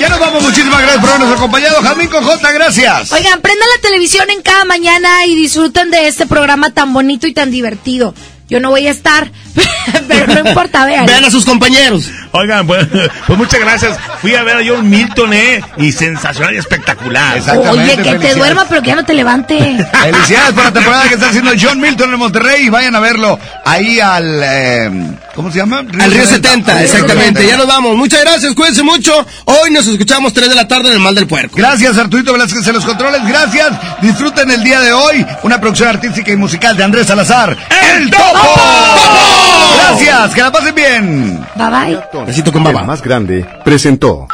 [0.00, 1.82] Ya nos vamos, muchísimas gracias por habernos acompañado.
[1.82, 3.12] Jamín J, gracias.
[3.12, 7.34] Oigan, prendan la televisión en cada mañana y disfruten de este programa tan bonito y
[7.34, 8.14] tan divertido.
[8.48, 9.30] Yo no voy a estar,
[10.08, 11.06] pero no importa, vean.
[11.06, 12.10] Vean a sus compañeros.
[12.32, 12.86] Oigan, pues,
[13.26, 13.98] pues muchas gracias.
[14.20, 15.62] Fui a ver a John Milton, ¿eh?
[15.76, 17.40] Y sensacional y espectacular.
[17.70, 19.84] Oye, que te duerma, pero que ya no te levante.
[19.92, 22.66] Felicidades por la temporada que está haciendo John Milton en Monterrey.
[22.66, 24.40] Y vayan a verlo ahí al.
[24.42, 24.90] eh,
[25.34, 25.78] ¿Cómo se llama?
[25.78, 27.46] Al Río 70, exactamente.
[27.46, 27.96] Ya nos vamos.
[27.96, 29.26] Muchas gracias, cuídense mucho.
[29.46, 31.56] Hoy nos escuchamos 3 de la tarde en el Mal del Puerco.
[31.56, 33.24] Gracias, Arturito Velázquez en los controles.
[33.26, 33.70] Gracias.
[34.02, 35.24] Disfruten el día de hoy.
[35.42, 37.56] Una producción artística y musical de Andrés Salazar.
[37.96, 39.39] ¡El Topo!
[39.76, 41.46] Gracias, que la pasen bien.
[41.56, 42.24] Bye bye.
[42.26, 42.80] Besito con baba.
[42.80, 44.26] El más grande presentó.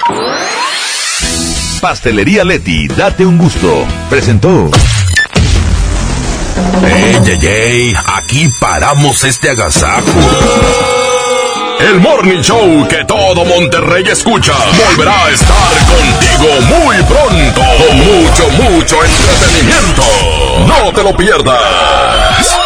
[1.80, 3.86] Pastelería Leti, date un gusto.
[4.10, 4.70] Presentó.
[6.84, 7.94] ¡Ey, ey, ey!
[8.14, 10.04] Aquí paramos este agasajo.
[11.80, 18.48] El Morning Show que todo Monterrey escucha volverá a estar contigo muy pronto con mucho,
[18.62, 20.02] mucho entretenimiento.
[20.66, 22.65] No te lo pierdas.